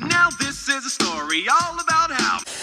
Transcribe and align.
Now 0.00 0.28
this 0.38 0.68
is 0.68 0.86
a 0.86 0.90
story 0.90 1.46
all 1.48 1.80
about 1.80 2.12
how. 2.12 2.55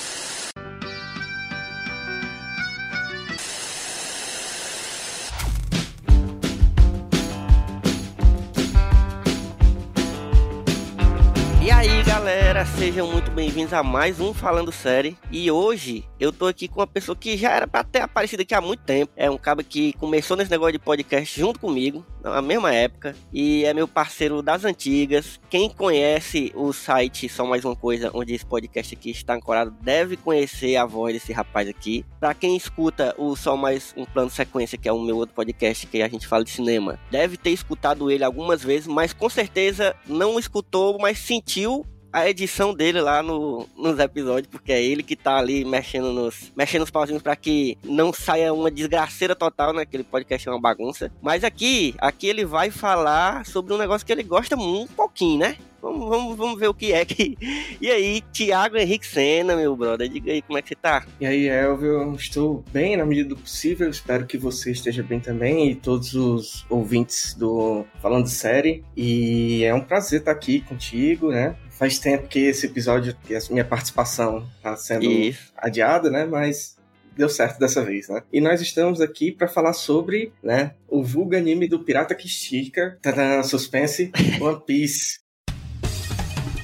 Galera, 12.64 12.66
sejam 12.66 13.12
muito 13.12 13.30
bem-vindos 13.32 13.74
a 13.74 13.84
mais 13.84 14.20
um 14.20 14.34
Falando 14.34 14.72
Série. 14.72 15.18
E 15.32 15.52
hoje 15.52 16.05
eu 16.20 16.32
tô 16.32 16.48
aqui 16.48 16.68
com 16.68 16.80
uma 16.80 16.88
pessoa 16.88 17.16
que 17.16 17.38
já 17.38 17.52
era 17.52 17.68
pra 17.68 17.84
ter 17.84 18.00
aparecido 18.00 18.41
aqui 18.41 18.55
há 18.55 18.62
muito 18.62 18.81
tempo. 18.84 19.12
É 19.16 19.30
um 19.30 19.38
cara 19.38 19.63
que 19.63 19.94
começou 19.94 20.38
nesse 20.38 20.49
negócio 20.49 20.73
de 20.73 20.80
podcast 20.80 21.40
junto 21.40 21.59
comigo, 21.59 22.05
na 22.23 22.41
mesma 22.41 22.73
época. 22.73 23.16
E 23.31 23.66
é 23.66 23.73
meu 23.73 23.88
parceiro 23.88 24.41
das 24.41 24.63
antigas. 24.63 25.40
Quem 25.49 25.70
conhece 25.70 26.52
o 26.55 26.71
site 26.71 27.27
Só 27.27 27.45
Mais 27.45 27.66
Uma 27.66 27.76
Coisa, 27.76 28.09
onde 28.13 28.34
esse 28.34 28.45
podcast 28.45 28.95
aqui 28.95 29.12
está 29.12 29.35
ancorado, 29.35 29.76
deve 29.82 30.16
conhecer 30.16 30.76
a 30.77 30.85
voz 30.85 31.13
desse 31.13 31.34
rapaz 31.34 31.68
aqui. 31.68 32.05
Pra 32.20 32.34
quem 32.34 32.55
escuta 32.55 33.13
o 33.18 33.35
Só 33.35 33.57
Mais 33.57 33.93
Um 33.98 34.05
Plano 34.05 34.30
Sequência, 34.30 34.77
que 34.77 34.88
é 34.88 34.93
o 34.93 35.02
meu 35.02 35.18
outro 35.18 35.35
podcast 35.35 35.85
que 35.88 36.02
a 36.02 36.07
gente 36.07 36.27
fala 36.27 36.43
de 36.43 36.52
cinema, 36.52 36.99
deve 37.12 37.35
ter 37.38 37.52
escutado 37.52 38.09
ele 38.09 38.23
algumas 38.23 38.63
vezes, 38.63 38.88
mas 38.88 39.13
com 39.13 39.30
certeza 39.30 39.95
não 40.07 40.40
escutou, 40.40 40.98
mas 40.99 41.18
sentiu 41.18 41.85
a 42.13 42.30
edição 42.30 42.76
dele 42.76 43.02
lá 43.02 43.23
no, 43.23 43.67
nos 43.76 43.98
episódios, 43.98 44.48
porque 44.48 44.71
é 44.71 44.81
ele 44.81 45.02
que 45.02 45.16
tá 45.16 45.38
ali 45.38 45.66
mexendo 45.66 46.13
nos, 46.13 46.54
mexendo 46.55 46.81
nos 46.81 46.91
pauzinhos 46.91 47.23
para 47.23 47.35
que 47.35 47.76
não 47.84 48.13
saia 48.13 48.54
uma 48.54 48.70
desgraceira 48.70 49.35
total, 49.35 49.73
né? 49.73 49.81
Aquele 49.81 50.04
podcast 50.04 50.48
é 50.48 50.52
uma 50.52 50.62
bagunça. 50.62 51.12
Mas 51.21 51.43
aqui, 51.43 51.96
aqui 51.98 52.27
ele 52.27 52.46
vai 52.46 52.70
falar 52.70 53.46
sobre 53.48 53.74
um 53.74 53.77
negócio 53.77 54.05
que 54.05 54.13
ele 54.13 54.24
gosta 54.24 54.55
um 54.55 54.85
pouquinho, 54.85 55.40
né? 55.40 55.57
Vamos, 55.84 56.07
vamos, 56.07 56.37
vamos 56.37 56.57
ver 56.57 56.70
o 56.70 56.73
que 56.73 56.93
é 56.93 57.03
que. 57.03 57.37
E 57.81 57.91
aí, 57.91 58.21
Thiago 58.31 58.77
Henrique 58.77 59.05
Senna, 59.05 59.57
meu 59.57 59.76
brother, 59.76 60.07
diga 60.07 60.31
aí 60.31 60.41
como 60.41 60.57
é 60.57 60.62
que 60.62 60.70
você 60.70 60.75
tá? 60.75 61.05
E 61.20 61.25
aí, 61.25 61.49
Elvio, 61.49 62.15
estou 62.15 62.63
bem 62.71 62.95
na 62.95 63.05
medida 63.05 63.29
do 63.29 63.35
possível. 63.35 63.90
Espero 63.90 64.25
que 64.25 64.38
você 64.38 64.72
esteja 64.72 65.03
bem 65.03 65.20
também 65.20 65.70
e 65.70 65.75
todos 65.75 66.14
os 66.14 66.66
ouvintes 66.70 67.34
do 67.34 67.86
Falando 68.02 68.28
Série. 68.28 68.86
E 68.95 69.66
é 69.66 69.73
um 69.73 69.81
prazer 69.81 70.20
estar 70.22 70.31
aqui 70.31 70.62
contigo, 70.62 71.31
né? 71.31 71.58
Faz 71.72 72.00
tempo 72.00 72.30
que 72.30 72.40
esse 72.40 72.68
episódio, 72.68 73.18
que 73.25 73.36
a 73.36 73.40
minha 73.50 73.66
participação 73.66 74.47
está 74.56 74.78
sendo 74.78 75.03
Isso. 75.03 75.52
adiada, 75.58 76.09
né? 76.09 76.23
Mas 76.23 76.78
deu 77.18 77.28
certo 77.28 77.59
dessa 77.59 77.84
vez, 77.84 78.08
né? 78.08 78.23
E 78.31 78.40
nós 78.40 78.62
estamos 78.62 79.02
aqui 79.02 79.31
para 79.34 79.50
falar 79.50 79.73
sobre, 79.73 80.31
né, 80.42 80.73
o 80.88 81.03
vulgo 81.03 81.36
anime 81.36 81.68
do 81.68 81.84
Pirata 81.84 82.16
que 82.16 82.25
Estica, 82.25 82.97
tadã, 83.02 83.44
suspense, 83.44 84.12
One 84.42 84.62
Piece. 84.66 85.23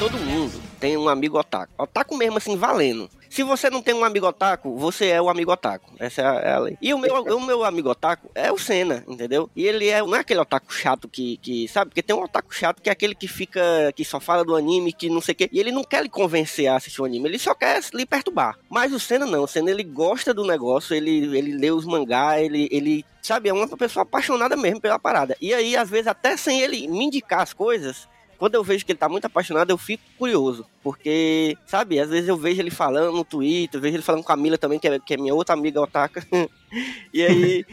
Todo 0.00 0.16
mundo 0.16 0.58
tem 0.80 0.96
um 0.96 1.10
amigo 1.10 1.38
otaku. 1.38 1.70
Otaku 1.76 2.16
mesmo, 2.16 2.38
assim, 2.38 2.56
valendo. 2.56 3.10
Se 3.28 3.42
você 3.42 3.68
não 3.68 3.82
tem 3.82 3.92
um 3.92 4.02
amigo 4.02 4.26
otaku, 4.26 4.74
você 4.74 5.08
é 5.08 5.20
o 5.20 5.28
amigo 5.28 5.52
otaku. 5.52 5.92
Essa 5.98 6.22
é 6.22 6.26
a, 6.26 6.34
é 6.36 6.52
a 6.54 6.58
lei. 6.58 6.78
E 6.80 6.94
o 6.94 6.98
meu, 6.98 7.22
o 7.22 7.40
meu 7.44 7.62
amigo 7.62 7.90
otaku 7.90 8.30
é 8.34 8.50
o 8.50 8.56
Senna, 8.56 9.04
entendeu? 9.06 9.50
E 9.54 9.66
ele 9.66 9.90
é, 9.90 10.00
não 10.00 10.16
é 10.16 10.20
aquele 10.20 10.40
otaku 10.40 10.72
chato 10.72 11.06
que, 11.06 11.36
que, 11.36 11.68
sabe? 11.68 11.90
Porque 11.90 12.02
tem 12.02 12.16
um 12.16 12.22
otaku 12.22 12.54
chato 12.54 12.80
que 12.80 12.88
é 12.88 12.92
aquele 12.92 13.14
que 13.14 13.28
fica, 13.28 13.60
que 13.94 14.02
só 14.02 14.18
fala 14.18 14.42
do 14.42 14.56
anime, 14.56 14.90
que 14.90 15.10
não 15.10 15.20
sei 15.20 15.34
o 15.34 15.36
quê. 15.36 15.50
E 15.52 15.60
ele 15.60 15.70
não 15.70 15.84
quer 15.84 16.02
lhe 16.02 16.08
convencer 16.08 16.68
a 16.68 16.76
assistir 16.76 17.02
o 17.02 17.04
anime, 17.04 17.28
ele 17.28 17.38
só 17.38 17.54
quer 17.54 17.82
lhe 17.92 18.06
perturbar. 18.06 18.58
Mas 18.70 18.94
o 18.94 18.98
Senna 18.98 19.26
não, 19.26 19.42
o 19.42 19.46
Senna 19.46 19.70
ele 19.70 19.84
gosta 19.84 20.32
do 20.32 20.46
negócio, 20.46 20.96
ele, 20.96 21.36
ele 21.36 21.52
lê 21.58 21.70
os 21.70 21.84
mangá, 21.84 22.40
ele, 22.40 22.70
ele 22.72 23.04
sabe, 23.20 23.50
é 23.50 23.52
uma 23.52 23.68
pessoa 23.68 24.04
apaixonada 24.04 24.56
mesmo 24.56 24.80
pela 24.80 24.98
parada. 24.98 25.36
E 25.42 25.52
aí, 25.52 25.76
às 25.76 25.90
vezes, 25.90 26.06
até 26.06 26.38
sem 26.38 26.62
ele 26.62 26.88
me 26.88 27.04
indicar 27.04 27.42
as 27.42 27.52
coisas, 27.52 28.08
quando 28.40 28.54
eu 28.54 28.64
vejo 28.64 28.86
que 28.86 28.92
ele 28.92 28.98
tá 28.98 29.06
muito 29.06 29.26
apaixonado, 29.26 29.68
eu 29.68 29.76
fico 29.76 30.02
curioso. 30.18 30.64
Porque, 30.82 31.58
sabe, 31.66 32.00
às 32.00 32.08
vezes 32.08 32.26
eu 32.26 32.38
vejo 32.38 32.58
ele 32.62 32.70
falando 32.70 33.14
no 33.14 33.22
Twitter, 33.22 33.78
vejo 33.78 33.96
ele 33.96 34.02
falando 34.02 34.24
com 34.24 34.32
a 34.32 34.34
Camila 34.34 34.56
também, 34.56 34.78
que 34.78 34.88
é, 34.88 34.98
que 34.98 35.12
é 35.12 35.16
minha 35.18 35.34
outra 35.34 35.52
amiga 35.52 35.78
otaka. 35.78 36.26
e 37.12 37.22
aí 37.22 37.66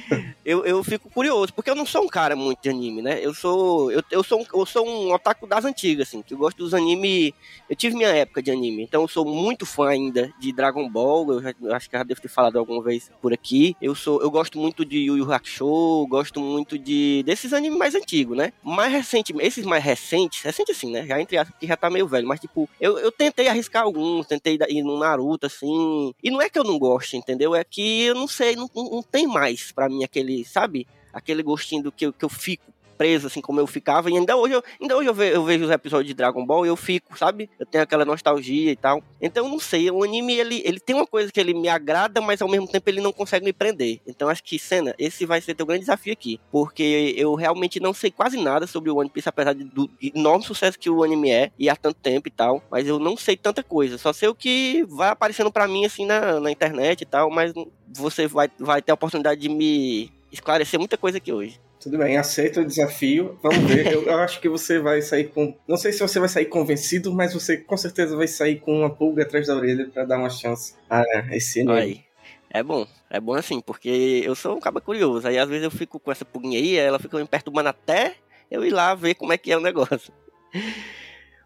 eu, 0.44 0.66
eu 0.66 0.84
fico 0.84 1.10
curioso, 1.10 1.54
porque 1.54 1.70
eu 1.70 1.76
não 1.76 1.86
sou 1.86 2.04
um 2.04 2.08
cara 2.08 2.36
muito 2.36 2.62
de 2.62 2.70
anime, 2.70 3.02
né? 3.02 3.20
Eu 3.24 3.34
sou. 3.34 3.92
Eu, 3.92 4.04
eu, 4.12 4.24
sou, 4.24 4.42
um, 4.42 4.46
eu 4.54 4.66
sou 4.66 4.88
um 4.88 5.14
otaku 5.14 5.46
das 5.46 5.66
antigas, 5.66 6.08
assim, 6.08 6.22
que 6.22 6.34
eu 6.34 6.38
gosto 6.38 6.58
dos 6.58 6.74
anime. 6.74 7.34
Eu 7.70 7.76
tive 7.76 7.96
minha 7.96 8.10
época 8.10 8.42
de 8.42 8.52
anime, 8.52 8.84
então 8.84 9.02
eu 9.02 9.08
sou 9.08 9.26
muito 9.26 9.66
fã 9.66 9.90
ainda 9.90 10.32
de 10.40 10.52
Dragon 10.52 10.90
Ball. 10.90 11.34
Eu, 11.34 11.42
já, 11.42 11.54
eu 11.62 11.76
acho 11.76 11.90
que 11.90 11.98
já 11.98 12.04
devo 12.04 12.22
ter 12.22 12.28
falado 12.28 12.58
alguma 12.58 12.82
vez 12.82 13.12
por 13.22 13.34
aqui. 13.34 13.76
Eu 13.82 13.94
sou, 13.94 14.22
eu 14.22 14.32
gosto 14.32 14.58
muito 14.58 14.86
de 14.86 14.98
Yu 15.00 15.18
Yu 15.18 15.32
Hakusho, 15.32 16.08
gosto 16.08 16.40
muito 16.40 16.78
de 16.78 17.24
desses 17.24 17.54
animes 17.54 17.78
mais 17.78 17.94
antigos, 17.94 18.38
né? 18.38 18.54
Mais 18.64 18.92
recente, 18.92 19.34
esses 19.40 19.66
mais 19.66 19.84
recentes, 19.84 20.42
recente 20.42 20.72
assim, 20.72 20.92
né? 20.92 21.06
Já 21.06 21.20
entre 21.20 21.38
aspas, 21.38 21.58
que 21.60 21.68
já 21.68 21.76
tá 21.76 21.90
meio 21.90 22.08
velho, 22.08 22.28
mas 22.28 22.40
tipo, 22.40 22.70
eu, 22.80 22.98
eu 23.00 23.12
tentei 23.12 23.48
arriscar 23.48 23.84
alguns, 23.84 24.28
tentei 24.28 24.58
ir 24.70 24.82
no 24.82 24.98
Naruto, 24.98 25.46
assim. 25.46 26.14
E 26.24 26.32
não 26.32 26.42
é 26.42 26.50
que 26.50 26.58
eu 26.58 26.64
não 26.64 26.80
goste, 26.80 27.18
entendeu? 27.18 27.54
É 27.54 27.64
que 27.64 28.04
eu 28.04 28.16
não 28.16 28.28
sei, 28.28 28.56
não, 28.56 28.70
não 28.74 28.87
tem 29.04 29.28
mais 29.28 29.72
pra 29.72 29.90
mim 29.90 30.04
aquele, 30.04 30.44
sabe? 30.46 30.88
Aquele 31.14 31.44
gostinho 31.44 31.84
do 31.84 31.92
que, 31.92 32.12
que 32.12 32.26
eu 32.26 32.30
fico 32.30 32.72
preso, 32.98 33.28
assim 33.28 33.42
como 33.42 33.60
eu 33.60 33.68
ficava. 33.68 34.10
E 34.10 34.18
ainda 34.18 34.36
hoje, 34.36 34.54
eu, 34.56 34.64
ainda 34.82 34.98
hoje 34.98 35.10
eu, 35.10 35.14
ve- 35.14 35.36
eu 35.36 35.44
vejo 35.44 35.66
os 35.66 35.72
episódios 35.72 36.08
de 36.08 36.14
Dragon 36.14 36.46
Ball 36.46 36.66
e 36.66 36.70
eu 36.70 36.76
fico, 36.76 37.18
sabe? 37.18 37.50
Eu 37.60 37.66
tenho 37.66 37.84
aquela 37.84 38.04
nostalgia 38.06 38.72
e 38.72 38.76
tal. 38.76 39.02
Então 39.22 39.48
não 39.48 39.60
sei, 39.60 39.90
o 39.92 40.04
anime 40.04 40.34
ele, 40.34 40.62
ele 40.66 40.80
tem 40.80 40.96
uma 40.96 41.06
coisa 41.06 41.32
que 41.32 41.40
ele 41.40 41.54
me 41.54 41.70
agrada, 41.70 42.20
mas 42.22 42.42
ao 42.42 42.50
mesmo 42.50 42.68
tempo 42.68 42.90
ele 42.90 43.02
não 43.02 43.12
consegue 43.14 43.46
me 43.46 43.54
prender. 43.54 44.00
Então 44.08 44.30
acho 44.30 44.44
que, 44.44 44.58
Senna, 44.58 44.96
esse 44.98 45.26
vai 45.26 45.40
ser 45.42 45.54
teu 45.56 45.66
grande 45.66 45.82
desafio 45.82 46.14
aqui. 46.14 46.40
Porque 46.52 47.14
eu 47.18 47.34
realmente 47.36 47.80
não 47.80 47.94
sei 47.94 48.10
quase 48.12 48.38
nada 48.42 48.66
sobre 48.68 48.90
o 48.90 48.98
One 48.98 49.10
Piece, 49.10 49.30
apesar 49.30 49.54
de- 49.54 49.64
do 49.66 49.90
enorme 50.02 50.44
sucesso 50.44 50.80
que 50.80 50.90
o 50.90 51.04
anime 51.04 51.30
é, 51.32 51.52
e 51.58 51.70
há 51.70 51.76
tanto 51.76 51.98
tempo 52.02 52.28
e 52.28 52.32
tal. 52.32 52.64
Mas 52.72 52.88
eu 52.88 52.98
não 53.00 53.16
sei 53.18 53.36
tanta 53.38 53.62
coisa. 53.64 53.98
Só 53.98 54.12
sei 54.14 54.28
o 54.30 54.36
que 54.36 54.84
vai 54.90 55.10
aparecendo 55.10 55.52
pra 55.52 55.68
mim, 55.68 55.86
assim, 55.86 56.06
na, 56.06 56.40
na 56.40 56.52
internet 56.52 57.02
e 57.02 57.06
tal. 57.06 57.30
Mas 57.30 57.54
você 57.94 58.28
vai, 58.28 58.50
vai 58.60 58.82
ter 58.82 58.92
a 58.92 58.96
oportunidade 58.96 59.40
de 59.42 59.50
me 59.50 60.12
esclarecer 60.32 60.80
muita 60.80 60.98
coisa 60.98 61.18
aqui 61.18 61.32
hoje. 61.32 61.60
Tudo 61.88 62.00
bem, 62.00 62.18
aceito 62.18 62.60
o 62.60 62.66
desafio. 62.66 63.40
Vamos 63.42 63.60
ver. 63.60 63.94
Eu, 63.94 64.04
eu 64.04 64.20
acho 64.20 64.42
que 64.42 64.50
você 64.50 64.78
vai 64.78 65.02
sair 65.02 65.30
com. 65.30 65.58
Não 65.66 65.78
sei 65.78 65.94
se 65.94 66.02
você 66.02 66.20
vai 66.20 66.28
sair 66.28 66.48
convencido, 66.48 67.14
mas 67.14 67.34
você 67.34 67.56
com 67.56 67.78
certeza 67.78 68.14
vai 68.14 68.28
sair 68.28 68.60
com 68.60 68.80
uma 68.80 68.90
pulga 68.90 69.24
atrás 69.24 69.48
da 69.48 69.56
orelha 69.56 69.88
pra 69.88 70.04
dar 70.04 70.18
uma 70.18 70.30
chance 70.30 70.76
a 70.90 71.02
esse 71.32 71.62
anime. 71.62 72.04
É 72.50 72.62
bom, 72.62 72.86
é 73.10 73.22
bom 73.22 73.36
assim, 73.36 73.62
porque 73.62 74.22
eu 74.26 74.36
sou 74.36 74.58
um 74.58 74.60
cara 74.60 74.82
curioso. 74.82 75.26
Aí 75.30 75.38
às 75.38 75.48
vezes 75.48 75.64
eu 75.64 75.72
fico 75.72 75.98
com 75.98 76.12
essa 76.12 76.26
pulguinha 76.26 76.60
aí, 76.60 76.76
ela 76.76 77.00
fica 77.00 77.18
me 77.18 77.26
perturbando 77.26 77.70
até 77.70 78.16
eu 78.52 78.66
ir 78.66 78.72
lá 78.72 78.94
ver 78.94 79.16
como 79.16 79.32
é 79.32 79.38
que 79.38 79.50
é 79.50 79.58
o 79.58 79.62
negócio. 79.62 80.12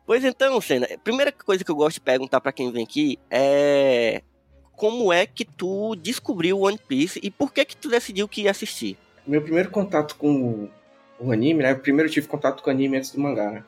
Pois 0.07 0.25
então, 0.25 0.59
Senna, 0.59 0.87
a 0.91 0.97
primeira 0.97 1.31
coisa 1.31 1.63
que 1.63 1.69
eu 1.69 1.75
gosto 1.75 1.97
de 1.97 2.01
perguntar 2.01 2.41
pra 2.41 2.51
quem 2.51 2.71
vem 2.71 2.83
aqui 2.83 3.19
é 3.29 4.23
como 4.75 5.13
é 5.13 5.27
que 5.27 5.45
tu 5.45 5.95
descobriu 5.95 6.61
One 6.61 6.79
Piece 6.87 7.19
e 7.21 7.29
por 7.29 7.53
que 7.53 7.63
que 7.63 7.77
tu 7.77 7.89
decidiu 7.89 8.27
que 8.27 8.41
ia 8.41 8.49
assistir? 8.49 8.97
Meu 9.25 9.41
primeiro 9.41 9.69
contato 9.69 10.15
com 10.15 10.69
o, 11.19 11.31
anime, 11.31 11.63
né? 11.63 11.73
Primeiro 11.75 12.09
eu 12.09 12.13
tive 12.13 12.27
contato 12.27 12.61
com 12.63 12.69
o 12.69 12.73
anime 12.73 12.97
antes 12.97 13.11
do 13.11 13.19
mangá, 13.21 13.51
né? 13.51 13.63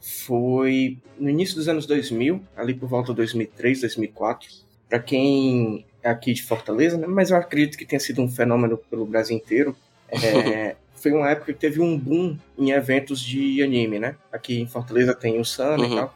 Foi 0.00 0.98
no 1.18 1.28
início 1.28 1.56
dos 1.56 1.68
anos 1.68 1.86
2000, 1.86 2.40
ali 2.56 2.74
por 2.74 2.88
volta 2.88 3.10
de 3.12 3.16
2003, 3.16 3.80
2004. 3.80 4.48
Pra 4.88 4.98
quem 5.00 5.84
é 6.02 6.08
aqui 6.10 6.32
de 6.32 6.42
Fortaleza, 6.42 6.96
né? 6.96 7.06
Mas 7.06 7.30
eu 7.30 7.36
acredito 7.36 7.76
que 7.76 7.84
tenha 7.84 7.98
sido 8.00 8.22
um 8.22 8.28
fenômeno 8.28 8.76
pelo 8.78 9.04
Brasil 9.04 9.36
inteiro. 9.36 9.76
É, 10.08 10.76
foi 10.94 11.12
uma 11.12 11.28
época 11.30 11.52
que 11.52 11.58
teve 11.58 11.80
um 11.80 11.98
boom 11.98 12.38
em 12.56 12.70
eventos 12.70 13.20
de 13.20 13.62
anime, 13.62 13.98
né? 13.98 14.16
Aqui 14.32 14.60
em 14.60 14.66
Fortaleza 14.66 15.14
tem 15.14 15.40
o 15.40 15.44
Sun 15.44 15.76
e 15.78 15.80
Uhum. 15.82 15.94
tal. 15.96 16.14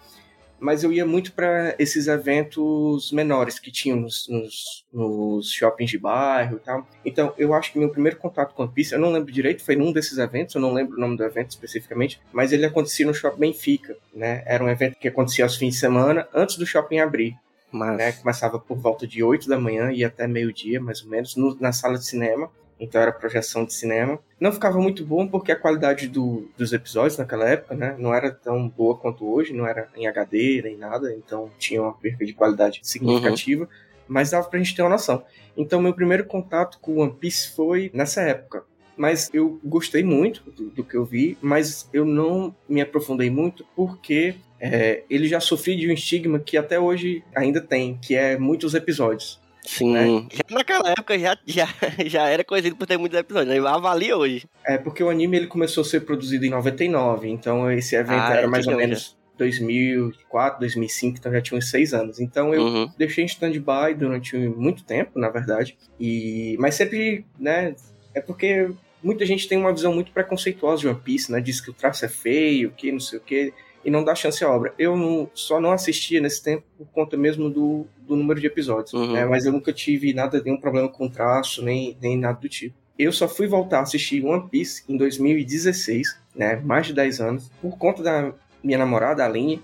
Mas 0.60 0.84
eu 0.84 0.92
ia 0.92 1.06
muito 1.06 1.32
para 1.32 1.74
esses 1.78 2.06
eventos 2.06 3.10
menores 3.10 3.58
que 3.58 3.70
tinham 3.70 3.96
nos, 3.96 4.28
nos, 4.28 4.84
nos, 4.92 5.50
shoppings 5.50 5.90
de 5.90 5.98
bairro 5.98 6.56
e 6.56 6.60
tal. 6.60 6.86
Então, 7.04 7.32
eu 7.38 7.54
acho 7.54 7.72
que 7.72 7.78
meu 7.78 7.88
primeiro 7.88 8.18
contato 8.18 8.54
com 8.54 8.62
One 8.62 8.72
Piece, 8.72 8.92
eu 8.92 9.00
não 9.00 9.10
lembro 9.10 9.32
direito, 9.32 9.64
foi 9.64 9.74
num 9.74 9.92
desses 9.92 10.18
eventos, 10.18 10.54
eu 10.54 10.60
não 10.60 10.72
lembro 10.72 10.96
o 10.96 11.00
nome 11.00 11.16
do 11.16 11.24
evento 11.24 11.50
especificamente, 11.50 12.20
mas 12.32 12.52
ele 12.52 12.66
acontecia 12.66 13.06
no 13.06 13.14
Shopping 13.14 13.40
Benfica, 13.40 13.96
né? 14.14 14.42
Era 14.46 14.62
um 14.62 14.68
evento 14.68 14.98
que 14.98 15.08
acontecia 15.08 15.44
aos 15.44 15.56
fins 15.56 15.74
de 15.74 15.80
semana, 15.80 16.28
antes 16.34 16.56
do 16.56 16.66
shopping 16.66 16.98
abrir. 16.98 17.36
Mas... 17.72 17.96
Né, 17.96 18.12
começava 18.12 18.58
por 18.58 18.76
volta 18.76 19.06
de 19.06 19.22
8 19.22 19.48
da 19.48 19.58
manhã 19.58 19.92
e 19.92 20.04
até 20.04 20.26
meio-dia, 20.26 20.80
mais 20.80 21.02
ou 21.02 21.08
menos, 21.08 21.36
no, 21.36 21.56
na 21.60 21.72
sala 21.72 21.96
de 21.96 22.04
cinema 22.04 22.50
então 22.80 23.00
era 23.00 23.12
projeção 23.12 23.64
de 23.64 23.74
cinema. 23.74 24.18
Não 24.40 24.50
ficava 24.50 24.80
muito 24.80 25.04
bom 25.04 25.28
porque 25.28 25.52
a 25.52 25.56
qualidade 25.56 26.08
do, 26.08 26.48
dos 26.56 26.72
episódios 26.72 27.18
naquela 27.18 27.46
época, 27.46 27.74
né, 27.74 27.94
não 27.98 28.14
era 28.14 28.30
tão 28.30 28.66
boa 28.68 28.96
quanto 28.96 29.30
hoje, 29.30 29.52
não 29.52 29.66
era 29.66 29.88
em 29.94 30.06
HD 30.06 30.62
nem 30.62 30.76
nada, 30.76 31.12
então 31.12 31.50
tinha 31.58 31.82
uma 31.82 31.92
perda 31.92 32.24
de 32.24 32.32
qualidade 32.32 32.80
significativa, 32.82 33.64
uhum. 33.64 33.68
mas 34.08 34.30
dava 34.30 34.48
pra 34.48 34.58
gente 34.58 34.74
ter 34.74 34.82
uma 34.82 34.90
noção. 34.90 35.22
Então 35.56 35.82
meu 35.82 35.92
primeiro 35.92 36.24
contato 36.24 36.78
com 36.80 36.96
One 36.96 37.12
Piece 37.12 37.50
foi 37.54 37.90
nessa 37.92 38.22
época. 38.22 38.64
Mas 38.96 39.30
eu 39.32 39.58
gostei 39.64 40.02
muito 40.02 40.42
do, 40.50 40.68
do 40.70 40.84
que 40.84 40.94
eu 40.94 41.04
vi, 41.04 41.38
mas 41.40 41.88
eu 41.92 42.04
não 42.04 42.54
me 42.68 42.82
aprofundei 42.82 43.30
muito 43.30 43.64
porque 43.74 44.34
é, 44.60 45.04
ele 45.08 45.26
já 45.26 45.40
sofria 45.40 45.74
de 45.74 45.88
um 45.88 45.92
estigma 45.92 46.38
que 46.38 46.58
até 46.58 46.78
hoje 46.78 47.24
ainda 47.34 47.62
tem, 47.62 47.96
que 47.96 48.14
é 48.14 48.36
muitos 48.36 48.74
episódios. 48.74 49.39
Sim. 49.64 49.92
Né? 49.92 50.26
Já 50.32 50.56
naquela 50.56 50.90
época 50.90 51.18
já, 51.18 51.36
já, 51.46 51.68
já 52.06 52.28
era 52.28 52.44
conhecido 52.44 52.76
por 52.76 52.86
ter 52.86 52.98
muitos 52.98 53.18
episódios, 53.18 53.54
né? 53.54 53.68
Avalia 53.68 54.16
hoje. 54.16 54.46
É, 54.64 54.78
porque 54.78 55.02
o 55.02 55.10
anime 55.10 55.36
ele 55.36 55.46
começou 55.46 55.82
a 55.82 55.84
ser 55.84 56.00
produzido 56.00 56.44
em 56.44 56.50
99, 56.50 57.28
então 57.28 57.70
esse 57.70 57.94
evento 57.94 58.20
ah, 58.20 58.34
era 58.34 58.48
mais 58.48 58.66
ou 58.66 58.76
menos 58.76 59.10
já. 59.10 59.20
2004, 59.38 60.60
2005, 60.60 61.18
então 61.18 61.32
já 61.32 61.40
tinha 61.40 61.58
uns 61.58 61.70
seis 61.70 61.94
anos. 61.94 62.20
Então 62.20 62.54
eu 62.54 62.62
uhum. 62.62 62.90
deixei 62.98 63.24
em 63.24 63.26
stand-by 63.26 63.94
durante 63.96 64.36
muito 64.36 64.84
tempo, 64.84 65.18
na 65.18 65.30
verdade. 65.30 65.76
E 65.98 66.56
Mas 66.58 66.74
sempre, 66.74 67.24
né? 67.38 67.74
É 68.14 68.20
porque 68.20 68.70
muita 69.02 69.24
gente 69.24 69.48
tem 69.48 69.56
uma 69.56 69.72
visão 69.72 69.94
muito 69.94 70.12
preconceituosa 70.12 70.82
de 70.82 70.88
One 70.88 71.00
Piece, 71.00 71.32
né? 71.32 71.40
Diz 71.40 71.60
que 71.60 71.70
o 71.70 71.74
traço 71.74 72.04
é 72.04 72.08
feio, 72.08 72.70
que 72.72 72.92
não 72.92 73.00
sei 73.00 73.18
o 73.18 73.22
que 73.22 73.52
e 73.84 73.90
não 73.90 74.04
dá 74.04 74.14
chance 74.14 74.44
à 74.44 74.50
obra. 74.50 74.74
Eu 74.78 74.96
não, 74.96 75.30
só 75.34 75.60
não 75.60 75.72
assistia 75.72 76.20
nesse 76.20 76.42
tempo 76.42 76.64
por 76.76 76.86
conta 76.88 77.16
mesmo 77.16 77.48
do, 77.48 77.86
do 78.00 78.16
número 78.16 78.40
de 78.40 78.46
episódios, 78.46 78.92
uhum. 78.92 79.12
né? 79.12 79.24
mas 79.24 79.46
eu 79.46 79.52
nunca 79.52 79.72
tive 79.72 80.12
nada, 80.12 80.40
nenhum 80.42 80.60
problema 80.60 80.88
com 80.88 81.08
traço, 81.08 81.64
nem, 81.64 81.96
nem 82.00 82.18
nada 82.18 82.38
do 82.38 82.48
tipo. 82.48 82.74
Eu 82.98 83.12
só 83.12 83.26
fui 83.26 83.46
voltar 83.46 83.78
a 83.78 83.82
assistir 83.82 84.22
One 84.24 84.48
Piece 84.50 84.82
em 84.86 84.96
2016, 84.96 86.20
né, 86.34 86.56
mais 86.56 86.86
de 86.86 86.92
10 86.92 87.20
anos, 87.20 87.50
por 87.60 87.78
conta 87.78 88.02
da 88.02 88.34
minha 88.62 88.76
namorada, 88.76 89.22
a 89.22 89.26
Aline. 89.26 89.62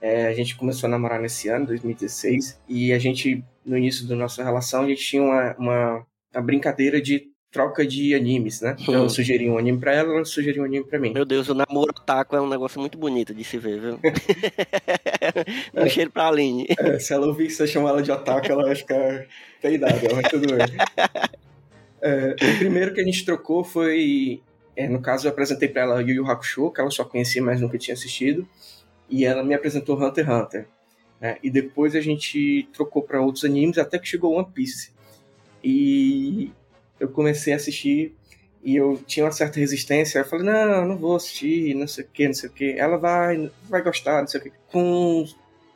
É, 0.00 0.28
a 0.28 0.32
gente 0.32 0.56
começou 0.56 0.86
a 0.86 0.90
namorar 0.90 1.20
nesse 1.20 1.48
ano, 1.48 1.66
2016, 1.66 2.60
e 2.68 2.92
a 2.92 2.98
gente, 3.00 3.44
no 3.66 3.76
início 3.76 4.06
da 4.06 4.14
nossa 4.14 4.44
relação, 4.44 4.84
a 4.84 4.86
gente 4.86 5.02
tinha 5.02 5.20
uma, 5.20 5.56
uma, 5.58 6.06
uma 6.32 6.42
brincadeira 6.42 7.02
de 7.02 7.32
troca 7.50 7.86
de 7.86 8.14
animes, 8.14 8.60
né? 8.60 8.76
Então, 8.78 9.02
eu 9.04 9.08
sugeri 9.08 9.48
um 9.48 9.56
anime 9.56 9.78
pra 9.78 9.94
ela, 9.94 10.14
ela 10.14 10.24
sugeriu 10.24 10.62
um 10.62 10.66
anime 10.66 10.84
pra 10.84 10.98
mim. 10.98 11.12
Meu 11.12 11.24
Deus, 11.24 11.48
o 11.48 11.54
namoro 11.54 11.92
taco 11.92 12.36
é 12.36 12.40
um 12.40 12.48
negócio 12.48 12.78
muito 12.80 12.98
bonito 12.98 13.34
de 13.34 13.42
se 13.42 13.58
ver, 13.58 13.80
viu? 13.80 14.00
um 15.74 15.84
é. 15.84 15.88
cheiro 15.88 16.10
pra 16.10 16.28
Aline. 16.28 16.66
É, 16.78 16.98
se 16.98 17.12
ela 17.12 17.26
ouvir 17.26 17.50
você 17.50 17.66
chamar 17.66 17.90
ela 17.90 18.02
de 18.02 18.10
otaku, 18.10 18.52
ela 18.52 18.64
vai 18.64 18.74
ficar 18.74 19.26
peidada, 19.62 20.14
mas 20.14 20.28
tudo 20.30 20.46
bem. 20.46 20.66
É, 22.00 22.36
o 22.40 22.58
primeiro 22.58 22.94
que 22.94 23.00
a 23.00 23.04
gente 23.04 23.24
trocou 23.24 23.64
foi... 23.64 24.40
É, 24.76 24.88
no 24.88 25.00
caso, 25.00 25.26
eu 25.26 25.32
apresentei 25.32 25.68
pra 25.68 25.82
ela 25.82 26.00
Yu 26.00 26.14
Yu 26.14 26.30
Hakusho, 26.30 26.70
que 26.70 26.80
ela 26.80 26.90
só 26.90 27.04
conhecia, 27.04 27.42
mas 27.42 27.60
nunca 27.60 27.76
tinha 27.76 27.94
assistido. 27.94 28.46
E 29.10 29.24
ela 29.24 29.42
me 29.42 29.52
apresentou 29.52 30.00
Hunter 30.00 30.24
x 30.24 30.32
Hunter. 30.32 30.68
Né? 31.20 31.38
E 31.42 31.50
depois 31.50 31.96
a 31.96 32.00
gente 32.00 32.68
trocou 32.72 33.02
para 33.02 33.20
outros 33.20 33.44
animes, 33.44 33.78
até 33.78 33.98
que 33.98 34.06
chegou 34.06 34.34
One 34.34 34.46
Piece. 34.54 34.92
E 35.64 36.52
eu 36.98 37.08
comecei 37.08 37.52
a 37.52 37.56
assistir 37.56 38.14
e 38.62 38.76
eu 38.76 39.00
tinha 39.06 39.24
uma 39.24 39.32
certa 39.32 39.58
resistência. 39.58 40.18
Eu 40.18 40.24
falei, 40.24 40.46
não, 40.46 40.84
não 40.86 40.96
vou 40.96 41.16
assistir, 41.16 41.74
não 41.74 41.86
sei 41.86 42.04
o 42.04 42.08
que, 42.12 42.26
não 42.26 42.34
sei 42.34 42.48
o 42.48 42.52
que. 42.52 42.72
Ela 42.78 42.96
vai, 42.96 43.50
vai 43.68 43.82
gostar, 43.82 44.20
não 44.20 44.28
sei 44.28 44.40
o 44.40 44.42
que. 44.44 44.52
Com 44.70 45.26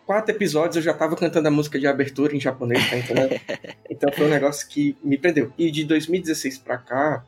quatro 0.06 0.34
episódios 0.34 0.76
eu 0.76 0.82
já 0.82 0.92
tava 0.92 1.16
cantando 1.16 1.48
a 1.48 1.50
música 1.50 1.78
de 1.78 1.86
abertura 1.86 2.34
em 2.34 2.40
japonês, 2.40 2.88
tá 2.90 2.96
entendendo? 2.96 3.40
então 3.88 4.12
foi 4.12 4.26
um 4.26 4.30
negócio 4.30 4.69
que 4.69 4.96
me 5.02 5.16
prendeu. 5.16 5.52
E 5.56 5.70
de 5.70 5.84
2016 5.84 6.58
pra 6.58 6.78
cá, 6.78 7.24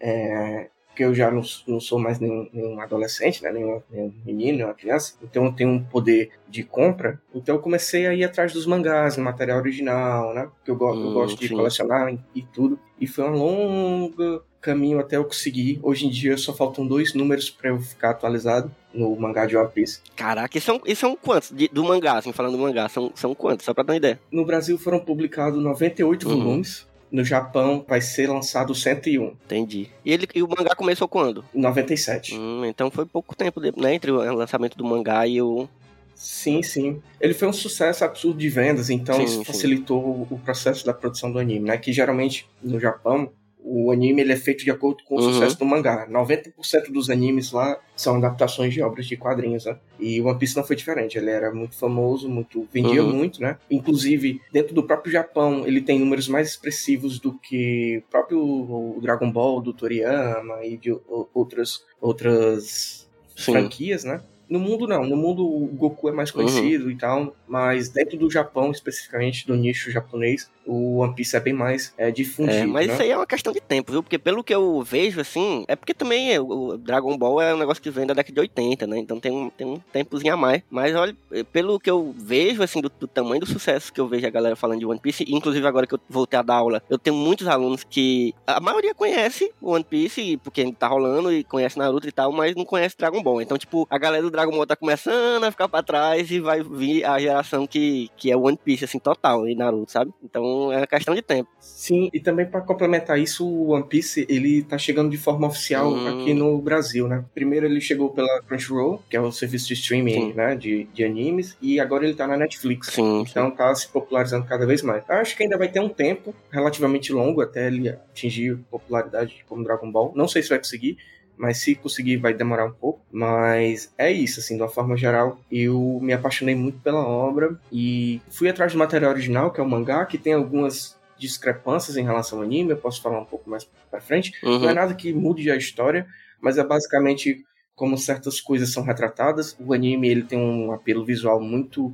é, 0.00 0.68
porque 0.92 1.04
eu 1.04 1.14
já 1.14 1.30
não, 1.30 1.42
não 1.66 1.80
sou 1.80 1.98
mais 1.98 2.20
nenhum, 2.20 2.46
nenhum 2.52 2.78
adolescente, 2.78 3.42
né? 3.42 3.50
nenhum, 3.50 3.82
nenhum 3.90 4.12
menino, 4.26 4.58
nenhuma 4.58 4.74
criança, 4.74 5.14
então 5.22 5.46
eu 5.46 5.52
tenho 5.52 5.70
um 5.70 5.82
poder 5.82 6.30
de 6.46 6.62
compra. 6.62 7.18
Então 7.34 7.56
eu 7.56 7.60
comecei 7.62 8.06
a 8.06 8.14
ir 8.14 8.22
atrás 8.24 8.52
dos 8.52 8.66
mangás, 8.66 9.16
no 9.16 9.24
material 9.24 9.58
original, 9.58 10.34
né? 10.34 10.50
Porque 10.54 10.70
eu, 10.70 10.76
go 10.76 10.92
hum, 10.92 11.06
eu 11.06 11.12
gosto 11.14 11.40
de 11.40 11.48
sim. 11.48 11.56
colecionar 11.56 12.14
e 12.34 12.42
tudo. 12.42 12.78
E 13.00 13.06
foi 13.06 13.24
um 13.24 13.32
longo 13.32 14.42
caminho 14.60 15.00
até 15.00 15.16
eu 15.16 15.24
conseguir. 15.24 15.80
Hoje 15.82 16.06
em 16.06 16.10
dia 16.10 16.36
só 16.36 16.52
faltam 16.52 16.86
dois 16.86 17.14
números 17.14 17.48
para 17.48 17.70
eu 17.70 17.80
ficar 17.80 18.10
atualizado 18.10 18.70
no 18.92 19.16
mangá 19.16 19.46
de 19.46 19.56
One 19.56 19.70
Piece. 19.70 20.00
Caraca, 20.14 20.56
e 20.58 20.60
são, 20.60 20.80
e 20.84 20.94
são 20.94 21.16
quantos 21.16 21.50
de, 21.50 21.68
do 21.68 21.82
mangá, 21.82 22.18
assim, 22.18 22.32
falando 22.32 22.52
do 22.52 22.62
mangá? 22.62 22.86
São, 22.90 23.10
são 23.14 23.34
quantos? 23.34 23.64
Só 23.64 23.72
pra 23.72 23.82
dar 23.82 23.94
uma 23.94 23.96
ideia. 23.96 24.20
No 24.30 24.44
Brasil 24.44 24.78
foram 24.78 25.00
publicados 25.00 25.60
98 25.62 26.28
uhum. 26.28 26.36
volumes. 26.36 26.86
No 27.12 27.24
Japão 27.24 27.84
vai 27.86 28.00
ser 28.00 28.28
lançado 28.28 28.74
101. 28.74 29.36
Entendi. 29.44 29.90
E, 30.04 30.12
ele, 30.12 30.26
e 30.34 30.42
o 30.42 30.48
mangá 30.48 30.74
começou 30.74 31.06
quando? 31.06 31.44
Em 31.54 31.60
97. 31.60 32.34
Hum, 32.34 32.64
então 32.64 32.90
foi 32.90 33.04
pouco 33.04 33.36
tempo 33.36 33.60
né, 33.60 33.94
entre 33.94 34.10
o 34.10 34.34
lançamento 34.34 34.76
do 34.76 34.84
mangá 34.84 35.26
e 35.26 35.40
o, 35.42 35.68
Sim, 36.14 36.62
sim. 36.62 37.02
Ele 37.20 37.34
foi 37.34 37.48
um 37.48 37.52
sucesso 37.52 38.04
absurdo 38.04 38.38
de 38.38 38.48
vendas, 38.48 38.90
então 38.90 39.16
sim, 39.16 39.24
isso 39.24 39.44
facilitou 39.44 40.24
sim. 40.28 40.34
o 40.34 40.38
processo 40.38 40.86
da 40.86 40.94
produção 40.94 41.32
do 41.32 41.38
anime, 41.38 41.66
né? 41.66 41.76
Que 41.76 41.92
geralmente 41.92 42.48
no 42.62 42.78
Japão 42.78 43.32
o 43.64 43.90
anime 43.90 44.20
ele 44.22 44.32
é 44.32 44.36
feito 44.36 44.64
de 44.64 44.70
acordo 44.70 45.02
com 45.04 45.16
o 45.16 45.20
uhum. 45.20 45.32
sucesso 45.32 45.58
do 45.58 45.64
mangá. 45.64 46.06
90% 46.08 46.90
dos 46.90 47.08
animes 47.08 47.52
lá 47.52 47.78
são 47.96 48.16
adaptações 48.16 48.74
de 48.74 48.82
obras 48.82 49.06
de 49.06 49.16
quadrinhos, 49.16 49.64
né? 49.64 49.78
E 49.98 50.20
One 50.20 50.38
Piece 50.38 50.56
não 50.56 50.64
foi 50.64 50.76
diferente. 50.76 51.16
Ele 51.16 51.30
era 51.30 51.52
muito 51.52 51.76
famoso, 51.76 52.28
muito 52.28 52.68
vendia 52.72 53.02
uhum. 53.02 53.12
muito, 53.12 53.40
né? 53.40 53.58
Inclusive, 53.70 54.40
dentro 54.52 54.74
do 54.74 54.82
próprio 54.82 55.12
Japão, 55.12 55.66
ele 55.66 55.80
tem 55.80 55.98
números 55.98 56.28
mais 56.28 56.48
expressivos 56.48 57.18
do 57.18 57.32
que 57.34 58.02
o 58.06 58.10
próprio 58.10 58.98
Dragon 59.00 59.30
Ball 59.30 59.60
do 59.60 59.72
Toriyama 59.72 60.64
e 60.64 60.76
de 60.76 60.96
outras 61.32 61.84
outras 62.00 63.08
Sim. 63.36 63.52
franquias, 63.52 64.04
né? 64.04 64.22
No 64.48 64.58
mundo 64.58 64.86
não, 64.86 65.06
no 65.06 65.16
mundo 65.16 65.46
o 65.46 65.66
Goku 65.68 66.08
é 66.08 66.12
mais 66.12 66.30
uhum. 66.30 66.44
conhecido 66.44 66.84
uhum. 66.84 66.90
e 66.90 66.96
tal, 66.96 67.36
mas 67.52 67.90
dentro 67.90 68.16
do 68.16 68.30
Japão, 68.30 68.70
especificamente 68.70 69.46
do 69.46 69.54
nicho 69.54 69.90
japonês, 69.90 70.50
o 70.66 71.00
One 71.00 71.14
Piece 71.14 71.36
é 71.36 71.40
bem 71.40 71.52
mais 71.52 71.92
é, 71.98 72.10
difundido. 72.10 72.56
É, 72.56 72.64
mas 72.64 72.86
né? 72.86 72.94
isso 72.94 73.02
aí 73.02 73.10
é 73.10 73.16
uma 73.16 73.26
questão 73.26 73.52
de 73.52 73.60
tempo, 73.60 73.92
viu? 73.92 74.02
Porque 74.02 74.18
pelo 74.18 74.42
que 74.42 74.54
eu 74.54 74.80
vejo, 74.80 75.20
assim, 75.20 75.62
é 75.68 75.76
porque 75.76 75.92
também 75.92 76.38
o 76.38 76.78
Dragon 76.78 77.14
Ball 77.18 77.42
é 77.42 77.54
um 77.54 77.58
negócio 77.58 77.82
que 77.82 77.90
vem 77.90 78.06
da 78.06 78.14
década 78.14 78.32
de 78.32 78.40
80, 78.40 78.86
né? 78.86 78.98
Então 78.98 79.20
tem 79.20 79.30
um, 79.30 79.50
tem 79.50 79.66
um 79.66 79.78
tempozinho 79.92 80.32
a 80.32 80.36
mais. 80.36 80.62
Mas 80.70 80.96
olha, 80.96 81.14
pelo 81.52 81.78
que 81.78 81.90
eu 81.90 82.14
vejo, 82.16 82.62
assim, 82.62 82.80
do, 82.80 82.90
do 82.98 83.06
tamanho 83.06 83.40
do 83.40 83.46
sucesso 83.46 83.92
que 83.92 84.00
eu 84.00 84.08
vejo 84.08 84.26
a 84.26 84.30
galera 84.30 84.56
falando 84.56 84.78
de 84.78 84.86
One 84.86 84.98
Piece, 84.98 85.26
inclusive 85.28 85.66
agora 85.66 85.86
que 85.86 85.94
eu 85.94 86.00
voltei 86.08 86.38
a 86.38 86.42
dar 86.42 86.54
aula, 86.54 86.82
eu 86.88 86.98
tenho 86.98 87.16
muitos 87.16 87.46
alunos 87.46 87.84
que 87.84 88.34
a 88.46 88.60
maioria 88.60 88.94
conhece 88.94 89.52
One 89.60 89.84
Piece, 89.84 90.38
porque 90.38 90.72
tá 90.72 90.88
rolando 90.88 91.30
e 91.30 91.44
conhece 91.44 91.78
Naruto 91.78 92.08
e 92.08 92.12
tal, 92.12 92.32
mas 92.32 92.54
não 92.54 92.64
conhece 92.64 92.96
Dragon 92.96 93.22
Ball. 93.22 93.42
Então, 93.42 93.58
tipo, 93.58 93.86
a 93.90 93.98
galera 93.98 94.22
do 94.22 94.30
Dragon 94.30 94.52
Ball 94.52 94.66
tá 94.66 94.74
começando 94.74 95.44
a 95.44 95.50
ficar 95.50 95.68
pra 95.68 95.82
trás 95.82 96.30
e 96.30 96.40
vai 96.40 96.62
vir 96.62 97.04
a 97.04 97.18
geração 97.18 97.41
que, 97.66 98.10
que 98.16 98.30
é 98.30 98.36
One 98.36 98.58
Piece, 98.62 98.84
assim, 98.84 98.98
total, 98.98 99.48
e 99.48 99.54
Naruto, 99.54 99.92
sabe? 99.92 100.12
Então, 100.22 100.72
é 100.72 100.86
questão 100.86 101.14
de 101.14 101.22
tempo. 101.22 101.48
Sim, 101.58 102.10
e 102.12 102.20
também 102.20 102.46
para 102.46 102.60
complementar 102.60 103.18
isso, 103.18 103.46
o 103.46 103.70
One 103.70 103.86
Piece 103.86 104.26
ele 104.28 104.62
tá 104.62 104.78
chegando 104.78 105.10
de 105.10 105.16
forma 105.16 105.46
oficial 105.46 105.92
hum. 105.92 106.22
aqui 106.22 106.34
no 106.34 106.58
Brasil, 106.60 107.08
né? 107.08 107.24
Primeiro 107.34 107.66
ele 107.66 107.80
chegou 107.80 108.10
pela 108.10 108.42
Crunchyroll, 108.42 109.02
que 109.08 109.16
é 109.16 109.20
o 109.20 109.32
serviço 109.32 109.68
de 109.68 109.74
streaming, 109.74 110.32
né, 110.32 110.54
de, 110.54 110.84
de 110.84 111.04
animes, 111.04 111.56
e 111.60 111.80
agora 111.80 112.04
ele 112.04 112.14
tá 112.14 112.26
na 112.26 112.36
Netflix. 112.36 112.88
Sim, 112.88 113.24
então 113.28 113.50
sim. 113.50 113.56
tá 113.56 113.74
se 113.74 113.88
popularizando 113.88 114.46
cada 114.46 114.66
vez 114.66 114.82
mais. 114.82 115.04
Eu 115.08 115.16
acho 115.16 115.36
que 115.36 115.42
ainda 115.42 115.58
vai 115.58 115.68
ter 115.68 115.80
um 115.80 115.88
tempo 115.88 116.34
relativamente 116.50 117.12
longo 117.12 117.40
até 117.40 117.66
ele 117.66 117.88
atingir 117.88 118.56
popularidade 118.70 119.44
como 119.48 119.64
Dragon 119.64 119.90
Ball. 119.90 120.12
Não 120.14 120.28
sei 120.28 120.42
se 120.42 120.48
vai 120.48 120.58
conseguir, 120.58 120.98
mas 121.42 121.58
se 121.58 121.74
conseguir 121.74 122.18
vai 122.18 122.32
demorar 122.32 122.64
um 122.66 122.72
pouco. 122.72 123.04
Mas 123.10 123.92
é 123.98 124.12
isso, 124.12 124.38
assim, 124.38 124.54
de 124.54 124.62
uma 124.62 124.68
forma 124.68 124.96
geral, 124.96 125.40
eu 125.50 125.98
me 126.00 126.12
apaixonei 126.12 126.54
muito 126.54 126.78
pela 126.78 127.04
obra 127.04 127.58
e 127.72 128.20
fui 128.30 128.48
atrás 128.48 128.72
do 128.72 128.78
material 128.78 129.10
original, 129.10 129.50
que 129.50 129.60
é 129.60 129.62
o 129.64 129.68
mangá, 129.68 130.06
que 130.06 130.16
tem 130.16 130.34
algumas 130.34 130.96
discrepâncias 131.18 131.96
em 131.96 132.04
relação 132.04 132.38
ao 132.38 132.44
anime, 132.44 132.70
eu 132.70 132.76
posso 132.76 133.02
falar 133.02 133.18
um 133.18 133.24
pouco 133.24 133.50
mais 133.50 133.68
pra 133.90 134.00
frente. 134.00 134.32
Uhum. 134.40 134.60
Não 134.60 134.70
é 134.70 134.72
nada 134.72 134.94
que 134.94 135.12
mude 135.12 135.50
a 135.50 135.56
história, 135.56 136.06
mas 136.40 136.58
é 136.58 136.64
basicamente 136.64 137.44
como 137.74 137.98
certas 137.98 138.40
coisas 138.40 138.72
são 138.72 138.84
retratadas. 138.84 139.56
O 139.58 139.72
anime 139.72 140.08
ele 140.08 140.22
tem 140.22 140.38
um 140.38 140.70
apelo 140.70 141.04
visual 141.04 141.40
muito 141.40 141.92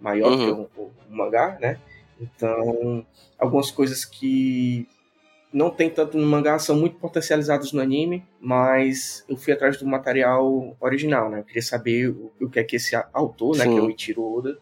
maior 0.00 0.32
uhum. 0.32 0.38
que 0.38 0.50
o, 0.50 0.82
o, 0.82 0.90
o 1.08 1.16
mangá, 1.16 1.56
né? 1.60 1.78
Então, 2.20 3.06
algumas 3.38 3.70
coisas 3.70 4.04
que 4.04 4.88
não 5.52 5.70
tem 5.70 5.88
tanto 5.88 6.18
no 6.18 6.26
mangá, 6.26 6.58
são 6.58 6.76
muito 6.76 6.96
potencializados 6.96 7.72
no 7.72 7.80
anime, 7.80 8.24
mas 8.40 9.24
eu 9.28 9.36
fui 9.36 9.52
atrás 9.52 9.78
do 9.78 9.86
material 9.86 10.76
original, 10.80 11.30
né? 11.30 11.40
Eu 11.40 11.44
queria 11.44 11.62
saber 11.62 12.10
o, 12.10 12.32
o 12.40 12.50
que 12.50 12.58
é 12.58 12.64
que 12.64 12.76
esse 12.76 12.94
autor, 13.12 13.56
né, 13.56 13.64
Sim. 13.64 13.72
que 13.72 13.78
é 13.78 13.82
o 13.82 13.90
Ichiro 13.90 14.22
Oda, 14.22 14.58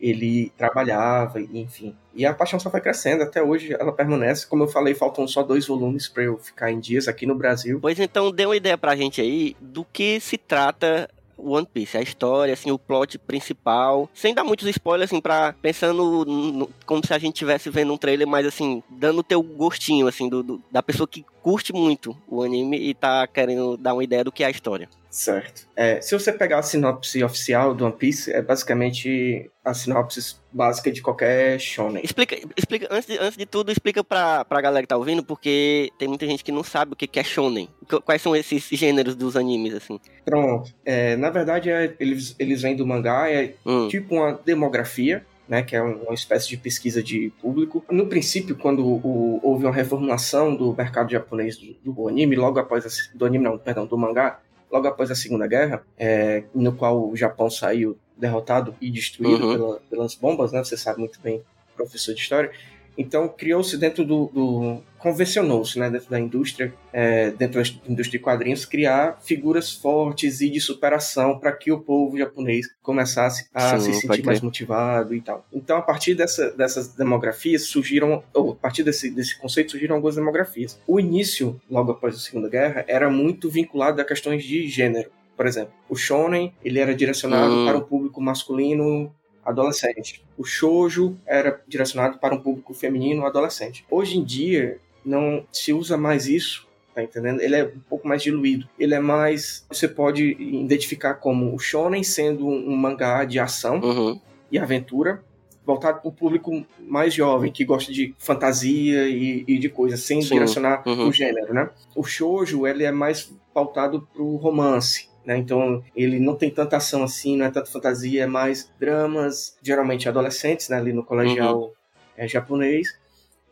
ele 0.00 0.52
trabalhava, 0.56 1.40
enfim. 1.40 1.96
E 2.14 2.24
a 2.24 2.32
paixão 2.32 2.58
só 2.58 2.70
foi 2.70 2.80
crescendo, 2.80 3.22
até 3.22 3.42
hoje 3.42 3.74
ela 3.74 3.92
permanece. 3.92 4.46
Como 4.46 4.62
eu 4.62 4.68
falei, 4.68 4.94
faltam 4.94 5.26
só 5.26 5.42
dois 5.42 5.66
volumes 5.66 6.08
para 6.08 6.22
eu 6.24 6.38
ficar 6.38 6.70
em 6.70 6.78
dias 6.78 7.08
aqui 7.08 7.26
no 7.26 7.34
Brasil. 7.34 7.78
Pois 7.80 7.98
então, 7.98 8.30
dê 8.30 8.46
uma 8.46 8.56
ideia 8.56 8.78
pra 8.78 8.94
gente 8.94 9.20
aí 9.20 9.56
do 9.60 9.84
que 9.84 10.20
se 10.20 10.38
trata 10.38 11.08
One 11.38 11.66
Piece, 11.72 11.96
a 11.96 12.02
história, 12.02 12.52
assim, 12.52 12.70
o 12.70 12.78
plot 12.78 13.18
principal, 13.18 14.08
sem 14.12 14.34
dar 14.34 14.44
muitos 14.44 14.66
spoilers, 14.68 15.10
assim, 15.12 15.20
pra, 15.20 15.54
pensando 15.62 16.24
no- 16.24 16.68
como 16.84 17.04
se 17.06 17.14
a 17.14 17.18
gente 17.18 17.34
estivesse 17.34 17.70
vendo 17.70 17.92
um 17.92 17.96
trailer, 17.96 18.26
mas 18.26 18.46
assim, 18.46 18.82
dando 18.90 19.20
o 19.20 19.22
teu 19.22 19.42
gostinho, 19.42 20.06
assim, 20.08 20.28
do, 20.28 20.42
do- 20.42 20.62
da 20.70 20.82
pessoa 20.82 21.06
que 21.06 21.24
curte 21.42 21.72
muito 21.72 22.16
o 22.28 22.42
anime 22.42 22.78
e 22.78 22.94
tá 22.94 23.26
querendo 23.26 23.76
dar 23.76 23.94
uma 23.94 24.04
ideia 24.04 24.24
do 24.24 24.32
que 24.32 24.42
é 24.42 24.46
a 24.46 24.50
história. 24.50 24.88
Certo. 25.10 25.66
É, 25.74 26.00
se 26.02 26.14
você 26.16 26.30
pegar 26.30 26.58
a 26.58 26.62
sinopse 26.62 27.24
oficial 27.24 27.74
do 27.74 27.84
One 27.86 27.94
Piece, 27.96 28.30
é 28.30 28.42
basicamente 28.42 29.50
a 29.64 29.72
sinopse 29.72 30.36
básica 30.52 30.90
de 30.92 31.00
qualquer 31.00 31.58
shonen. 31.58 32.02
Explica, 32.04 32.36
explica 32.56 32.88
antes, 32.90 33.06
de, 33.08 33.18
antes 33.18 33.36
de 33.36 33.46
tudo, 33.46 33.72
explica 33.72 34.04
pra, 34.04 34.44
pra 34.44 34.60
galera 34.60 34.82
que 34.82 34.88
tá 34.88 34.96
ouvindo, 34.96 35.24
porque 35.24 35.90
tem 35.98 36.08
muita 36.08 36.26
gente 36.26 36.44
que 36.44 36.52
não 36.52 36.62
sabe 36.62 36.92
o 36.92 36.96
que 36.96 37.06
que 37.06 37.18
é 37.18 37.24
shonen. 37.24 37.68
Qu- 37.88 38.02
Quais 38.02 38.20
são 38.20 38.36
esses 38.36 38.68
gêneros 38.70 39.14
dos 39.16 39.34
animes, 39.34 39.74
assim? 39.74 39.98
Pronto. 40.24 40.72
É, 40.84 41.16
na 41.16 41.30
verdade, 41.30 41.70
é- 41.70 41.94
eles, 41.98 42.36
eles 42.38 42.60
vêm 42.62 42.76
do 42.76 42.86
mangá, 42.86 43.30
é 43.30 43.54
Hum, 43.64 43.88
tipo 43.88 44.14
uma 44.14 44.32
demografia, 44.44 45.24
né, 45.48 45.62
que 45.62 45.74
é 45.74 45.82
um- 45.82 46.02
uma 46.02 46.14
espécie 46.14 46.48
de 46.48 46.56
pesquisa 46.56 47.02
de 47.02 47.32
público. 47.40 47.84
No 47.90 48.06
princípio, 48.06 48.54
quando 48.56 48.84
o- 48.86 49.40
houve 49.42 49.64
uma 49.64 49.72
reformulação 49.72 50.54
do 50.54 50.74
mercado 50.74 51.10
japonês 51.10 51.56
do, 51.56 51.74
do 51.92 52.08
anime, 52.08 52.36
logo 52.36 52.58
após 52.58 52.84
a, 52.84 53.16
do 53.16 53.24
anime 53.24 53.44
não, 53.44 53.56
perdão, 53.58 53.86
do 53.86 53.96
mangá, 53.96 54.40
logo 54.70 54.86
após 54.86 55.10
a 55.10 55.14
Segunda 55.14 55.46
Guerra, 55.46 55.82
é, 55.98 56.44
no 56.54 56.72
qual 56.72 57.08
o 57.10 57.16
Japão 57.16 57.48
saiu 57.48 57.96
derrotado 58.16 58.74
e 58.80 58.90
destruído 58.90 59.46
Uhum. 59.46 59.52
pela- 59.56 59.80
pelas 59.90 60.14
bombas, 60.14 60.52
né? 60.52 60.62
Você 60.62 60.76
sabe 60.76 60.98
muito 61.00 61.18
bem, 61.20 61.40
professor 61.76 62.14
de 62.14 62.20
história. 62.20 62.50
Então 62.98 63.28
criou-se 63.28 63.76
dentro 63.78 64.04
do, 64.04 64.26
do 64.34 64.82
convencionou-se, 64.98 65.78
né, 65.78 65.88
dentro 65.88 66.10
da 66.10 66.18
indústria, 66.18 66.74
é, 66.92 67.30
dentro 67.30 67.62
da 67.62 67.68
indústria 67.88 68.18
de 68.18 68.24
quadrinhos, 68.24 68.64
criar 68.64 69.18
figuras 69.22 69.72
fortes 69.72 70.40
e 70.40 70.50
de 70.50 70.60
superação 70.60 71.38
para 71.38 71.52
que 71.52 71.70
o 71.70 71.78
povo 71.78 72.18
japonês 72.18 72.66
começasse 72.82 73.48
a 73.54 73.78
Sim, 73.78 73.92
se 73.92 74.00
sentir 74.00 74.24
mais 74.24 74.40
motivado 74.40 75.14
e 75.14 75.20
tal. 75.20 75.46
Então, 75.52 75.78
a 75.78 75.82
partir 75.82 76.16
dessa, 76.16 76.50
dessas 76.50 76.88
demografias 76.88 77.66
surgiram, 77.66 78.24
ou 78.34 78.52
a 78.52 78.56
partir 78.56 78.82
desse, 78.82 79.08
desse 79.10 79.38
conceito 79.38 79.70
surgiram 79.70 79.94
algumas 79.94 80.16
demografias. 80.16 80.80
O 80.86 80.98
início, 80.98 81.60
logo 81.70 81.92
após 81.92 82.16
a 82.16 82.18
Segunda 82.18 82.48
Guerra, 82.48 82.84
era 82.88 83.08
muito 83.08 83.48
vinculado 83.48 84.00
a 84.00 84.04
questões 84.04 84.42
de 84.42 84.66
gênero. 84.66 85.10
Por 85.36 85.46
exemplo, 85.46 85.72
o 85.88 85.94
shonen 85.94 86.52
ele 86.64 86.80
era 86.80 86.92
direcionado 86.92 87.54
Hum. 87.54 87.64
para 87.64 87.78
um 87.78 87.82
público 87.82 88.20
masculino 88.20 89.14
adolescente. 89.48 90.24
O 90.36 90.44
shoujo 90.44 91.16
era 91.26 91.60
direcionado 91.66 92.18
para 92.18 92.34
um 92.34 92.40
público 92.40 92.74
feminino 92.74 93.26
adolescente. 93.26 93.84
Hoje 93.90 94.18
em 94.18 94.24
dia 94.24 94.78
não 95.04 95.44
se 95.50 95.72
usa 95.72 95.96
mais 95.96 96.26
isso, 96.26 96.66
tá 96.94 97.02
entendendo? 97.02 97.40
Ele 97.40 97.56
é 97.56 97.64
um 97.64 97.80
pouco 97.88 98.06
mais 98.06 98.22
diluído. 98.22 98.68
Ele 98.78 98.94
é 98.94 99.00
mais 99.00 99.64
você 99.68 99.88
pode 99.88 100.36
identificar 100.38 101.14
como 101.14 101.54
o 101.54 101.58
shonen 101.58 102.02
sendo 102.02 102.46
um, 102.46 102.76
mangá 102.76 103.24
de 103.24 103.38
ação 103.38 103.80
uhum, 103.80 104.20
e 104.52 104.58
aventura 104.58 105.22
voltado 105.64 106.00
para 106.00 106.08
o 106.08 106.12
público 106.12 106.64
mais 106.80 107.12
jovem 107.12 107.52
que 107.52 107.62
gosta 107.62 107.92
de 107.92 108.14
fantasia 108.18 109.06
e, 109.06 109.44
e 109.46 109.58
de 109.58 109.68
coisas 109.68 110.00
sem 110.00 110.22
Sim, 110.22 110.34
direcionar 110.34 110.82
uhum. 110.86 111.08
o 111.08 111.12
gênero, 111.12 111.52
né? 111.52 111.68
O 111.94 112.02
shoujo 112.02 112.66
ele 112.66 112.84
é 112.84 112.90
mais 112.90 113.30
pautado 113.52 114.08
para 114.10 114.22
o 114.22 114.36
romance, 114.36 115.07
né? 115.28 115.36
Então 115.36 115.84
ele 115.94 116.18
não 116.18 116.34
tem 116.34 116.50
tanta 116.50 116.78
ação 116.78 117.02
assim, 117.04 117.36
não 117.36 117.44
é 117.44 117.50
tanta 117.50 117.70
fantasia, 117.70 118.24
é 118.24 118.26
mais 118.26 118.72
dramas, 118.80 119.56
geralmente 119.62 120.08
adolescentes, 120.08 120.70
né? 120.70 120.78
Ali 120.78 120.92
no 120.94 121.04
colegial 121.04 121.60
Uhum. 121.60 121.70
é, 122.16 122.26
japonês 122.26 122.98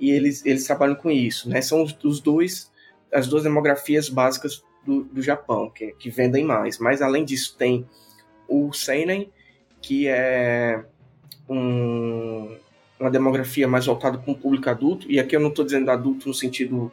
e 0.00 0.11
eles 0.11 0.45
eles 0.47 0.64
trabalham 0.66 0.95
com 0.97 1.11
isso, 1.11 1.49
né? 1.50 1.61
São 1.61 1.83
os, 1.83 1.97
os 2.02 2.18
dois 2.21 2.73
as 3.12 3.26
duas 3.28 3.42
demografias 3.42 4.09
básicas 4.09 4.64
do, 4.85 5.04
do 5.04 5.21
Japão 5.23 5.68
que, 5.71 5.92
que 5.92 6.09
vendem 6.11 6.45
mais. 6.45 6.78
Mas 6.78 7.02
além 7.02 7.25
disso 7.25 7.54
tem 7.59 7.87
o 8.49 8.73
seinen 8.73 9.30
que 9.83 10.09
é 10.09 10.83
um- 11.49 12.56
uma 12.99 13.11
demografia 13.11 13.68
mais 13.68 13.85
voltada 13.87 14.16
para 14.18 14.30
um 14.30 14.35
público 14.35 14.68
adulto, 14.71 15.11
e 15.11 15.21
aqui 15.21 15.37
eu 15.37 15.40
não 15.40 15.50
estou 15.50 15.64
dizendo 15.64 15.90
adulto 15.90 16.26
no 16.28 16.35
sentido 16.35 16.90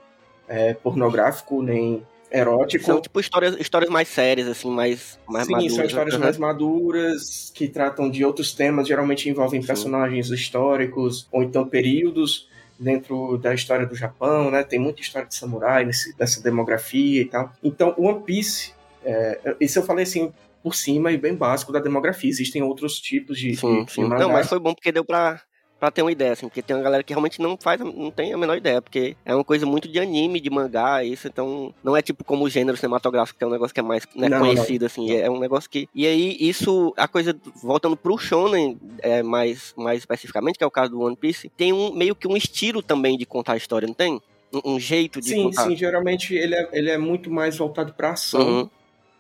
é, 0.48 0.74
pornográfico 0.74 1.62
nem 1.64 2.06
erótico. 2.34 2.84
São 2.86 3.00
tipo 3.00 3.20
histórias, 3.20 3.56
histórias 3.60 3.90
mais 3.90 4.08
sérias, 4.08 4.48
assim, 4.48 4.70
mais, 4.70 5.20
mais 5.28 5.46
Sim, 5.46 5.52
maduras. 5.54 5.76
são 5.76 5.86
histórias 5.86 6.16
Uhum. 6.16 6.20
mais 6.22 6.38
maduras, 6.38 7.52
que 7.54 7.68
tratam 7.68 8.10
de 8.10 8.26
outros 8.26 8.54
temas, 8.54 8.88
geralmente 8.88 9.30
envolvem 9.30 9.62
Sim. 9.62 9.68
personagens 9.68 10.30
históricos, 10.30 11.28
ou 11.32 11.44
então 11.44 11.68
períodos 11.68 12.50
dentro 12.80 13.38
da 13.38 13.54
história 13.54 13.86
do 13.86 13.96
Japão, 13.96 14.50
né? 14.50 14.64
Tem 14.64 14.80
muita 14.80 15.02
história 15.02 15.28
de 15.28 15.36
samurai 15.36 15.86
nesse, 15.86 16.16
nessa 16.20 16.42
demografia 16.42 17.22
e 17.22 17.26
tal. 17.26 17.54
Então, 17.64 17.94
One 17.98 18.22
Piece, 18.24 18.74
é, 19.06 19.56
isso 19.62 19.80
eu 19.80 19.84
falei 19.84 20.04
assim 20.04 20.34
por 20.64 20.74
cima 20.74 21.12
e 21.12 21.18
bem 21.18 21.36
básico 21.36 21.72
da 21.72 21.80
demografia. 21.80 22.30
Existem 22.30 22.64
outros 22.64 23.00
tipos 23.00 23.38
de, 23.38 23.56
Sim, 23.56 23.80
de, 23.82 23.86
de 23.86 23.92
sim. 23.92 24.08
Não, 24.08 24.30
mas 24.32 24.48
foi 24.50 24.60
bom 24.60 24.74
porque 24.74 24.92
deu 24.92 25.06
pra, 25.06 25.42
pra 25.84 25.92
ter 25.92 26.02
uma 26.02 26.14
ideia, 26.14 26.32
assim, 26.32 26.48
porque 26.48 26.62
tem 26.62 26.78
uma 26.78 26.82
galera 26.82 27.04
que 27.04 27.12
realmente 27.12 27.42
não 27.42 27.58
faz, 27.58 27.78
não 27.82 28.10
tem 28.10 28.32
a 28.32 28.38
menor 28.38 28.56
ideia, 28.56 28.82
porque 28.82 29.18
é 29.26 29.36
uma 29.36 29.44
coisa 29.44 29.66
muito 29.66 29.90
de 29.90 30.00
anime, 30.00 30.40
de 30.40 30.50
mangá, 30.50 31.04
isso, 31.04 31.28
então 31.28 31.74
não 31.84 31.98
é 31.98 32.02
tipo 32.02 32.24
como 32.24 32.46
o 32.46 32.50
gênero 32.50 32.78
cinematográfico, 32.78 33.38
que 33.38 33.44
é 33.44 33.48
um 33.48 33.50
negócio 33.52 33.74
que 33.74 33.82
é 33.82 33.84
mais 33.84 34.08
né, 34.16 34.30
Não, 34.30 34.40
conhecido, 34.40 34.86
assim, 34.86 35.12
é 35.12 35.30
um 35.30 35.38
negócio 35.42 35.70
que... 35.70 35.90
E 35.94 36.08
aí, 36.08 36.38
isso, 36.40 36.94
a 36.96 37.06
coisa, 37.06 37.36
voltando 37.62 37.98
pro 37.98 38.18
shonen, 38.18 38.80
é, 39.00 39.22
mais, 39.22 39.74
mais 39.76 40.00
especificamente, 40.00 40.58
que 40.58 40.64
é 40.64 40.68
o 40.68 40.72
caso 40.72 40.92
do 40.92 41.02
One 41.02 41.18
Piece, 41.18 41.50
tem 41.50 41.74
um, 41.74 41.94
meio 41.94 42.16
que 42.16 42.30
um 42.30 42.38
estilo 42.38 42.82
também 42.82 43.18
de 43.18 43.26
contar 43.26 43.52
a 43.52 43.58
história, 43.58 43.86
não 43.86 43.94
tem? 43.94 44.22
Um, 44.54 44.76
um 44.76 44.80
jeito 44.80 45.20
de 45.20 45.32
Sim, 45.32 45.44
contar. 45.44 45.64
sim, 45.64 45.76
geralmente 45.76 46.34
ele 46.34 46.56
é, 46.56 46.70
ele 46.72 46.92
é 46.92 46.98
muito 46.98 47.30
mais 47.30 47.58
voltado 47.58 47.92
para 47.92 48.12
ação. 48.12 48.48
Uhum. 48.48 48.70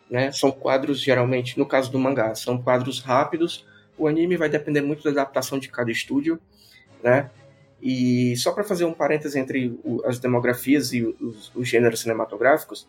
né? 0.09 0.31
São 0.31 0.49
quadros, 0.49 1.01
geralmente, 1.01 1.59
no 1.59 1.65
caso 1.65 1.91
do 1.91 1.99
mangá, 1.99 2.33
são 2.35 2.57
quadros 2.57 3.01
rápidos. 3.01 3.65
O 3.97 4.07
anime 4.07 4.37
vai 4.37 4.47
depender 4.47 4.81
muito 4.81 5.03
da 5.03 5.09
adaptação 5.09 5.59
de 5.59 5.69
cada 5.69 5.91
estúdio, 5.91 6.39
né? 7.03 7.29
E 7.81 8.35
só 8.37 8.51
para 8.53 8.63
fazer 8.63 8.85
um 8.85 8.93
parêntese 8.93 9.37
entre 9.37 9.77
o- 9.83 10.01
as 10.05 10.17
demografias 10.17 10.93
e 10.93 11.03
os, 11.03 11.51
os 11.53 11.67
gêneros 11.67 11.99
cinematográficos, 11.99 12.87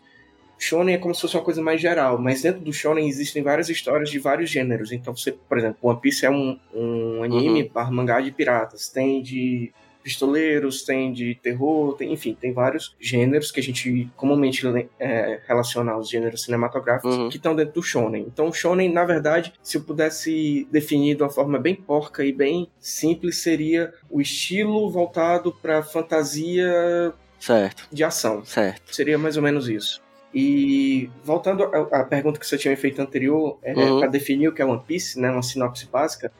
Shonen 0.57 0.95
é 0.95 0.97
como 0.97 1.13
se 1.13 1.19
fosse 1.19 1.35
uma 1.35 1.43
coisa 1.43 1.61
mais 1.61 1.81
geral, 1.81 2.17
mas 2.17 2.41
dentro 2.41 2.61
do 2.61 2.71
Shonen 2.71 3.09
existem 3.09 3.43
várias 3.43 3.67
histórias 3.67 4.09
de 4.09 4.17
vários 4.19 4.49
gêneros. 4.49 4.93
Então, 4.93 5.13
você, 5.15 5.33
por 5.33 5.57
exemplo, 5.57 5.77
One 5.81 5.99
Piece 5.99 6.25
é 6.25 6.29
um, 6.29 6.57
um 6.73 7.23
anime 7.23 7.63
Uhum. 7.63 7.69
barra 7.73 7.91
mangá 7.91 8.21
de 8.21 8.31
piratas. 8.31 8.87
Tem 8.87 9.21
de 9.21 9.73
pistoleiros, 10.05 10.83
tem 10.83 11.11
de 11.11 11.33
terror, 11.33 11.95
tem, 11.97 12.13
enfim, 12.13 12.37
tem 12.39 12.53
vários 12.53 12.95
gêneros 12.99 13.51
que 13.51 13.59
a 13.59 13.63
gente 13.63 14.07
comumente 14.15 14.61
é, 14.99 15.41
relaciona 15.47 15.93
aos 15.93 16.07
gêneros 16.07 16.43
cinematográficos 16.43 17.15
Uhum. 17.17 17.27
que 17.29 17.37
estão 17.37 17.55
dentro 17.55 17.73
do 17.73 17.81
shonen. 17.81 18.21
Então, 18.31 18.47
o 18.49 18.53
shonen, 18.53 18.93
na 18.93 19.03
verdade, 19.03 19.51
se 19.63 19.77
eu 19.77 19.81
pudesse 19.81 20.67
definir 20.71 21.15
de 21.17 21.23
uma 21.23 21.29
forma 21.29 21.57
bem 21.57 21.73
porca 21.73 22.23
e 22.23 22.31
bem 22.31 22.69
simples, 22.79 23.37
seria 23.41 23.91
o 24.07 24.21
estilo 24.21 24.91
voltado 24.91 25.51
para 25.51 25.81
fantasia 25.81 27.11
Certo, 27.39 27.87
de 27.91 28.03
ação. 28.03 28.45
certo. 28.45 28.95
Seria 28.95 29.17
mais 29.17 29.37
ou 29.37 29.43
menos 29.43 29.67
isso. 29.67 30.01
E 30.33 31.09
voltando 31.23 31.63
à 31.63 32.03
pergunta 32.03 32.39
que 32.39 32.45
você 32.45 32.57
tinha 32.59 32.77
feito 32.77 33.01
anterior, 33.01 33.57
é, 33.63 33.73
Uhum. 33.73 33.99
para 34.01 34.09
definir 34.09 34.49
o 34.49 34.53
que 34.53 34.61
é 34.61 34.65
One 34.65 34.83
Piece, 34.85 35.19
né, 35.19 35.31
uma 35.31 35.41
sinopse 35.41 35.87
básica, 35.87 36.31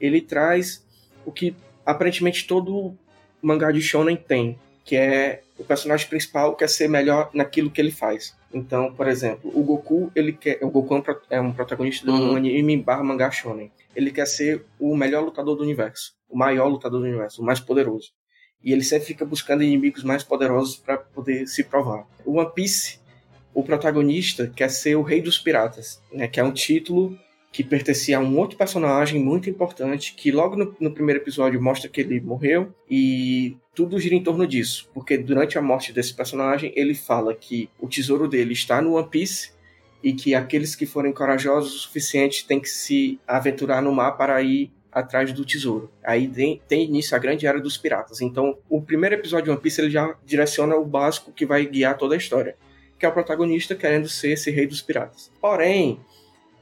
ele 0.00 0.20
traz 0.20 0.84
o 1.24 1.30
que 1.30 1.54
aparentemente 1.84 2.46
todo 2.46 2.96
mangá 3.42 3.70
de 3.72 3.80
shonen 3.80 4.16
tem, 4.16 4.58
que 4.84 4.96
é 4.96 5.42
o 5.58 5.64
personagem 5.64 6.08
principal 6.08 6.56
quer 6.56 6.68
ser 6.68 6.88
melhor 6.88 7.30
naquilo 7.32 7.70
que 7.70 7.80
ele 7.80 7.90
faz. 7.90 8.34
Então, 8.52 8.92
por 8.92 9.06
exemplo, 9.06 9.50
o 9.54 9.62
Goku, 9.62 10.10
ele 10.14 10.32
quer, 10.32 10.58
o 10.62 10.70
Goku 10.70 11.02
é 11.30 11.40
um 11.40 11.50
é 11.50 11.52
protagonista 11.52 12.04
de 12.04 12.10
um 12.10 12.30
Uhum. 12.30 12.36
anime 12.36 12.76
barra 12.78 13.04
mangá 13.04 13.30
shonen. 13.30 13.70
Ele 13.94 14.10
quer 14.10 14.26
ser 14.26 14.64
o 14.78 14.96
melhor 14.96 15.22
lutador 15.24 15.56
do 15.56 15.62
universo, 15.62 16.14
o 16.28 16.36
maior 16.36 16.66
lutador 16.68 17.00
do 17.00 17.06
universo, 17.06 17.42
o 17.42 17.44
mais 17.44 17.60
poderoso. 17.60 18.10
E 18.62 18.72
ele 18.72 18.82
sempre 18.82 19.06
fica 19.06 19.24
buscando 19.24 19.62
inimigos 19.62 20.02
mais 20.02 20.22
poderosos 20.24 20.76
para 20.76 20.98
poder 20.98 21.46
se 21.46 21.64
provar. 21.64 22.06
O 22.24 22.38
One 22.38 22.50
Piece, 22.54 22.98
o 23.54 23.62
protagonista 23.62 24.52
quer 24.54 24.70
ser 24.70 24.96
o 24.96 25.02
rei 25.02 25.22
dos 25.22 25.38
piratas, 25.38 26.00
né, 26.12 26.26
que 26.28 26.38
é 26.40 26.44
um 26.44 26.52
título 26.52 27.16
que 27.52 27.64
pertencia 27.64 28.18
a 28.18 28.20
um 28.20 28.38
outro 28.38 28.56
personagem 28.56 29.22
muito 29.22 29.50
importante, 29.50 30.14
que 30.14 30.30
logo 30.30 30.56
no, 30.56 30.74
no 30.78 30.92
primeiro 30.92 31.20
episódio 31.20 31.60
mostra 31.60 31.90
que 31.90 32.00
ele 32.00 32.20
morreu, 32.20 32.72
e 32.88 33.56
tudo 33.74 33.98
gira 33.98 34.14
em 34.14 34.22
torno 34.22 34.46
disso, 34.46 34.88
porque 34.94 35.18
durante 35.18 35.58
a 35.58 35.62
morte 35.62 35.92
desse 35.92 36.14
personagem, 36.14 36.72
ele 36.76 36.94
fala 36.94 37.34
que 37.34 37.68
o 37.78 37.88
tesouro 37.88 38.28
dele 38.28 38.52
está 38.52 38.80
no 38.80 38.94
One 38.94 39.08
Piece, 39.08 39.50
e 40.02 40.12
que 40.12 40.34
aqueles 40.34 40.74
que 40.74 40.86
forem 40.86 41.12
corajosos 41.12 41.74
o 41.74 41.78
suficiente 41.78 42.46
têm 42.46 42.60
que 42.60 42.68
se 42.68 43.20
aventurar 43.26 43.82
no 43.82 43.92
mar 43.92 44.12
para 44.12 44.40
ir 44.42 44.72
atrás 44.90 45.32
do 45.32 45.44
tesouro. 45.44 45.90
Aí 46.02 46.28
tem, 46.66 46.84
início 46.84 47.16
a 47.16 47.20
grande 47.20 47.46
era 47.46 47.60
dos 47.60 47.76
piratas. 47.76 48.20
Então, 48.20 48.58
o 48.68 48.82
primeiro 48.82 49.14
episódio 49.14 49.44
de 49.44 49.50
One 49.50 49.60
Piece 49.60 49.80
ele 49.80 49.90
já 49.90 50.16
direciona 50.24 50.74
o 50.76 50.84
básico 50.84 51.32
que 51.32 51.46
vai 51.46 51.64
guiar 51.66 51.96
toda 51.96 52.14
a 52.14 52.18
história, 52.18 52.56
que 52.98 53.06
é 53.06 53.08
o 53.08 53.12
protagonista 53.12 53.74
querendo 53.74 54.08
ser 54.08 54.32
esse 54.32 54.50
rei 54.50 54.66
dos 54.66 54.82
piratas. 54.82 55.30
Porém, 55.40 56.00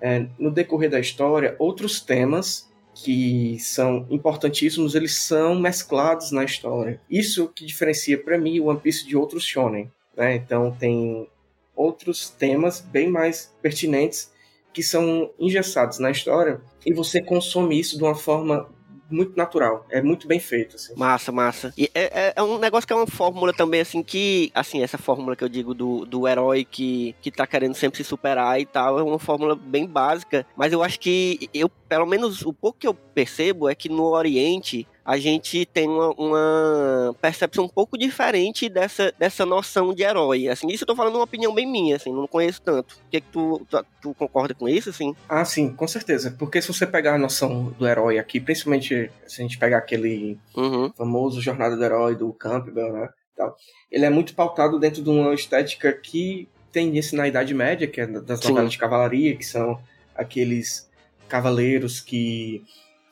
é, 0.01 0.27
no 0.39 0.51
decorrer 0.51 0.91
da 0.91 1.01
história, 1.01 1.57
outros 1.59 2.01
temas 2.01 2.69
que 2.95 3.59
são 3.61 4.07
importantíssimos, 4.11 4.95
eles 4.95 5.17
são 5.21 5.55
mesclados 5.55 6.33
na 6.33 6.45
história. 6.45 7.01
Isso 7.09 7.49
que 7.49 7.65
diferencia 7.65 8.19
para 8.19 8.37
mim 8.37 8.59
o 8.59 8.67
One 8.67 8.81
Piece 8.81 9.07
de 9.07 9.17
outros 9.17 9.45
shonen. 9.45 9.91
Né? 10.17 10.35
Então 10.35 10.73
tem 10.73 11.29
outros 11.77 12.29
temas 12.29 12.81
bem 12.81 13.09
mais 13.09 13.55
pertinentes 13.63 14.33
que 14.73 14.83
são 14.83 15.31
engessados 15.39 15.99
na 15.99 16.11
história 16.11 16.61
e 16.85 16.93
você 16.93 17.23
consome 17.23 17.79
isso 17.79 17.97
de 17.97 18.03
uma 18.03 18.15
forma 18.15 18.69
muito 19.11 19.37
natural, 19.37 19.87
é 19.91 20.03
muito 20.03 20.27
bem 20.27 20.39
feito. 20.39 20.77
Assim. 20.77 20.95
Massa, 20.97 21.33
massa. 21.33 21.73
E 21.77 21.91
é, 21.95 22.29
é, 22.29 22.33
é 22.37 22.43
um 22.43 22.59
negócio 22.59 22.87
que 22.87 22.93
é 22.93 22.97
uma 22.97 23.07
fórmula 23.07 23.53
também, 23.53 23.81
assim, 23.81 24.03
que, 24.03 24.51
assim, 24.55 24.83
essa 24.83 24.99
fórmula 24.99 25.35
que 25.35 25.45
eu 25.45 25.49
digo 25.49 25.75
do, 25.75 26.05
do 26.05 26.29
herói 26.29 26.65
que, 26.65 27.15
que 27.21 27.31
tá 27.31 27.47
querendo 27.47 27.75
sempre 27.75 27.97
se 27.99 28.05
superar 28.05 28.61
e 28.61 28.67
tal, 28.67 28.99
é 28.99 29.03
uma 29.03 29.19
fórmula 29.19 29.55
bem 29.55 29.87
básica, 29.87 30.47
mas 30.57 30.73
eu 30.73 30.83
acho 30.83 31.01
que 31.01 31.49
eu, 31.53 31.69
pelo 31.69 32.07
menos, 32.07 32.43
o 32.43 32.53
pouco 32.53 32.79
que 32.79 32.87
eu 32.87 32.95
percebo 32.95 33.69
é 33.69 33.75
que 33.75 33.89
no 33.89 34.05
Oriente 34.05 34.87
a 35.09 35.17
gente 35.17 35.65
tem 35.65 35.89
uma, 35.89 36.11
uma, 36.19 37.17
percepção 37.19 37.65
um 37.65 37.69
pouco 37.69 37.97
diferente 37.97 38.69
dessa, 38.69 39.11
dessa 39.19 39.47
noção 39.47 39.95
de 39.95 40.03
herói. 40.03 40.49
Assim, 40.49 40.67
isso 40.69 40.85
eu 40.85 40.87
tô 40.87 40.95
falando 40.95 41.15
uma 41.15 41.25
opinião 41.25 41.55
bem 41.55 41.67
minha, 41.67 41.97
assim, 41.97 42.13
não 42.13 42.27
conheço 42.27 42.61
tanto. 42.61 42.93
O 42.93 43.11
que, 43.11 43.23
que 43.23 43.27
tu, 43.33 43.67
tu, 43.71 43.87
tu, 44.03 44.15
concorda 44.15 44.53
com 44.53 44.69
isso, 44.69 44.91
assim? 44.91 45.17
Ah, 45.27 45.47
sim, 45.47 45.73
com 45.73 45.89
certeza. 45.89 46.37
Porque 46.39 46.61
se 46.61 46.69
você 46.69 46.87
pegar 46.87 47.15
a 47.15 47.19
noção 47.19 47.75
do 47.79 47.89
herói 47.89 48.19
aqui, 48.19 48.39
principalmente 48.39 49.11
se 49.27 49.41
a 49.41 49.43
gente 49.43 49.57
pegar 49.57 49.79
aquele 49.79 50.39
uhum. 50.55 50.93
famoso 50.93 51.41
Jornada 51.41 51.75
do 51.75 51.83
Herói 51.83 52.15
do 52.15 52.31
Campbell, 52.35 52.93
né? 52.93 53.09
Tal, 53.35 53.57
ele 53.91 54.05
é 54.05 54.11
muito 54.11 54.35
pautado 54.35 54.79
dentro 54.79 55.03
de 55.03 55.09
uma 55.09 55.33
estética 55.33 55.91
que 55.91 56.47
tem 56.71 56.89
início 56.89 57.17
na 57.17 57.27
Idade 57.27 57.55
Média, 57.55 57.89
que 57.89 58.03
é 58.03 58.07
das 58.07 58.43
novelas 58.43 58.73
de 58.73 58.77
cavalaria, 58.77 59.35
que 59.35 59.47
são 59.47 59.81
aqueles 60.15 60.87
cavaleiros 61.27 61.99
que 61.99 62.63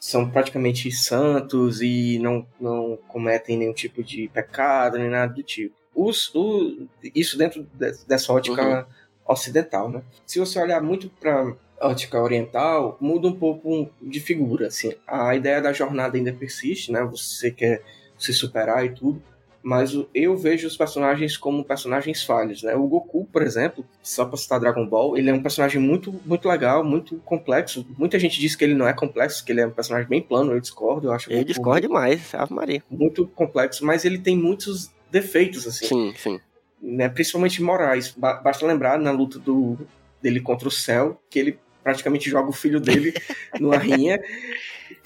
são 0.06 0.30
praticamente 0.30 0.88
santos 0.92 1.82
e 1.82 2.16
não, 2.20 2.46
não 2.60 2.96
cometem 3.08 3.58
nenhum 3.58 3.72
tipo 3.72 4.04
de 4.04 4.28
pecado 4.28 4.98
nem 4.98 5.10
nada 5.10 5.34
do 5.34 5.42
tipo. 5.42 5.74
Os, 5.92 6.32
o, 6.32 6.86
isso 7.12 7.36
dentro 7.36 7.66
dessa 8.06 8.32
ótica 8.32 8.62
uhum. 8.62 8.84
ocidental, 9.26 9.90
né? 9.90 10.02
Se 10.24 10.38
você 10.38 10.60
olhar 10.60 10.80
muito 10.80 11.10
para 11.10 11.52
ótica 11.80 12.22
oriental, 12.22 12.96
muda 13.00 13.26
um 13.26 13.34
pouco 13.34 13.90
de 14.00 14.20
figura, 14.20 14.68
assim. 14.68 14.94
A 15.08 15.34
ideia 15.34 15.60
da 15.60 15.72
jornada 15.72 16.16
ainda 16.16 16.32
persiste, 16.32 16.92
né? 16.92 17.02
Você 17.02 17.50
quer 17.50 17.82
se 18.16 18.32
superar 18.32 18.86
e 18.86 18.90
tudo, 18.90 19.20
mas 19.66 19.98
eu 20.14 20.36
vejo 20.36 20.68
os 20.68 20.76
personagens 20.76 21.36
como 21.36 21.64
personagens 21.64 22.22
falhos, 22.22 22.62
né? 22.62 22.76
O 22.76 22.86
Goku, 22.86 23.24
por 23.32 23.42
exemplo, 23.42 23.84
só 24.00 24.24
pra 24.24 24.36
citar 24.36 24.60
Dragon 24.60 24.86
Ball, 24.86 25.18
ele 25.18 25.28
é 25.28 25.34
um 25.34 25.42
personagem 25.42 25.80
muito, 25.80 26.14
muito 26.24 26.48
legal, 26.48 26.84
muito 26.84 27.16
complexo. 27.24 27.84
Muita 27.98 28.16
gente 28.16 28.38
diz 28.38 28.54
que 28.54 28.62
ele 28.62 28.74
não 28.74 28.86
é 28.86 28.92
complexo, 28.92 29.44
que 29.44 29.50
ele 29.50 29.60
é 29.60 29.66
um 29.66 29.72
personagem 29.72 30.08
bem 30.08 30.22
plano, 30.22 30.52
eu 30.52 30.60
discordo, 30.60 31.08
eu 31.08 31.12
acho. 31.12 31.32
Ele 31.32 31.42
discorda 31.42 31.80
demais, 31.80 32.32
Ave 32.32 32.54
Maria. 32.54 32.80
Muito 32.88 33.26
complexo, 33.26 33.84
mas 33.84 34.04
ele 34.04 34.18
tem 34.18 34.36
muitos 34.36 34.88
defeitos, 35.10 35.66
assim. 35.66 35.86
Sim, 35.86 36.14
sim. 36.16 36.40
Né? 36.80 37.08
Principalmente 37.08 37.60
morais. 37.60 38.14
Basta 38.16 38.64
lembrar 38.64 39.00
na 39.00 39.10
luta 39.10 39.36
do, 39.40 39.76
dele 40.22 40.38
contra 40.38 40.68
o 40.68 40.70
Cell, 40.70 41.20
que 41.28 41.40
ele 41.40 41.58
praticamente 41.82 42.30
joga 42.30 42.50
o 42.50 42.52
filho 42.52 42.78
dele 42.78 43.12
numa 43.58 43.78
rinha 43.78 44.20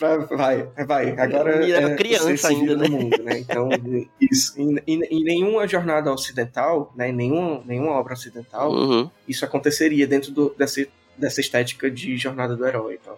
vai, 0.00 0.62
vai. 0.86 1.10
Agora 1.18 1.66
e 1.66 1.72
é 1.72 1.94
criança 1.94 2.48
ainda, 2.48 2.76
né? 2.76 2.88
Mundo, 2.88 3.22
né? 3.22 3.38
Então, 3.38 3.68
isso. 4.20 4.54
Em, 4.58 4.80
em, 4.86 5.24
nenhuma 5.24 5.66
jornada 5.68 6.12
ocidental, 6.12 6.92
né? 6.96 7.10
Em 7.10 7.12
nenhuma, 7.12 7.62
nenhuma 7.66 7.92
obra 7.92 8.14
ocidental, 8.14 8.72
uhum. 8.72 9.10
isso 9.28 9.44
aconteceria 9.44 10.06
dentro 10.06 10.32
do, 10.32 10.54
dessa, 10.56 10.86
dessa 11.16 11.40
estética 11.40 11.90
de 11.90 12.16
jornada 12.16 12.56
do 12.56 12.66
herói. 12.66 12.98
Então. 13.00 13.16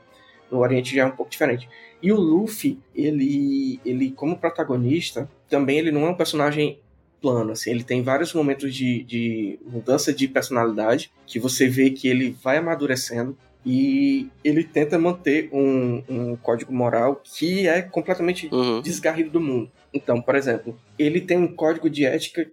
No 0.50 0.58
Oriente 0.58 0.94
já 0.94 1.02
é 1.02 1.06
um 1.06 1.12
pouco 1.12 1.30
diferente. 1.30 1.66
E 2.02 2.12
o 2.12 2.16
Luffy, 2.16 2.78
ele, 2.94 3.80
ele 3.86 4.10
como 4.10 4.36
protagonista, 4.36 5.26
também 5.48 5.78
ele 5.78 5.90
não 5.90 6.06
é 6.06 6.10
um 6.10 6.14
personagem 6.14 6.78
plano, 7.22 7.52
assim, 7.52 7.70
ele 7.70 7.84
tem 7.84 8.02
vários 8.02 8.34
momentos 8.34 8.74
de, 8.74 9.04
de 9.04 9.58
mudança 9.64 10.12
de 10.12 10.26
personalidade, 10.26 11.12
que 11.24 11.38
você 11.38 11.68
vê 11.68 11.88
que 11.88 12.08
ele 12.08 12.36
vai 12.42 12.58
amadurecendo, 12.58 13.38
e 13.64 14.28
ele 14.42 14.64
tenta 14.64 14.98
manter 14.98 15.48
um, 15.52 16.02
um 16.08 16.36
código 16.36 16.72
moral 16.72 17.22
que 17.22 17.68
é 17.68 17.80
completamente 17.80 18.48
uhum. 18.52 18.80
desgarrido 18.80 19.30
do 19.30 19.40
mundo. 19.40 19.70
Então, 19.94 20.20
por 20.20 20.34
exemplo, 20.34 20.78
ele 20.98 21.20
tem 21.20 21.38
um 21.38 21.54
código 21.54 21.88
de 21.88 22.04
ética 22.04 22.50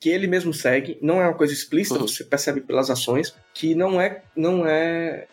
que 0.00 0.08
ele 0.08 0.26
mesmo 0.26 0.52
segue, 0.54 0.98
não 1.02 1.20
é 1.20 1.26
uma 1.26 1.34
coisa 1.34 1.52
explícita, 1.52 1.98
uhum. 1.98 2.06
você 2.06 2.24
percebe 2.24 2.60
pelas 2.60 2.88
ações, 2.90 3.34
que 3.52 3.74
não 3.74 4.00
é, 4.00 4.22
não 4.36 4.66
é 4.66 5.26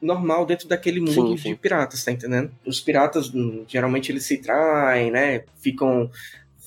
normal 0.00 0.46
dentro 0.46 0.68
daquele 0.68 1.00
mundo 1.00 1.36
sim, 1.36 1.36
sim. 1.36 1.48
de 1.50 1.56
piratas, 1.56 2.04
tá 2.04 2.12
entendendo? 2.12 2.52
Os 2.64 2.80
piratas, 2.80 3.32
hum, 3.34 3.64
geralmente, 3.66 4.12
eles 4.12 4.24
se 4.24 4.38
traem, 4.38 5.10
né? 5.10 5.44
Ficam 5.60 6.08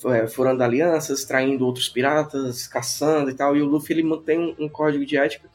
é, 0.06 0.26
furando 0.26 0.62
alianças, 0.62 1.24
traindo 1.24 1.64
outros 1.64 1.88
piratas, 1.88 2.66
caçando 2.66 3.30
e 3.30 3.34
tal, 3.34 3.56
e 3.56 3.62
o 3.62 3.66
Luffy, 3.66 3.94
ele 3.94 4.02
mantém 4.02 4.38
um, 4.38 4.64
um 4.64 4.68
código 4.68 5.06
de 5.06 5.16
ética 5.16 5.48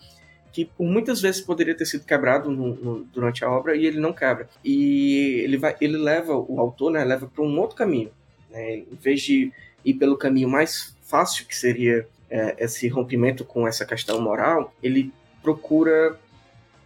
que 0.56 0.64
por 0.64 0.86
muitas 0.86 1.20
vezes 1.20 1.42
poderia 1.42 1.76
ter 1.76 1.86
sido 1.86 2.06
quebrado 2.06 2.50
no, 2.50 2.76
no, 2.76 3.04
durante 3.14 3.44
a 3.44 3.52
obra 3.52 3.76
e 3.76 3.86
ele 3.86 4.00
não 4.00 4.14
quebra. 4.14 4.48
E 4.64 5.42
ele 5.44 5.58
vai, 5.58 5.76
ele 5.82 5.98
leva 5.98 6.34
o 6.34 6.62
autor, 6.62 6.92
né, 6.92 7.04
leva 7.04 7.28
para 7.28 7.44
um 7.44 7.60
outro 7.60 7.76
caminho. 7.76 8.10
Né, 8.50 8.78
em 8.78 8.96
vez 8.96 9.22
de 9.22 9.52
ir 9.84 9.94
pelo 9.96 10.16
caminho 10.16 10.48
mais 10.48 10.96
fácil, 11.04 11.46
que 11.46 11.54
seria 11.54 12.08
é, 12.30 12.56
esse 12.58 12.88
rompimento 12.88 13.44
com 13.44 13.68
essa 13.68 13.86
questão 13.86 14.22
moral, 14.22 14.74
ele 14.82 15.12
procura 15.44 16.18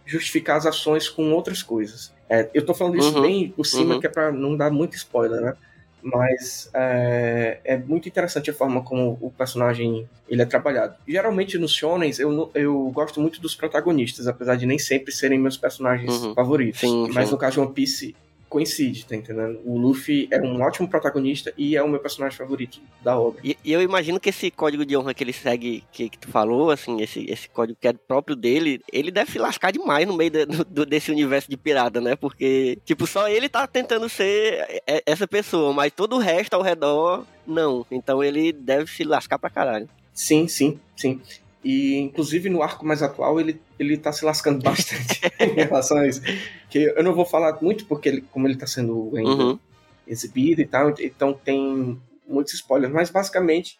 justificar 0.04 0.56
as 0.56 0.66
ações 0.66 1.08
com 1.08 1.30
outras 1.30 1.62
coisas. 1.62 2.12
É, 2.28 2.50
eu 2.52 2.62
estou 2.62 2.74
falando 2.74 2.98
isso 2.98 3.14
uhum, 3.14 3.22
bem 3.22 3.50
por 3.50 3.64
cima, 3.64 3.94
uhum. 3.94 4.00
que 4.00 4.06
é 4.08 4.10
para 4.10 4.32
não 4.32 4.56
dar 4.56 4.72
muito 4.72 4.96
spoiler, 4.96 5.40
né? 5.40 5.56
Mas 6.02 6.70
é, 6.74 7.60
é, 7.64 7.76
muito 7.76 8.08
interessante 8.08 8.50
a 8.50 8.54
forma 8.54 8.82
como 8.82 9.18
o 9.20 9.30
personagem 9.30 10.08
ele 10.28 10.42
é 10.42 10.46
trabalhado. 10.46 10.94
Geralmente 11.06 11.58
nos 11.58 11.72
shonens 11.72 12.18
eu, 12.18 12.50
eu 12.54 12.90
gosto 12.94 13.20
muito 13.20 13.40
dos 13.40 13.54
protagonistas, 13.54 14.26
apesar 14.26 14.56
de 14.56 14.66
nem 14.66 14.78
sempre 14.78 15.12
serem 15.12 15.38
meus 15.38 15.56
personagens 15.56 16.12
uhum. 16.12 16.34
favoritos. 16.34 16.80
Sim, 16.80 17.08
mas 17.12 17.26
sim. 17.26 17.32
no 17.32 17.38
caso 17.38 17.54
de 17.54 17.60
One 17.60 17.72
Piece 17.72 18.14
coincide, 18.50 19.06
tá 19.06 19.14
entendendo? 19.14 19.60
O 19.64 19.78
Luffy 19.78 20.28
é 20.30 20.40
um 20.42 20.60
ótimo 20.60 20.88
protagonista 20.88 21.54
e 21.56 21.76
é 21.76 21.82
o 21.82 21.88
meu 21.88 22.00
personagem 22.00 22.36
favorito 22.36 22.80
da 23.00 23.18
obra. 23.18 23.40
E, 23.44 23.56
e 23.64 23.72
eu 23.72 23.80
imagino 23.80 24.18
que 24.18 24.28
esse 24.28 24.50
código 24.50 24.84
de 24.84 24.96
honra 24.96 25.14
que 25.14 25.22
ele 25.22 25.32
segue, 25.32 25.84
que, 25.92 26.10
que, 26.10 26.18
tu 26.18 26.28
falou, 26.28 26.72
assim, 26.72 27.00
esse, 27.00 27.24
esse 27.30 27.48
código 27.48 27.78
que 27.80 27.86
é 27.86 27.92
próprio 27.92 28.34
dele, 28.34 28.82
ele 28.92 29.12
deve 29.12 29.30
se 29.30 29.38
lascar 29.38 29.70
demais 29.70 30.06
no 30.06 30.16
meio 30.16 30.30
de, 30.30 30.46
do, 30.46 30.84
desse 30.84 31.12
universo 31.12 31.48
de 31.48 31.56
pirata, 31.56 32.00
né? 32.00 32.16
Porque, 32.16 32.76
tipo, 32.84 33.06
só 33.06 33.28
ele 33.28 33.48
tá 33.48 33.66
tentando 33.68 34.08
ser 34.08 34.82
essa 35.06 35.28
pessoa, 35.28 35.72
mas 35.72 35.92
todo 35.92 36.16
o 36.16 36.18
resto 36.18 36.54
ao 36.54 36.62
redor, 36.62 37.24
não. 37.46 37.86
Então 37.88 38.22
ele 38.22 38.52
deve 38.52 38.90
se 38.90 39.04
lascar 39.04 39.38
pra 39.38 39.48
caralho. 39.48 39.88
Sim, 40.12 40.48
sim, 40.48 40.80
sim. 40.96 41.20
E, 41.62 41.98
inclusive, 41.98 42.48
no 42.48 42.62
arco 42.62 42.86
mais 42.86 43.02
atual, 43.02 43.38
ele, 43.38 43.60
ele 43.78 43.96
tá 43.96 44.12
se 44.12 44.24
lascando 44.24 44.62
bastante 44.62 45.20
em 45.38 45.54
relação 45.54 45.98
a 45.98 46.08
isso. 46.08 46.22
Que 46.70 46.92
eu 46.96 47.02
não 47.02 47.14
vou 47.14 47.26
falar 47.26 47.58
muito, 47.60 47.84
porque 47.86 48.08
ele, 48.08 48.20
como 48.30 48.46
ele 48.46 48.56
tá 48.56 48.66
sendo 48.66 49.12
ainda 49.14 49.30
uhum. 49.30 49.58
exibido 50.06 50.60
e 50.62 50.66
tal, 50.66 50.94
então 50.98 51.34
tem 51.34 52.00
muitos 52.26 52.54
spoilers. 52.54 52.92
Mas, 52.92 53.10
basicamente, 53.10 53.78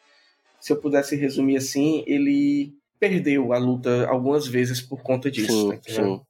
se 0.60 0.72
eu 0.72 0.76
pudesse 0.76 1.16
resumir 1.16 1.56
assim, 1.56 2.04
ele 2.06 2.74
perdeu 2.98 3.54
a 3.54 3.58
luta 3.58 4.06
algumas 4.06 4.46
vezes 4.46 4.82
por 4.82 5.02
conta 5.02 5.30
disso. 5.30 5.52
Sim, 5.52 5.68
né? 5.68 5.80
sim. 5.86 6.20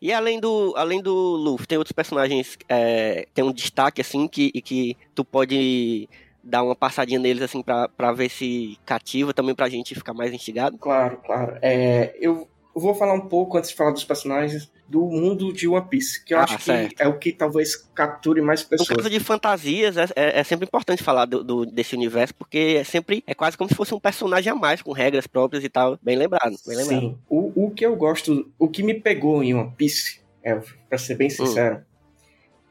E 0.00 0.12
além 0.12 0.38
do, 0.38 0.72
além 0.76 1.02
do 1.02 1.12
Luffy, 1.14 1.66
tem 1.66 1.78
outros 1.78 1.92
personagens 1.92 2.58
é, 2.68 3.26
tem 3.34 3.42
um 3.42 3.52
destaque 3.52 4.00
assim 4.00 4.28
que, 4.28 4.52
que 4.62 4.96
tu 5.14 5.24
pode 5.24 6.08
dar 6.42 6.62
uma 6.62 6.74
passadinha 6.74 7.18
neles 7.18 7.42
assim 7.42 7.62
para 7.62 8.12
ver 8.12 8.28
se 8.28 8.78
cativa 8.84 9.32
também 9.32 9.54
pra 9.54 9.68
gente 9.68 9.94
ficar 9.94 10.14
mais 10.14 10.32
instigado? 10.32 10.76
Claro, 10.78 11.18
claro. 11.24 11.58
É, 11.62 12.16
eu 12.20 12.48
vou 12.74 12.94
falar 12.94 13.14
um 13.14 13.28
pouco 13.28 13.58
antes 13.58 13.70
de 13.70 13.76
falar 13.76 13.90
dos 13.90 14.04
personagens 14.04 14.70
do 14.88 15.00
mundo 15.06 15.52
de 15.52 15.66
One 15.66 15.86
Piece, 15.88 16.22
que 16.22 16.34
eu 16.34 16.38
ah, 16.38 16.44
acho 16.44 16.60
certo. 16.60 16.94
que 16.94 17.02
é 17.02 17.08
o 17.08 17.18
que 17.18 17.32
talvez 17.32 17.76
capture 17.94 18.40
mais 18.42 18.62
pessoas. 18.62 18.90
No 18.90 18.96
caso 18.96 19.08
de 19.10 19.20
fantasias, 19.20 19.96
é, 19.96 20.04
é, 20.14 20.40
é 20.40 20.44
sempre 20.44 20.66
importante 20.66 21.02
falar 21.02 21.24
do, 21.24 21.42
do, 21.42 21.64
desse 21.64 21.94
universo, 21.94 22.34
porque 22.34 22.76
é 22.78 22.84
sempre 22.84 23.24
é 23.26 23.34
quase 23.34 23.56
como 23.56 23.70
se 23.70 23.74
fosse 23.74 23.94
um 23.94 24.00
personagem 24.00 24.52
a 24.52 24.54
mais, 24.54 24.82
com 24.82 24.92
regras 24.92 25.26
próprias 25.26 25.64
e 25.64 25.68
tal. 25.68 25.98
Bem 26.02 26.16
lembrado, 26.16 26.56
bem 26.66 26.76
lembrado. 26.76 27.00
Sim. 27.00 27.18
O, 27.28 27.66
o 27.66 27.70
que 27.70 27.86
eu 27.86 27.96
gosto, 27.96 28.52
o 28.58 28.68
que 28.68 28.82
me 28.82 28.94
pegou 28.94 29.42
em 29.42 29.54
One 29.54 29.72
Piece, 29.76 30.20
é, 30.42 30.60
pra 30.88 30.98
ser 30.98 31.14
bem 31.14 31.28
hum. 31.28 31.30
sincero, 31.30 31.76
hum. 31.76 31.82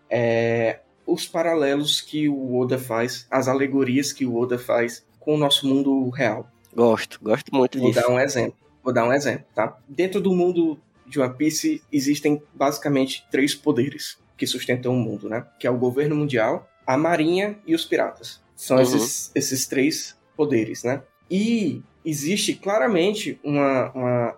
é 0.10 0.80
os 1.12 1.28
paralelos 1.28 2.02
que 2.02 2.30
o 2.30 2.58
Oda 2.60 2.78
faz, 2.78 3.28
as 3.30 3.48
alegorias 3.48 4.14
que 4.14 4.26
o 4.26 4.36
Oda 4.38 4.58
faz 4.58 5.06
com 5.20 5.36
o 5.36 5.38
nosso 5.38 5.68
mundo 5.68 6.10
real. 6.10 6.50
Gosto, 6.74 7.20
gosto 7.22 7.54
muito 7.54 7.78
Vou 7.78 7.90
disso. 7.90 8.02
Vou 8.02 8.10
dar 8.10 8.16
um 8.16 8.20
exemplo. 8.20 8.58
Vou 8.84 8.94
dar 8.94 9.08
um 9.08 9.14
exemplo, 9.14 9.46
tá? 9.54 9.78
Dentro 9.88 10.20
do 10.20 10.34
mundo 10.34 10.80
de 11.06 11.20
One 11.20 11.34
Piece 11.36 11.84
existem 11.92 12.42
basicamente 12.54 13.28
três 13.30 13.54
poderes, 13.54 14.18
que 14.38 14.48
sustentam 14.48 14.94
o 14.94 15.00
mundo, 15.00 15.30
né? 15.30 15.46
Que 15.60 15.68
é 15.68 15.70
o 15.70 15.78
governo 15.78 16.16
mundial, 16.16 16.68
a 16.88 16.98
marinha 16.98 17.60
e 17.68 17.76
os 17.76 17.86
piratas. 17.86 18.42
São 18.56 18.78
Uhum. 18.78 18.84
esses, 18.84 19.32
esses 19.36 19.68
três 19.68 20.18
poderes, 20.36 20.84
né? 20.84 21.04
E 21.30 21.82
existe 22.04 22.56
claramente 22.56 23.40
uma, 23.44 23.92
uma 23.92 24.36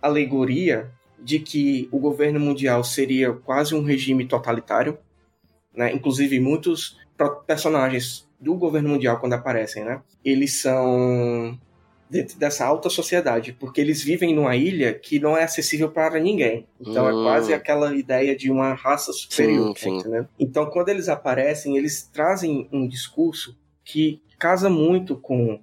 alegoria 0.00 0.90
de 1.18 1.38
que 1.40 1.88
o 1.90 1.98
governo 1.98 2.38
mundial 2.38 2.84
seria 2.84 3.32
quase 3.32 3.74
um 3.74 3.82
regime 3.82 4.26
totalitário, 4.26 4.98
né? 5.76 5.92
Inclusive 5.92 6.40
muitos 6.40 6.98
personagens 7.46 8.26
do 8.40 8.54
governo 8.54 8.88
mundial 8.90 9.18
quando 9.18 9.32
aparecem, 9.34 9.84
né? 9.84 10.00
Eles 10.24 10.60
são 10.60 11.58
dentro 12.08 12.38
dessa 12.38 12.64
alta 12.64 12.88
sociedade, 12.88 13.52
porque 13.52 13.80
eles 13.80 14.00
vivem 14.02 14.32
numa 14.34 14.54
ilha 14.54 14.94
que 14.94 15.18
não 15.18 15.36
é 15.36 15.42
acessível 15.42 15.90
para 15.90 16.20
ninguém. 16.20 16.66
Então 16.80 17.08
é 17.08 17.12
Hum. 17.12 17.24
quase 17.24 17.52
aquela 17.52 17.94
ideia 17.96 18.36
de 18.36 18.50
uma 18.50 18.74
raça 18.74 19.12
superior, 19.12 19.76
Sim, 19.76 19.90
sim. 19.90 19.96
entendeu? 19.98 20.26
Então 20.38 20.66
quando 20.66 20.88
eles 20.88 21.08
aparecem, 21.08 21.76
eles 21.76 22.08
trazem 22.12 22.68
um 22.72 22.86
discurso 22.86 23.56
que 23.84 24.22
casa 24.38 24.70
muito 24.70 25.16
com 25.16 25.60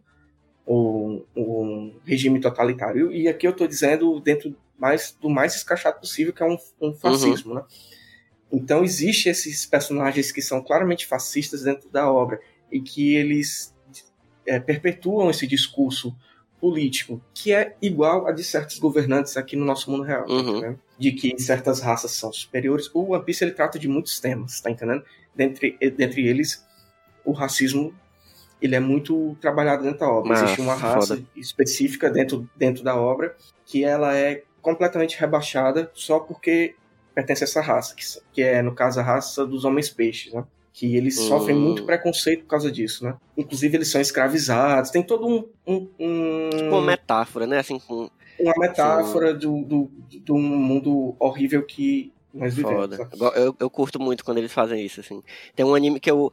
o, 0.66 1.22
o 1.36 1.92
regime 2.06 2.40
totalitário. 2.42 3.12
E 3.12 3.28
aqui 3.28 3.48
eu 3.48 3.52
estou 3.52 3.68
dizendo 3.68 4.20
dentro 4.20 4.54
mais 4.78 5.16
do 5.22 5.30
mais 5.30 5.56
escrachado 5.56 6.00
possível, 6.00 6.34
que 6.34 6.44
é 6.44 6.46
um, 6.46 6.58
um 6.82 6.94
fascismo, 6.94 7.54
né? 7.54 7.64
Então 8.54 8.84
existe 8.84 9.28
esses 9.30 9.66
personagens 9.66 10.32
que 10.32 10.42
são 10.42 10.62
claramente 10.62 11.08
fascistas 11.08 11.64
dentro 11.64 11.90
da 11.90 12.10
obra 12.12 12.40
e 12.72 12.80
que 12.80 13.16
eles 13.16 13.74
é, 14.46 14.60
perpetuam 14.60 15.30
esse 15.30 15.48
discurso 15.48 16.16
político 16.62 17.20
que 17.34 17.52
é 17.52 17.76
igual 17.82 18.26
a 18.28 18.32
de 18.32 18.44
certos 18.44 18.80
governantes 18.80 19.36
aqui 19.36 19.56
no 19.56 19.66
nosso 19.66 19.90
mundo 19.92 20.04
real, 20.04 20.26
Uhum. 20.30 20.40
entendendo? 20.58 20.80
de 20.98 21.12
que 21.12 21.38
certas 21.42 21.82
raças 21.82 22.12
são 22.12 22.32
superiores. 22.32 22.90
O 22.94 23.14
One 23.14 23.26
Piece 23.26 23.44
ele 23.44 23.52
trata 23.52 23.78
de 23.80 23.88
muitos 23.90 24.20
temas, 24.22 24.62
tá 24.62 24.70
entendendo? 24.70 25.04
Dentre, 25.36 25.76
dentre 25.98 26.26
eles, 26.26 26.64
o 27.26 27.32
racismo 27.34 27.94
ele 28.62 28.76
é 28.76 28.80
muito 28.80 29.36
trabalhado 29.42 29.84
dentro 29.84 30.00
da 30.00 30.08
obra. 30.10 30.34
Existe 30.36 30.62
uma 30.62 30.76
raça 30.76 31.16
foda. 31.18 31.26
específica 31.36 32.10
dentro, 32.10 32.48
dentro 32.56 32.84
da 32.84 32.96
obra 32.96 33.36
que 33.66 33.84
ela 33.84 34.16
é 34.16 34.44
completamente 34.62 35.20
rebaixada 35.20 35.92
só 35.94 36.20
porque 36.20 36.76
pertence 37.14 37.44
a 37.44 37.46
essa 37.46 37.62
raça, 37.62 37.96
que, 37.96 38.04
que 38.32 38.42
é, 38.42 38.62
no 38.62 38.74
caso, 38.74 39.00
a 39.00 39.04
raça 39.04 39.46
dos 39.46 39.66
homens-peixes, 39.66 40.34
né? 40.34 40.44
Que 40.74 40.96
eles 40.96 41.20
Hum. 41.20 41.28
sofrem 41.28 41.56
muito 41.58 41.86
preconceito 41.86 42.42
por 42.44 42.50
causa 42.50 42.72
disso, 42.72 43.04
né? 43.06 43.16
Inclusive, 43.38 43.78
eles 43.78 43.90
são 43.90 44.00
escravizados, 44.02 44.90
tem 44.92 45.04
todo 45.04 45.28
um, 45.28 45.48
um, 45.68 45.90
um- 46.00 46.50
Tipo 46.50 46.70
uma 46.76 46.82
metáfora, 46.82 47.46
né? 47.46 47.60
Assim, 47.60 47.80
com 47.80 48.10
uma 48.40 48.54
metáfora 48.58 49.34
do, 49.34 49.64
do, 49.64 49.92
do 50.22 50.38
mundo 50.38 51.16
horrível 51.20 51.64
que 51.64 52.13
nós 52.34 52.56
vivemos. 52.56 52.82
Foda. 52.82 52.98
né? 52.98 53.10
Eu, 53.36 53.56
eu, 53.60 53.70
curto 53.70 54.00
muito 54.00 54.26
quando 54.26 54.40
eles 54.40 54.52
fazem 54.52 54.84
isso, 54.84 55.00
assim. 55.00 55.22
Tem 55.56 55.66
um 55.66 55.76
anime 55.76 56.00
que 56.00 56.10
eu. 56.10 56.32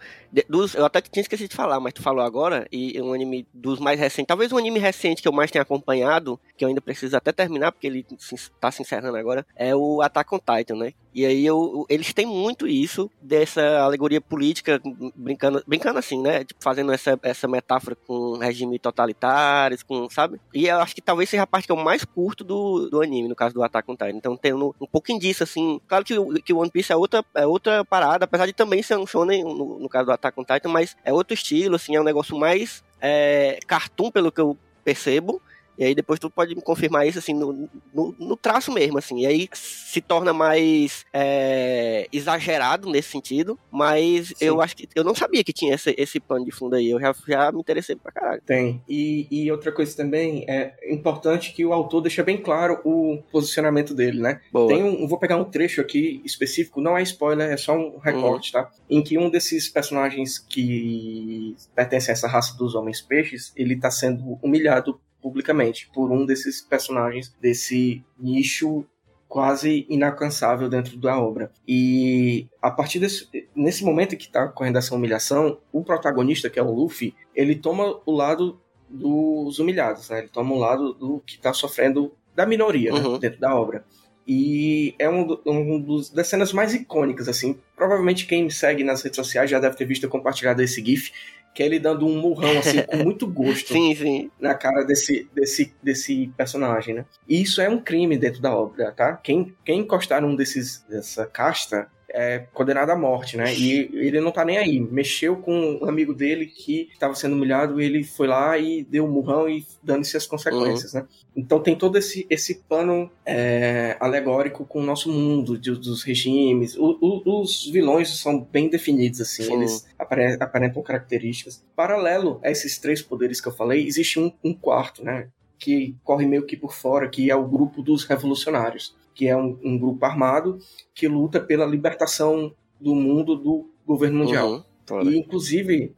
dos, 0.48 0.74
eu 0.74 0.84
até 0.84 1.00
tinha 1.00 1.20
esquecido 1.20 1.50
de 1.50 1.56
falar, 1.56 1.78
mas 1.78 1.92
tu 1.92 2.02
falou 2.02 2.24
agora, 2.24 2.66
e 2.72 2.96
é 2.96 3.02
um 3.02 3.12
anime 3.12 3.46
dos 3.52 3.78
mais 3.78 4.00
recentes. 4.00 4.26
Talvez 4.26 4.50
o 4.50 4.56
anime 4.56 4.78
recente 4.78 5.20
que 5.20 5.28
eu 5.28 5.32
mais 5.32 5.50
tenha 5.50 5.62
acompanhado, 5.62 6.40
que 6.56 6.64
eu 6.64 6.68
ainda 6.68 6.80
preciso 6.80 7.16
até 7.16 7.32
terminar, 7.32 7.72
porque 7.72 7.86
ele 7.86 8.06
se, 8.18 8.50
tá 8.58 8.70
se 8.70 8.80
encerrando 8.80 9.16
agora, 9.16 9.46
é 9.54 9.76
o 9.76 10.00
Attack 10.00 10.34
on 10.34 10.38
Titan, 10.38 10.76
né? 10.76 10.94
E 11.14 11.26
aí 11.26 11.44
eu, 11.44 11.84
eles 11.88 12.12
têm 12.12 12.24
muito 12.26 12.68
isso, 12.68 13.10
dessa 13.20 13.80
alegoria 13.80 14.20
política, 14.20 14.80
brincando, 15.16 15.62
brincando 15.66 15.98
assim, 15.98 16.20
né? 16.22 16.44
Tipo, 16.44 16.62
fazendo 16.62 16.92
essa, 16.92 17.18
essa 17.22 17.48
metáfora 17.48 17.96
com 18.06 18.38
regime 18.38 18.78
totalitários, 18.78 19.82
com, 19.82 20.08
sabe? 20.08 20.40
E 20.54 20.66
eu 20.68 20.78
acho 20.78 20.94
que 20.94 21.00
talvez 21.00 21.28
seja 21.28 21.42
a 21.42 21.46
parte 21.46 21.66
que 21.66 21.72
eu 21.72 21.76
mais 21.76 22.04
curto 22.04 22.44
do, 22.44 22.88
do 22.88 23.02
anime, 23.02 23.28
no 23.28 23.34
caso 23.34 23.54
do 23.54 23.62
Attack 23.62 23.90
on 23.90 23.94
Titan. 23.96 24.10
Então 24.16 24.36
tendo 24.36 24.74
um 24.80 24.86
pouquinho 24.86 25.18
disso, 25.18 25.42
assim. 25.42 25.80
Claro 25.88 26.04
que, 26.04 26.16
o- 26.18 26.34
que 26.42 26.52
o 26.52 26.58
One 26.58 26.70
Piece 26.70 26.92
é 26.92 26.96
outra, 26.96 27.24
é 27.34 27.46
outra 27.46 27.84
parada, 27.84 28.24
apesar 28.24 28.46
de 28.46 28.52
também 28.52 28.82
ser 28.82 28.96
um 28.96 29.06
shonen, 29.06 29.42
no, 29.42 29.78
no 29.80 29.88
caso 29.88 30.06
do 30.06 30.12
Attack 30.12 30.38
on 30.40 30.44
Titan, 30.44 30.68
mas 30.68 30.96
é 31.04 31.12
outro 31.12 31.34
estilo, 31.34 31.74
assim, 31.76 31.96
é 31.96 32.00
um 32.00 32.04
negócio 32.04 32.38
mais 32.38 32.84
é, 33.00 33.58
cartoon, 33.66 34.10
pelo 34.10 34.30
que 34.30 34.40
eu 34.40 34.56
percebo. 34.84 35.42
E 35.80 35.84
aí 35.84 35.94
depois 35.94 36.20
tu 36.20 36.28
pode 36.28 36.54
me 36.54 36.60
confirmar 36.60 37.08
isso, 37.08 37.18
assim, 37.18 37.32
no, 37.32 37.70
no, 37.94 38.14
no 38.18 38.36
traço 38.36 38.70
mesmo, 38.70 38.98
assim. 38.98 39.20
E 39.20 39.26
aí 39.26 39.48
se 39.54 40.02
torna 40.02 40.30
mais 40.34 41.06
é, 41.10 42.06
exagerado 42.12 42.90
nesse 42.90 43.08
sentido, 43.08 43.58
mas 43.70 44.28
Sim. 44.28 44.34
eu 44.44 44.60
acho 44.60 44.76
que... 44.76 44.86
Eu 44.94 45.02
não 45.02 45.14
sabia 45.14 45.42
que 45.42 45.54
tinha 45.54 45.74
esse, 45.74 45.94
esse 45.96 46.20
pano 46.20 46.44
de 46.44 46.50
fundo 46.50 46.76
aí. 46.76 46.90
Eu 46.90 47.00
já, 47.00 47.14
já 47.26 47.50
me 47.50 47.60
interessei 47.60 47.96
pra 47.96 48.12
caralho. 48.12 48.42
Tem. 48.44 48.82
E, 48.86 49.26
e 49.30 49.50
outra 49.50 49.72
coisa 49.72 49.96
também, 49.96 50.44
é 50.46 50.74
importante 50.92 51.54
que 51.54 51.64
o 51.64 51.72
autor 51.72 52.02
deixa 52.02 52.22
bem 52.22 52.36
claro 52.36 52.78
o 52.84 53.22
posicionamento 53.32 53.94
dele, 53.94 54.20
né? 54.20 54.42
Boa. 54.52 54.68
Tem 54.68 54.84
um, 54.84 55.08
vou 55.08 55.18
pegar 55.18 55.38
um 55.38 55.44
trecho 55.44 55.80
aqui 55.80 56.20
específico, 56.26 56.82
não 56.82 56.98
é 56.98 57.02
spoiler, 57.02 57.50
é 57.50 57.56
só 57.56 57.74
um 57.74 57.96
recorte, 57.98 58.52
tá? 58.52 58.70
Em 58.90 59.02
que 59.02 59.16
um 59.16 59.30
desses 59.30 59.66
personagens 59.66 60.38
que 60.38 61.56
pertence 61.74 62.10
a 62.10 62.12
essa 62.12 62.28
raça 62.28 62.54
dos 62.58 62.74
homens 62.74 63.00
peixes, 63.00 63.50
ele 63.56 63.76
tá 63.76 63.90
sendo 63.90 64.38
humilhado 64.42 65.00
publicamente 65.22 65.90
por 65.92 66.10
um 66.10 66.24
desses 66.26 66.60
personagens 66.60 67.34
desse 67.40 68.02
nicho 68.18 68.84
quase 69.28 69.86
inalcançável 69.88 70.68
dentro 70.68 70.96
da 70.96 71.18
obra. 71.20 71.52
E 71.66 72.48
a 72.60 72.70
partir 72.70 72.98
desse 72.98 73.28
nesse 73.54 73.84
momento 73.84 74.16
que 74.16 74.28
tá 74.28 74.46
ocorrendo 74.46 74.78
essa 74.78 74.94
humilhação, 74.94 75.58
o 75.72 75.84
protagonista, 75.84 76.50
que 76.50 76.58
é 76.58 76.62
o 76.62 76.72
Luffy, 76.72 77.14
ele 77.34 77.54
toma 77.54 78.00
o 78.04 78.10
lado 78.12 78.60
dos 78.88 79.60
humilhados, 79.60 80.10
né? 80.10 80.18
Ele 80.18 80.28
toma 80.28 80.52
o 80.52 80.58
lado 80.58 80.92
do 80.94 81.22
que 81.24 81.38
tá 81.38 81.52
sofrendo 81.52 82.12
da 82.34 82.44
minoria 82.44 82.92
né? 82.92 82.98
Uhum. 83.00 83.18
dentro 83.18 83.38
da 83.38 83.54
obra. 83.54 83.84
E 84.26 84.94
é 84.98 85.08
um, 85.08 85.24
do- 85.26 85.40
um 85.46 85.80
dos, 85.80 86.10
das 86.10 86.26
cenas 86.28 86.52
mais 86.52 86.74
icônicas, 86.74 87.28
assim. 87.28 87.58
Provavelmente 87.76 88.26
quem 88.26 88.44
me 88.44 88.50
segue 88.50 88.82
nas 88.84 89.02
redes 89.02 89.16
sociais 89.16 89.48
já 89.50 89.58
deve 89.60 89.76
ter 89.76 89.84
visto 89.84 90.08
compartilhado 90.08 90.60
esse 90.62 90.84
GIF, 90.84 91.12
que 91.54 91.62
é 91.62 91.66
ele 91.66 91.78
dando 91.78 92.06
um 92.06 92.20
murrão, 92.20 92.58
assim, 92.58 92.82
com 92.82 92.96
muito 93.02 93.26
gosto 93.26 93.72
Sim, 93.72 93.94
sim. 93.94 94.30
na 94.40 94.54
cara 94.54 94.84
desse, 94.84 95.28
desse, 95.34 95.74
desse 95.82 96.32
personagem, 96.36 96.94
né? 96.94 97.04
E 97.28 97.42
isso 97.42 97.60
é 97.60 97.68
um 97.68 97.80
crime 97.80 98.16
dentro 98.16 98.40
da 98.40 98.54
obra, 98.54 98.92
tá? 98.92 99.16
Quem, 99.16 99.54
quem 99.64 99.80
encostar 99.80 100.22
num 100.22 100.36
desses, 100.36 100.84
dessa 100.88 101.26
casta 101.26 101.88
é 102.12 102.40
condenado 102.52 102.90
à 102.90 102.96
morte, 102.96 103.36
né? 103.36 103.54
E 103.54 103.88
ele 103.94 104.20
não 104.20 104.32
tá 104.32 104.44
nem 104.44 104.58
aí. 104.58 104.80
Mexeu 104.80 105.36
com 105.36 105.78
um 105.82 105.88
amigo 105.88 106.12
dele 106.12 106.46
que 106.46 106.88
estava 106.92 107.14
sendo 107.14 107.34
humilhado, 107.36 107.80
ele 107.80 108.02
foi 108.04 108.26
lá 108.26 108.58
e 108.58 108.82
deu 108.84 109.04
um 109.04 109.10
murrão 109.10 109.48
e 109.48 109.64
dando-se 109.82 110.16
as 110.16 110.26
consequências, 110.26 110.92
né? 110.92 111.06
Então 111.36 111.60
tem 111.62 111.76
todo 111.76 111.96
esse, 111.96 112.26
esse 112.28 112.56
pano 112.68 113.10
é, 113.24 113.96
alegórico 114.00 114.64
com 114.64 114.80
o 114.80 114.84
nosso 114.84 115.10
mundo, 115.10 115.56
de- 115.56 115.70
dos 115.72 116.02
regimes. 116.02 116.76
O- 116.76 116.98
o- 117.00 117.40
os 117.42 117.66
vilões 117.70 118.08
são 118.18 118.40
bem 118.40 118.68
definidos, 118.68 119.20
assim, 119.20 119.44
Sim. 119.44 119.54
eles 119.54 119.86
apare- 119.98 120.36
aparentam 120.40 120.82
características. 120.82 121.64
Paralelo 121.76 122.40
a 122.42 122.50
esses 122.50 122.78
três 122.78 123.00
poderes 123.00 123.40
que 123.40 123.48
eu 123.48 123.52
falei, 123.52 123.86
existe 123.86 124.18
um, 124.18 124.32
um 124.42 124.52
quarto, 124.52 125.04
né? 125.04 125.28
Que 125.58 125.94
corre 126.02 126.26
meio 126.26 126.46
que 126.46 126.56
por 126.56 126.72
fora, 126.74 127.08
que 127.08 127.30
é 127.30 127.36
o 127.36 127.46
grupo 127.46 127.82
dos 127.82 128.04
revolucionários, 128.04 128.96
que 129.20 129.28
é 129.28 129.36
um, 129.36 129.58
um 129.62 129.78
grupo 129.78 130.02
armado 130.06 130.58
que 130.94 131.06
luta 131.06 131.38
pela 131.38 131.66
libertação 131.66 132.54
do 132.80 132.94
mundo 132.94 133.36
do 133.36 133.68
governo 133.86 134.20
mundial. 134.20 134.64
Uhum. 134.90 135.02
E, 135.02 135.18
inclusive, 135.18 135.94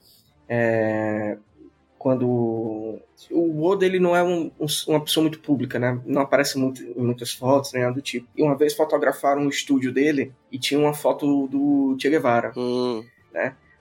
é, 0.48 1.38
quando. 1.96 2.26
O 3.30 3.62
Oda 3.64 3.87
ele 3.87 4.00
não 4.00 4.16
é 4.16 4.24
um- 4.24 4.50
um- 4.58 4.66
uma 4.88 5.00
pessoa 5.00 5.22
muito 5.22 5.38
pública, 5.38 5.78
né? 5.78 6.00
Não 6.04 6.20
aparece 6.22 6.58
muito 6.58 6.82
em 6.82 7.00
muitas 7.00 7.32
fotos, 7.32 7.72
nem 7.72 7.85
nada 7.85 7.94
do 7.94 8.02
tipo. 8.02 8.26
E 8.37 8.42
uma 8.42 8.56
vez 8.56 8.74
fotografaram 8.74 9.46
o 9.46 9.48
estúdio 9.48 9.92
dele 9.92 10.32
e 10.50 10.58
tinha 10.58 10.80
uma 10.80 10.92
foto 10.94 11.46
do 11.46 11.96
Che 12.00 12.11
Guevara. 12.11 12.52
Hum, 12.56 13.04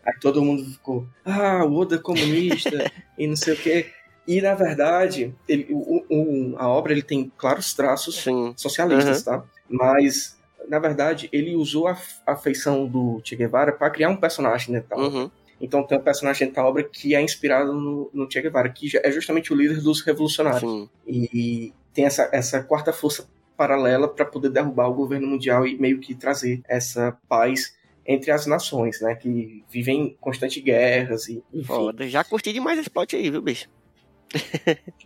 Aí 0.03 0.13
todo 0.21 0.43
mundo 0.43 0.63
ficou, 0.65 1.05
ah, 1.25 1.65
o 1.65 1.73
Oda 1.77 1.95
é 1.95 1.99
comunista 1.99 2.69
e 3.17 3.25
não 3.25 3.35
sei 3.35 3.55
o 3.55 3.57
quê. 3.57 3.87
E 4.31 4.41
na 4.41 4.53
verdade, 4.55 5.33
ele, 5.47 5.67
o- 5.71 6.05
o- 6.09 6.55
a 6.57 6.67
obra 6.67 6.91
ele 6.93 7.01
tem 7.01 7.31
claros 7.37 7.73
traços 7.73 8.15
sim. 8.15 8.53
socialistas, 8.55 9.23
tá? 9.23 9.43
Mas, 9.69 10.37
na 10.69 10.79
verdade, 10.79 11.27
ele 11.33 11.55
usou 11.55 11.87
a, 11.87 11.97
a 12.25 12.35
feição 12.35 12.87
do 12.87 13.21
Che 13.23 13.35
Guevara 13.35 13.71
para 13.73 13.89
criar 13.89 14.09
um 14.09 14.15
personagem 14.15 14.73
dentro 14.73 14.89
da 14.89 14.95
obra. 14.95 15.19
Uhum. 15.19 15.31
Então 15.59 15.83
tem 15.83 15.97
um 15.97 16.01
personagem 16.01 16.47
dentro 16.47 16.61
da 16.61 16.67
obra 16.67 16.83
que 16.83 17.13
é 17.13 17.21
inspirado 17.21 17.73
no, 17.73 18.09
no 18.13 18.31
Che 18.31 18.41
Guevara, 18.41 18.69
que 18.69 18.89
é 18.97 19.11
justamente 19.11 19.51
o 19.51 19.55
líder 19.55 19.81
dos 19.81 20.01
revolucionários. 20.01 20.61
Sim. 20.61 20.89
E 21.07 21.73
tem 21.93 22.05
essa, 22.05 22.29
essa 22.31 22.63
quarta 22.63 22.93
força 22.93 23.27
paralela 23.57 24.07
para 24.07 24.25
poder 24.25 24.49
derrubar 24.49 24.87
o 24.87 24.93
governo 24.93 25.27
mundial 25.27 25.67
e 25.67 25.77
meio 25.77 25.99
que 25.99 26.15
trazer 26.15 26.61
essa 26.67 27.17
paz 27.27 27.75
entre 28.07 28.31
as 28.31 28.45
nações, 28.47 28.99
né? 29.01 29.13
Que 29.13 29.63
vivem 29.69 30.01
em 30.01 30.17
constantes 30.19 30.63
guerras 30.63 31.27
e 31.27 31.43
enfim. 31.53 31.65
Foda. 31.65 32.07
Já 32.09 32.23
curti 32.23 32.51
demais 32.53 32.79
esse 32.79 32.89
plot 32.89 33.15
aí, 33.15 33.29
viu, 33.29 33.41
bicho? 33.41 33.67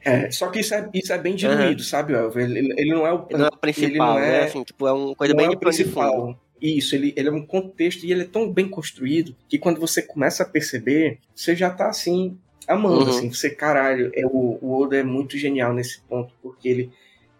É, 0.03 0.29
só 0.31 0.49
que 0.49 0.59
isso 0.59 0.73
é, 0.73 0.89
isso 0.93 1.11
é 1.13 1.17
bem 1.17 1.35
diluído, 1.35 1.83
sabe, 1.83 2.13
Elvio? 2.13 2.41
Ele, 2.41 2.59
ele- 2.77 2.91
não 2.91 3.05
é 3.05 3.13
o, 3.13 3.25
Ele 3.29 3.39
não 3.39 3.45
é 3.45 3.49
o 3.49 3.57
principal, 3.57 4.13
não 4.13 4.19
é- 4.19 4.31
né? 4.31 4.43
Assim, 4.43 4.63
tipo, 4.63 4.87
é 4.87 4.91
uma 4.91 5.15
coisa 5.15 5.33
bem 5.33 5.51
é 5.51 5.55
principal. 5.55 6.39
Isso, 6.61 6.95
ele, 6.95 7.13
ele 7.17 7.27
é 7.27 7.31
um 7.31 7.45
contexto 7.45 8.05
e 8.05 8.11
ele 8.11 8.21
é 8.21 8.27
tão 8.27 8.51
bem 8.51 8.67
construído 8.69 9.35
que 9.49 9.57
quando 9.57 9.79
você 9.79 10.01
começa 10.01 10.43
a 10.43 10.45
perceber, 10.45 11.19
você 11.35 11.55
já 11.55 11.69
tá 11.69 11.89
assim, 11.89 12.37
amando, 12.67 13.03
Uhum. 13.03 13.09
assim, 13.09 13.29
você, 13.31 13.49
caralho, 13.49 14.09
é, 14.15 14.25
o, 14.25 14.57
o 14.61 14.81
Oda 14.81 14.95
é 14.97 15.03
muito 15.03 15.37
genial 15.37 15.73
nesse 15.73 15.99
ponto, 16.01 16.33
porque 16.41 16.67
ele, 16.69 16.91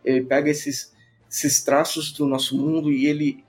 ele 0.04 0.21
pega 0.21 0.50
esses, 0.50 0.93
esses 1.32 1.63
traços 1.63 2.12
do 2.12 2.26
nosso 2.28 2.58
mundo 2.58 2.91
e 2.91 3.06
ele 3.08 3.43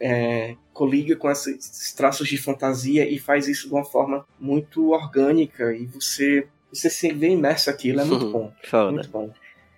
é, 0.00 0.54
coliga 0.72 1.14
com 1.16 1.28
esses 1.30 1.92
traços 1.92 2.26
de 2.28 2.38
fantasia 2.38 3.06
e 3.06 3.18
faz 3.18 3.48
isso 3.48 3.66
de 3.68 3.74
uma 3.74 3.84
forma 3.84 4.24
muito 4.40 4.92
orgânica 4.92 5.74
e 5.74 5.84
você 5.84 6.46
você 6.72 6.88
se 6.90 7.12
vê 7.12 7.28
imerso 7.28 7.70
aquilo, 7.70 8.00
é 8.00 8.04
muito 8.04 8.30
bom. 8.30 8.52
Foda. 8.64 8.92
Muito 8.92 9.08
bom. 9.10 9.30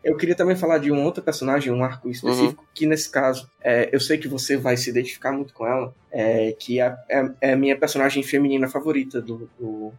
Eu 0.03 0.16
queria 0.16 0.35
também 0.35 0.57
falar 0.57 0.79
de 0.79 0.90
um 0.90 1.05
outro 1.05 1.22
personagem, 1.22 1.70
um 1.72 1.85
arco 1.85 2.09
específico, 2.09 2.66
que 2.74 2.87
nesse 2.87 3.11
caso, 3.11 3.50
é, 3.61 3.90
eu 3.92 4.00
sei 4.00 4.16
que 4.16 4.26
você 4.29 4.57
vai 4.57 4.76
se 4.76 4.88
identificar 4.88 5.31
muito 5.31 5.53
com 5.53 5.66
ela, 5.66 5.94
é, 6.11 6.53
que 6.59 6.81
é, 6.81 6.96
é, 7.09 7.31
é 7.40 7.53
a 7.53 7.57
minha 7.57 7.76
personagem 7.76 8.22
feminina 8.22 8.66
favorita 8.66 9.20
do, 9.20 9.50
do 9.59 9.92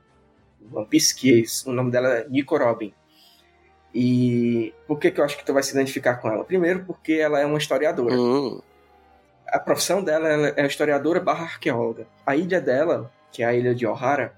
One 0.73 0.88
Piece, 0.88 1.13
que 1.15 1.41
é- 1.43 1.69
o 1.69 1.71
nome 1.71 1.91
dela 1.91 2.10
é 2.10 2.27
Nico 2.27 2.58
Robin. 2.58 2.91
E 3.93 4.73
por 4.88 4.97
que, 4.99 5.12
que 5.12 5.19
eu 5.19 5.25
acho 5.25 5.38
que 5.38 5.45
tu 5.45 5.54
vai 5.54 5.62
se 5.63 5.71
identificar 5.71 6.15
com 6.15 6.30
ela? 6.32 6.43
Primeiro, 6.43 6.84
porque 6.86 7.13
ela 7.13 7.39
é 7.39 7.45
uma 7.45 7.58
historiadora. 7.58 8.15
Hum, 8.15 8.62
A 9.47 9.60
profissão 9.60 10.01
dela 10.04 10.30
ela 10.30 10.54
é 10.56 10.65
historiadora 10.65 11.19
barra 11.19 11.43
arqueóloga. 11.43 12.08
A 12.25 12.36
ilha 12.36 12.62
dela, 12.62 13.12
que 13.32 13.43
é 13.43 13.45
a 13.45 13.54
ilha 13.54 13.75
de 13.75 13.86
Ohara, 13.86 14.34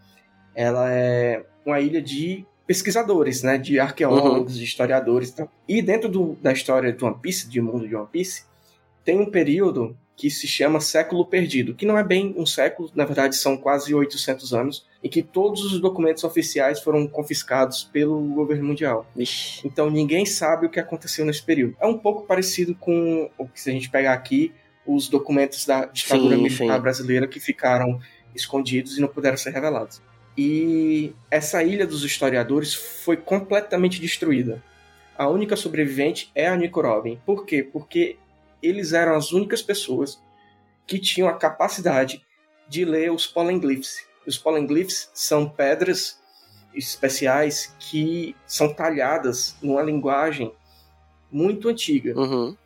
ela 0.55 0.91
é 0.91 1.45
uma 1.65 1.79
ilha 1.79 2.01
de 2.01 2.45
pesquisadores, 2.67 3.43
né? 3.43 3.57
De 3.57 3.79
arqueólogos, 3.79 4.57
de 4.57 4.63
historiadores 4.63 5.33
e. 5.67 5.77
E 5.77 5.81
dentro 5.81 6.09
do- 6.09 6.37
da 6.41 6.51
história 6.53 6.91
do 6.93 7.05
One 7.05 7.17
Piece, 7.21 7.49
de 7.49 7.59
mundo 7.61 7.87
de 7.87 7.95
One 7.95 8.07
Piece, 8.11 8.43
tem 9.03 9.19
um 9.19 9.29
período 9.29 9.97
que 10.15 10.29
se 10.29 10.47
chama 10.47 10.79
século 10.79 11.25
perdido, 11.25 11.73
que 11.73 11.87
não 11.87 11.97
é 11.97 12.03
bem 12.03 12.35
um 12.37 12.45
século, 12.45 12.89
na 12.93 13.03
verdade 13.03 13.35
são 13.35 13.57
quase 13.57 13.95
800 13.95 14.53
anos, 14.53 14.85
em 15.03 15.09
que 15.09 15.23
todos 15.23 15.63
os 15.65 15.81
documentos 15.81 16.23
oficiais 16.23 16.79
foram 16.79 17.07
confiscados 17.07 17.83
pelo 17.83 18.21
governo 18.27 18.63
mundial. 18.63 19.07
Então 19.65 19.89
ninguém 19.89 20.23
sabe 20.25 20.67
o 20.67 20.69
que 20.69 20.79
aconteceu 20.79 21.25
nesse 21.25 21.41
período. 21.41 21.75
É 21.81 21.87
um 21.87 21.97
pouco 21.97 22.27
parecido 22.27 22.75
com 22.75 23.29
o 23.37 23.47
que 23.47 23.59
se 23.59 23.71
a 23.71 23.73
gente 23.73 23.89
pegar 23.89 24.13
aqui, 24.13 24.53
os 24.85 25.07
documentos 25.09 25.65
da 25.65 25.85
ditadura 25.85 26.35
Sim, 26.35 26.43
militar 26.43 26.75
sim. 26.75 26.81
brasileira 26.81 27.27
que 27.27 27.39
ficaram 27.39 27.99
escondidos 28.35 28.97
e 28.97 29.01
não 29.01 29.07
puderam 29.07 29.35
ser 29.37 29.49
revelados. 29.51 29.99
E 30.37 31.13
essa 31.29 31.63
ilha 31.63 31.85
dos 31.85 32.03
historiadores 32.03 32.73
foi 32.73 33.17
completamente 33.17 33.99
destruída. 33.99 34.63
A 35.15 35.27
única 35.27 35.55
sobrevivente 35.55 36.31
é 36.33 36.47
a 36.47 36.55
Nico 36.55 36.81
Robin. 36.81 37.19
Por 37.25 37.45
quê? 37.45 37.61
Porque 37.63 38.17
eles 38.61 38.93
eram 38.93 39.15
as 39.15 39.31
únicas 39.31 39.61
pessoas 39.61 40.19
que 40.87 40.97
tinham 40.97 41.29
a 41.29 41.37
capacidade 41.37 42.25
de 42.67 42.83
ler 42.83 43.11
os 43.11 43.27
polenglyphs. 43.27 44.05
Os 44.25 44.37
polenglyphs 44.37 45.09
são 45.13 45.47
pedras 45.47 46.19
especiais 46.73 47.75
que 47.79 48.35
são 48.47 48.73
talhadas 48.73 49.55
numa 49.61 49.83
linguagem 49.83 50.51
muito 51.31 51.69
antiga. 51.69 52.17
Uhum. 52.17 52.57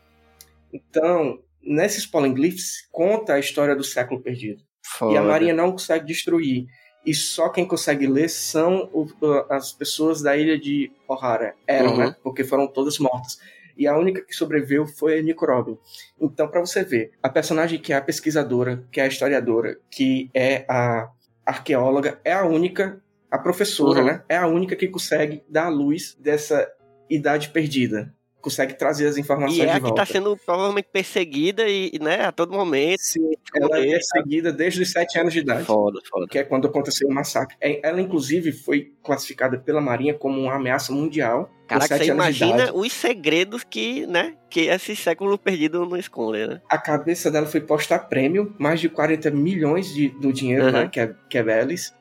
Então, 0.72 1.40
nesses 1.62 2.06
polenglyphs 2.06 2.88
conta 2.92 3.34
a 3.34 3.40
história 3.40 3.76
do 3.76 3.84
século 3.84 4.22
perdido. 4.22 4.64
Foda. 4.84 5.14
E 5.14 5.18
a 5.18 5.22
Marinha 5.22 5.54
não 5.54 5.72
consegue 5.72 6.06
destruir. 6.06 6.66
E 7.08 7.14
só 7.14 7.48
quem 7.48 7.66
consegue 7.66 8.06
ler 8.06 8.30
são 8.30 8.90
o- 8.94 9.08
as 9.50 9.72
pessoas 9.72 10.22
da 10.22 10.36
ilha 10.36 10.60
de 10.60 10.92
Ohara. 11.08 11.56
Eram, 11.66 11.92
Uhum. 11.92 11.98
né? 12.00 12.16
Porque 12.22 12.44
foram 12.44 12.68
todas 12.68 13.00
mortas. 13.00 13.40
E 13.78 13.88
a 13.88 13.98
única 13.98 14.22
que 14.22 14.34
sobreviveu 14.34 14.86
foi 14.86 15.18
a 15.18 15.22
Nico 15.22 15.46
Robin. 15.46 15.78
Então, 16.20 16.48
pra 16.50 16.60
você 16.60 16.84
ver, 16.84 17.12
a 17.24 17.30
personagem 17.30 17.80
que 17.80 17.94
é 17.94 17.96
a 17.96 18.02
pesquisadora, 18.02 18.84
que 18.92 19.00
é 19.00 19.04
a 19.04 19.08
historiadora, 19.08 19.78
que 19.90 20.30
é 20.34 20.66
a 20.68 21.10
arqueóloga, 21.46 22.20
é 22.26 22.34
a 22.34 22.44
única, 22.46 23.02
a 23.32 23.38
professora, 23.38 24.00
Uhum. 24.02 24.06
né? 24.06 24.24
É 24.28 24.36
a 24.36 24.48
única 24.48 24.76
que 24.76 24.88
consegue 24.90 25.44
dar 25.48 25.68
a 25.68 25.70
luz 25.70 26.18
dessa 26.20 26.68
idade 27.10 27.50
perdida. 27.52 28.14
Consegue 28.40 28.76
trazer 28.76 29.08
as 29.08 29.18
informações 29.18 29.58
E 29.58 29.62
é 29.62 29.66
de 29.66 29.72
a 29.72 29.76
que 29.76 29.82
volta. 29.82 29.96
tá 29.96 30.06
sendo 30.06 30.38
provavelmente 30.46 30.88
perseguida 30.94 31.68
e, 31.68 31.92
né, 32.00 32.26
a 32.26 32.32
todo 32.32 32.54
momento. 32.54 33.00
Sim, 33.02 33.32
ela 33.56 33.80
é 33.80 33.90
perseguida 33.92 34.54
desde 34.54 34.82
os 34.84 34.92
sete 34.92 35.20
anos 35.20 35.34
de 35.34 35.40
idade. 35.40 35.66
Foda, 35.66 36.00
foda. 36.10 36.28
que 36.28 36.38
é 36.38 36.44
quando 36.44 36.68
aconteceu 36.68 37.08
o 37.10 37.14
massacre. 37.14 37.58
É, 37.60 37.86
Ela, 37.86 38.00
inclusive, 38.00 38.52
foi 38.52 38.94
classificada 39.04 39.58
pela 39.58 39.82
Marinha 39.82 40.14
como 40.14 40.40
uma 40.40 40.56
ameaça 40.56 40.94
mundial. 40.94 41.50
Caraca, 41.68 41.98
você 41.98 42.06
imagina 42.06 42.72
os 42.74 42.94
segredos 42.94 43.64
que, 43.64 44.06
né, 44.08 44.36
que 44.50 44.62
esse 44.62 44.96
século 44.96 45.38
perdido 45.38 45.86
não 45.86 45.98
esconde, 45.98 46.48
né? 46.48 46.62
A 46.70 46.78
cabeça 46.78 47.30
dela 47.30 47.48
foi 47.48 47.60
posta 47.60 47.96
a 47.96 48.00
prêmio, 48.00 48.56
mais 48.58 48.80
de 48.80 48.88
40 48.88 49.30
milhões 49.32 49.94
de, 49.94 50.08
do 50.10 50.32
dinheiro, 50.32 50.66
Uhum. 50.68 50.72
né, 50.72 50.88
que 50.90 51.00
é, 51.02 51.14
que 51.30 51.38
é 51.38 51.44
Veles. 51.44 51.94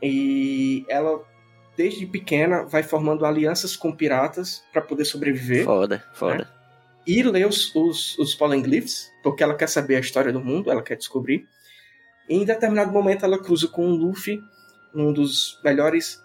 E 0.00 0.84
ela, 0.88 1.20
desde 1.76 2.06
pequena, 2.06 2.64
vai 2.64 2.82
formando 2.82 3.24
alianças 3.24 3.76
com 3.76 3.90
piratas 3.92 4.62
para 4.72 4.82
poder 4.82 5.04
sobreviver. 5.04 5.64
Foda, 5.64 6.04
foda. 6.12 6.48
e 7.06 7.22
lê 7.22 7.44
os, 7.44 7.74
os, 7.74 8.18
os 8.18 8.34
polenglyphs, 8.34 9.10
porque 9.22 9.42
ela 9.42 9.54
quer 9.54 9.68
saber 9.68 9.96
a 9.96 10.00
história 10.00 10.32
do 10.32 10.40
mundo, 10.40 10.70
ela 10.70 10.82
quer 10.82 10.96
descobrir. 10.96 11.46
E 12.28 12.36
em 12.36 12.44
determinado 12.44 12.92
momento 12.92 13.24
ela 13.24 13.38
cruza 13.38 13.66
com 13.68 13.86
o 13.90 13.94
Luffy, 13.96 14.40
num 14.94 15.12
dos 15.12 15.58
melhores. 15.64 16.20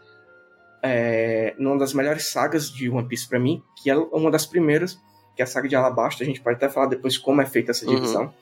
É, 0.84 1.56
numa 1.58 1.78
das 1.80 1.92
melhores 1.94 2.30
sagas 2.30 2.70
de 2.72 2.88
One 2.90 3.08
Piece 3.08 3.28
pra 3.28 3.40
mim, 3.40 3.64
que 3.82 3.90
é 3.90 3.98
uma 3.98 4.30
das 4.30 4.46
primeiras, 4.46 4.94
que 5.36 5.42
é 5.42 5.44
a 5.44 5.48
saga 5.48 5.68
de 5.68 5.76
Alabasta. 5.76 6.24
A 6.24 6.26
gente 6.28 6.40
pode 6.40 6.58
até 6.58 6.70
falar 6.70 6.86
depois 6.86 7.18
como 7.18 7.42
é 7.42 7.46
feita 7.48 7.72
essa 7.72 7.86
Uhum. 7.86 7.96
divisão. 7.96 8.34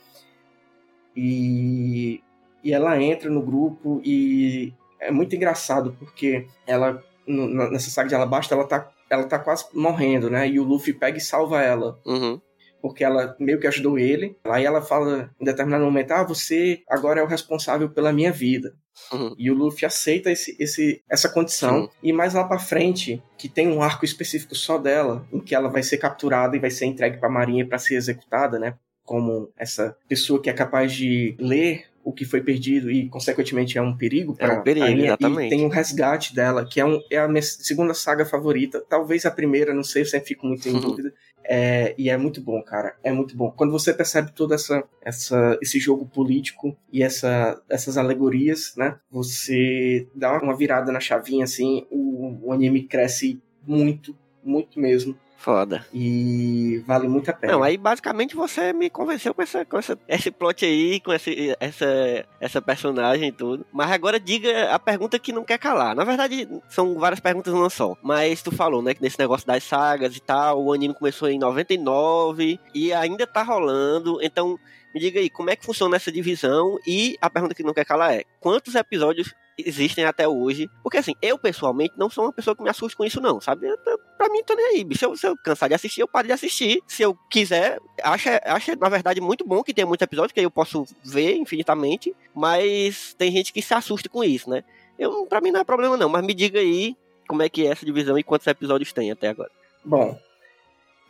E, 1.15 2.21
e 2.63 2.73
ela 2.73 3.01
entra 3.01 3.29
no 3.29 3.41
grupo 3.41 4.01
e 4.03 4.73
é 5.07 5.11
muito 5.11 5.35
engraçado, 5.35 5.95
porque 5.99 6.47
ela, 6.67 7.03
no- 7.27 7.47
nessa 7.71 7.89
saga 7.89 8.09
de 8.09 8.15
Alabasta, 8.15 8.53
ela 8.55 8.65
tá, 8.65 8.89
ela 9.09 9.23
tá 9.25 9.39
quase 9.39 9.65
morrendo, 9.73 10.29
né? 10.29 10.47
E 10.47 10.59
o 10.59 10.63
Luffy 10.63 10.93
pega 10.93 11.17
e 11.17 11.21
salva 11.21 11.61
ela 11.61 11.97
Uhum. 12.05 12.39
porque 12.81 13.03
ela 13.03 13.35
meio 13.39 13.59
que 13.59 13.67
ajudou 13.67 13.97
ele. 13.97 14.35
Aí 14.45 14.65
ela 14.65 14.81
fala 14.81 15.31
em 15.39 15.45
determinado 15.45 15.83
momento: 15.85 16.11
Ah, 16.11 16.23
você 16.23 16.81
agora 16.89 17.19
é 17.19 17.23
o 17.23 17.27
responsável 17.27 17.89
pela 17.89 18.11
minha 18.13 18.31
vida. 18.31 18.73
Uhum. 19.11 19.35
E 19.37 19.51
o 19.51 19.53
Luffy 19.53 19.85
aceita 19.85 20.31
esse, 20.31 20.55
esse, 20.57 21.01
essa 21.11 21.27
condição. 21.27 21.83
Sim. 21.83 21.89
E 22.01 22.13
mais 22.13 22.33
lá 22.33 22.45
pra 22.45 22.57
frente, 22.57 23.21
que 23.37 23.49
tem 23.49 23.67
um 23.67 23.81
arco 23.81 24.05
específico 24.05 24.55
só 24.55 24.77
dela, 24.77 25.25
em 25.33 25.39
que 25.41 25.53
ela 25.53 25.67
vai 25.69 25.83
ser 25.83 25.97
capturada 25.97 26.55
e 26.55 26.59
vai 26.59 26.71
ser 26.71 26.85
entregue 26.85 27.17
pra 27.17 27.29
marinha 27.29 27.67
para 27.67 27.77
ser 27.77 27.95
executada, 27.95 28.57
né? 28.57 28.75
Como 29.05 29.49
essa 29.55 29.95
pessoa 30.09 30.41
que 30.41 30.49
é 30.49 30.53
capaz 30.53 30.91
de 30.93 31.35
ler 31.39 31.85
o 32.05 32.13
que 32.13 32.23
foi 32.23 32.39
perdido 32.39 32.91
e, 32.91 33.09
consequentemente, 33.09 33.79
é 33.79 33.81
um 33.81 33.97
perigo 33.97 34.35
É 34.37 34.45
para 34.45 34.59
um 34.59 34.63
perigo, 34.63 34.85
exatamente. 34.85 35.47
E 35.47 35.49
tem 35.49 35.65
o 35.65 35.69
resgate 35.69 36.35
dela, 36.35 36.63
que 36.63 36.79
é, 36.79 36.85
um, 36.85 37.01
é 37.09 37.17
a 37.17 37.27
minha 37.27 37.41
segunda 37.41 37.95
saga 37.95 38.23
favorita. 38.23 38.83
Talvez 38.87 39.25
a 39.25 39.31
primeira, 39.31 39.73
não 39.73 39.83
sei, 39.83 40.03
eu 40.03 40.05
sempre 40.05 40.27
fico 40.27 40.45
muito 40.45 40.69
em 40.69 40.73
dúvida. 40.79 41.11
É, 41.43 41.95
e 41.97 42.09
é 42.09 42.15
muito 42.15 42.41
bom, 42.41 42.61
cara. 42.61 42.95
É 43.03 43.11
muito 43.11 43.35
bom. 43.35 43.51
Quando 43.51 43.71
você 43.71 43.91
percebe 43.91 44.31
todo 44.31 44.53
essa, 44.53 44.83
essa, 45.01 45.57
esse 45.61 45.79
jogo 45.79 46.05
político 46.05 46.77
e 46.93 47.01
essa, 47.01 47.59
essas 47.67 47.97
alegorias, 47.97 48.73
né? 48.77 48.97
Você 49.09 50.07
dá 50.13 50.39
uma 50.39 50.55
virada 50.55 50.91
na 50.91 50.99
chavinha, 50.99 51.43
assim, 51.43 51.87
o, 51.89 52.49
o 52.49 52.53
anime 52.53 52.83
cresce 52.83 53.41
muito, 53.65 54.15
muito 54.43 54.79
mesmo. 54.79 55.17
Foda. 55.45 55.85
E 55.93 56.83
vale 56.87 57.07
muito 57.07 57.29
a 57.29 57.33
pena. 57.33 57.53
Não, 57.53 57.61
aí 57.61 57.77
basicamente 57.77 58.35
você 58.35 58.73
me 58.73 58.89
convenceu 58.89 59.31
com, 59.31 59.43
essa, 59.43 59.63
com 59.63 59.77
essa, 59.77 59.95
esse 60.07 60.31
plot 60.31 60.65
aí, 60.65 60.99
com 60.99 61.13
esse, 61.13 61.55
essa, 61.59 62.25
essa 62.39 62.59
personagem 62.59 63.27
e 63.27 63.31
tudo. 63.31 63.63
Mas 63.71 63.91
agora 63.91 64.19
diga 64.19 64.73
a 64.73 64.79
pergunta 64.79 65.19
que 65.19 65.31
não 65.31 65.43
quer 65.43 65.59
calar. 65.59 65.95
Na 65.95 66.03
verdade, 66.03 66.49
são 66.67 66.97
várias 66.97 67.19
perguntas 67.19 67.53
não 67.53 67.69
só. 67.69 67.95
Mas 68.01 68.41
tu 68.41 68.51
falou, 68.51 68.81
né, 68.81 68.95
que 68.95 69.03
nesse 69.03 69.19
negócio 69.19 69.45
das 69.45 69.63
sagas 69.63 70.17
e 70.17 70.19
tal, 70.19 70.63
o 70.63 70.73
anime 70.73 70.95
começou 70.95 71.29
em 71.29 71.37
99 71.37 72.59
e 72.73 72.91
ainda 72.91 73.27
tá 73.27 73.43
rolando. 73.43 74.17
Então, 74.23 74.57
me 74.95 75.01
diga 75.01 75.19
aí, 75.19 75.29
como 75.29 75.49
é 75.49 75.55
que 75.57 75.65
funciona 75.65 75.97
essa 75.97 76.09
divisão? 76.11 76.79
E 76.87 77.17
a 77.21 77.29
pergunta 77.29 77.53
que 77.53 77.61
não 77.63 77.73
quer 77.73 77.83
calar 77.85 78.13
é: 78.15 78.23
quantos 78.39 78.73
episódios 78.75 79.33
existem 79.57 80.05
até 80.05 80.25
hoje? 80.27 80.69
Porque 80.81 80.97
assim, 80.97 81.13
eu 81.21 81.37
pessoalmente 81.37 81.93
não 81.97 82.09
sou 82.09 82.23
uma 82.25 82.31
pessoa 82.33 82.55
que 82.55 82.63
me 82.63 82.69
assuste 82.69 82.95
com 82.95 83.03
isso, 83.05 83.19
não, 83.21 83.39
sabe? 83.41 83.67
Eu, 83.67 83.77
tô- 83.77 83.99
pra 84.17 84.29
mim, 84.29 84.41
tô 84.43 84.55
nem 84.55 84.65
aí, 84.67 84.83
bicho. 84.85 84.99
Se 84.99 85.05
eu, 85.05 85.15
se 85.17 85.27
eu 85.27 85.35
cansar 85.37 85.67
de 85.69 85.75
assistir, 85.75 85.99
eu 86.01 86.07
paro 86.07 86.27
de 86.27 86.33
assistir. 86.33 86.81
Se 86.87 87.03
eu 87.03 87.13
quiser, 87.29 87.77
acho, 88.01 88.29
acho 88.45 88.75
na 88.79 88.87
verdade 88.89 89.19
muito 89.19 89.45
bom 89.45 89.61
que 89.63 89.73
tenha 89.73 89.85
muitos 89.85 90.03
episódios, 90.03 90.31
que 90.31 90.39
aí 90.39 90.45
eu 90.45 90.51
posso 90.51 90.85
ver 91.03 91.35
infinitamente. 91.35 92.15
Mas 92.33 93.13
tem 93.17 93.31
gente 93.31 93.51
que 93.51 93.61
se 93.61 93.73
assusta 93.73 94.07
com 94.09 94.23
isso, 94.23 94.49
né? 94.49 94.63
Eu, 94.97 95.25
pra 95.25 95.41
mim 95.41 95.51
não 95.51 95.59
é 95.59 95.63
problema, 95.65 95.97
não. 95.97 96.07
Mas 96.07 96.25
me 96.25 96.33
diga 96.33 96.59
aí 96.59 96.95
como 97.27 97.41
é 97.43 97.49
que 97.49 97.67
é 97.67 97.71
essa 97.71 97.85
divisão 97.85 98.17
e 98.17 98.23
quantos 98.23 98.47
episódios 98.47 98.93
tem 98.93 99.11
até 99.11 99.27
agora. 99.27 99.51
Bom, 99.83 100.17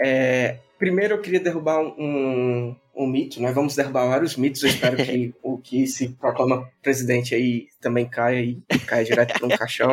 é, 0.02 0.58
primeiro 0.80 1.16
eu 1.16 1.22
queria 1.22 1.40
derrubar 1.40 1.80
um, 1.82 2.76
um, 2.96 3.08
mito, 3.08 3.42
né? 3.42 3.52
Vamos 3.52 3.76
derrubar 3.76 4.08
vários 4.08 4.36
mitos. 4.36 4.64
Eu 4.64 4.70
espero 4.70 4.98
que 4.98 5.34
o 5.44 5.58
que 5.58 5.88
se 5.88 6.10
proclama 6.10 6.70
presidente 6.82 7.36
aí 7.36 7.68
também 7.82 8.08
caia 8.08 8.42
e 8.42 8.80
caia 8.86 9.06
direto 9.06 9.34
para 9.40 9.46
um 9.46 9.50
caixão. 9.58 9.92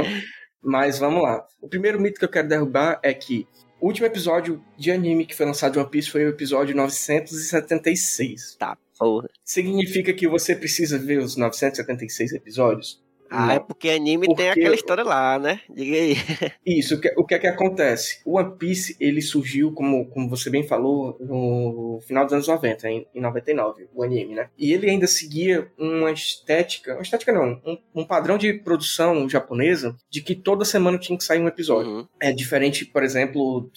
Mas 0.62 0.99
vamos 0.99 1.23
lá. 1.23 1.45
O 1.61 1.69
primeiro 1.69 2.01
mito 2.01 2.19
que 2.19 2.25
eu 2.25 2.31
quero 2.31 2.49
derrubar 2.49 3.01
é 3.03 3.12
que 3.12 3.47
o 3.81 3.87
último 3.87 4.07
episódio 4.07 4.65
de 4.79 4.93
anime 4.93 5.27
que 5.27 5.35
foi 5.35 5.45
lançado 5.45 5.73
de 5.73 5.81
One 5.81 5.91
Piece 5.91 6.09
foi 6.09 6.25
o 6.25 6.29
episódio 6.29 6.77
976. 6.77 8.55
Tá, 8.57 8.79
porra. 8.97 9.29
Significa 9.45 10.12
que 10.12 10.29
você 10.29 10.55
precisa 10.55 10.97
ver 10.97 11.19
os 11.19 11.37
976 11.37 12.33
episódios? 12.33 13.02
Ah, 13.35 13.55
é 13.55 13.59
porque 13.59 13.88
anime 13.90 14.27
Porque- 14.27 14.42
tem 14.42 14.51
aquela 14.51 14.75
história 14.75 15.03
lá, 15.05 15.38
né? 15.38 15.61
Diga 15.71 15.97
aí. 15.97 16.16
Isso, 16.66 16.97
o 16.97 17.01
que, 17.01 17.12
o 17.16 17.25
que 17.25 17.35
é 17.35 17.38
que 17.38 17.47
acontece? 17.47 18.21
O 18.25 18.38
One 18.38 18.57
Piece, 18.57 18.97
ele 19.01 19.21
surgiu, 19.23 19.73
como, 19.73 20.07
como 20.11 20.29
você 20.29 20.51
bem 20.51 20.62
falou, 20.62 21.16
no 21.21 21.99
final 22.07 22.25
dos 22.25 22.35
anos 22.35 22.49
90, 22.49 22.88
em, 22.88 23.07
em 23.14 23.21
99, 23.21 23.88
o 23.95 24.03
anime, 24.03 24.35
né? 24.35 24.49
E 24.59 24.73
ele 24.73 24.88
ainda 24.90 25.07
seguia 25.07 25.71
uma 25.79 26.11
estética, 26.11 26.95
uma 26.95 27.03
estética 27.03 27.33
não, 27.33 27.61
um, 27.64 27.79
um 27.95 28.05
padrão 28.05 28.37
de 28.37 28.53
produção 28.53 29.29
japonesa 29.29 29.97
de 30.11 30.21
que 30.23 30.35
toda 30.35 30.64
semana 30.64 30.99
tinha 30.99 31.16
que 31.16 31.25
sair 31.25 31.40
um 31.40 31.49
episódio. 31.49 31.90
Uhum. 31.90 32.07
É 32.21 32.33
diferente, 32.33 32.85
por 32.85 33.03
exemplo, 33.03 33.71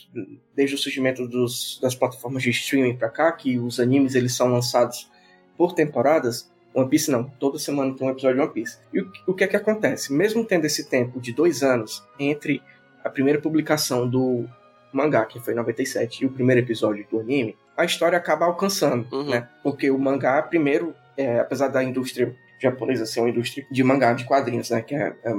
desde 0.55 0.75
o 0.75 0.77
surgimento 0.77 1.27
dos, 1.27 1.79
das 1.81 1.95
plataformas 1.95 2.43
de 2.43 2.49
streaming 2.49 2.95
pra 2.97 3.09
cá, 3.09 3.31
que 3.31 3.57
os 3.59 3.79
animes 3.79 4.15
eles 4.15 4.35
são 4.35 4.47
lançados 4.47 5.09
por 5.57 5.73
temporadas. 5.73 6.51
One 6.75 6.89
Piece 6.89 7.09
não, 7.09 7.23
toda 7.39 7.57
semana 7.57 7.93
tem 7.95 8.05
um 8.07 8.11
episódio 8.11 8.35
de 8.37 8.41
One 8.43 8.53
Piece. 8.53 8.77
E 8.93 8.99
o, 9.01 9.11
o 9.27 9.33
que 9.33 9.43
é 9.43 9.47
que 9.47 9.55
acontece? 9.55 10.11
Mesmo 10.13 10.43
tendo 10.43 10.65
esse 10.65 10.89
tempo 10.89 11.19
de 11.21 11.31
dois 11.33 11.63
anos 11.63 12.03
entre 12.19 12.61
a 13.03 13.09
primeira 13.09 13.39
publicação 13.39 14.07
do 14.09 14.45
mangá, 14.91 15.25
que 15.25 15.39
foi 15.39 15.53
em 15.53 15.57
97, 15.57 16.23
e 16.23 16.25
o 16.25 16.31
primeiro 16.31 16.61
episódio 16.61 17.05
do 17.09 17.19
anime, 17.19 17.55
a 17.77 17.85
história 17.85 18.17
acaba 18.17 18.45
alcançando, 18.45 19.07
Uhum. 19.13 19.29
né? 19.29 19.47
Porque 19.63 19.89
o 19.91 19.97
mangá, 19.97 20.41
primeiro, 20.41 20.93
é, 21.17 21.39
apesar 21.39 21.67
da 21.69 21.83
indústria 21.83 22.33
japonesa 22.61 23.05
ser 23.05 23.19
uma 23.19 23.29
indústria 23.29 23.65
de 23.71 23.83
mangá, 23.83 24.13
de 24.13 24.23
quadrinhos, 24.25 24.69
né? 24.69 24.81
Que 24.81 24.95
é, 24.95 25.13
é, 25.23 25.33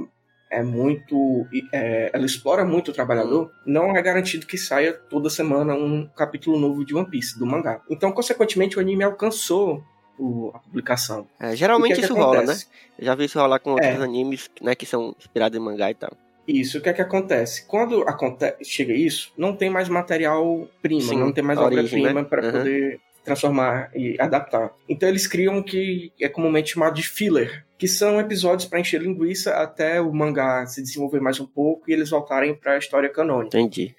é 0.59 0.63
muito. 0.63 1.47
é, 1.73 2.11
ela 2.13 2.25
explora 2.27 2.65
muito 2.65 2.91
o 2.91 2.95
trabalhador, 2.95 3.51
não 3.67 3.97
é 3.97 4.03
garantido 4.03 4.47
que 4.47 4.57
saia 4.59 4.93
toda 4.93 5.29
semana 5.31 5.75
um 5.75 6.07
capítulo 6.17 6.59
novo 6.59 6.85
de 6.85 6.95
One 6.95 7.09
Piece, 7.09 7.39
do 7.39 7.47
mangá. 7.47 7.81
Então, 7.91 8.13
consequentemente, 8.13 8.77
o 8.77 8.81
anime 8.81 9.03
alcançou 9.05 9.83
o- 10.19 10.51
a 10.55 10.59
publicação. 10.59 11.27
É, 11.41 11.55
geralmente 11.57 11.95
que 11.95 12.01
é 12.01 12.07
que 12.07 12.13
isso 12.13 12.15
rola, 12.15 12.37
né? 12.37 12.43
acontece? 12.45 12.67
Eu 12.99 13.05
já 13.05 13.15
vi 13.15 13.25
isso 13.25 13.39
rolar 13.39 13.59
com 13.59 13.71
outros 13.73 13.91
É. 14.01 14.03
animes, 14.03 14.51
né, 14.61 14.75
que 14.75 14.87
são 14.87 15.15
inspirados 15.19 15.59
em 15.59 15.63
mangá 15.63 15.91
e 15.91 15.95
tal. 15.95 16.13
Isso, 16.49 16.79
o 16.79 16.81
que 16.81 16.89
é 16.89 16.93
que 16.93 17.03
acontece? 17.03 17.67
Quando 17.67 18.03
aconte 18.03 18.55
chega 18.63 18.93
isso, 18.93 19.33
não 19.37 19.55
tem 19.57 19.69
mais 19.69 19.89
material 19.89 20.69
prima, 20.81 21.13
não 21.15 21.33
tem 21.33 21.43
mais 21.43 21.59
obra-prima 21.59 22.13
né? 22.13 22.23
para 22.25 22.45
Uhum. 22.47 22.53
poder 22.53 23.01
transformar 23.25 23.91
e 23.95 24.17
adaptar. 24.21 24.71
Então 24.89 25.09
eles 25.09 25.27
criam 25.27 25.59
o 25.59 25.65
que 25.65 26.13
é 26.21 26.29
comumente 26.29 26.73
chamado 26.75 26.95
de 26.95 27.03
filler, 27.03 27.67
que 27.77 27.89
são 27.89 28.21
episódios 28.21 28.69
para 28.69 28.79
encher 28.79 29.03
linguiça 29.03 29.55
até 29.55 30.01
o 30.01 30.13
mangá 30.15 30.65
se 30.67 30.81
desenvolver 30.81 31.21
mais 31.21 31.41
um 31.41 31.47
pouco 31.47 31.83
e 31.91 31.93
eles 31.93 32.11
voltarem 32.11 32.55
para 32.55 32.75
a 32.75 32.79
história 32.79 33.09
canônica. 33.09 33.59
Entendi. 33.59 33.97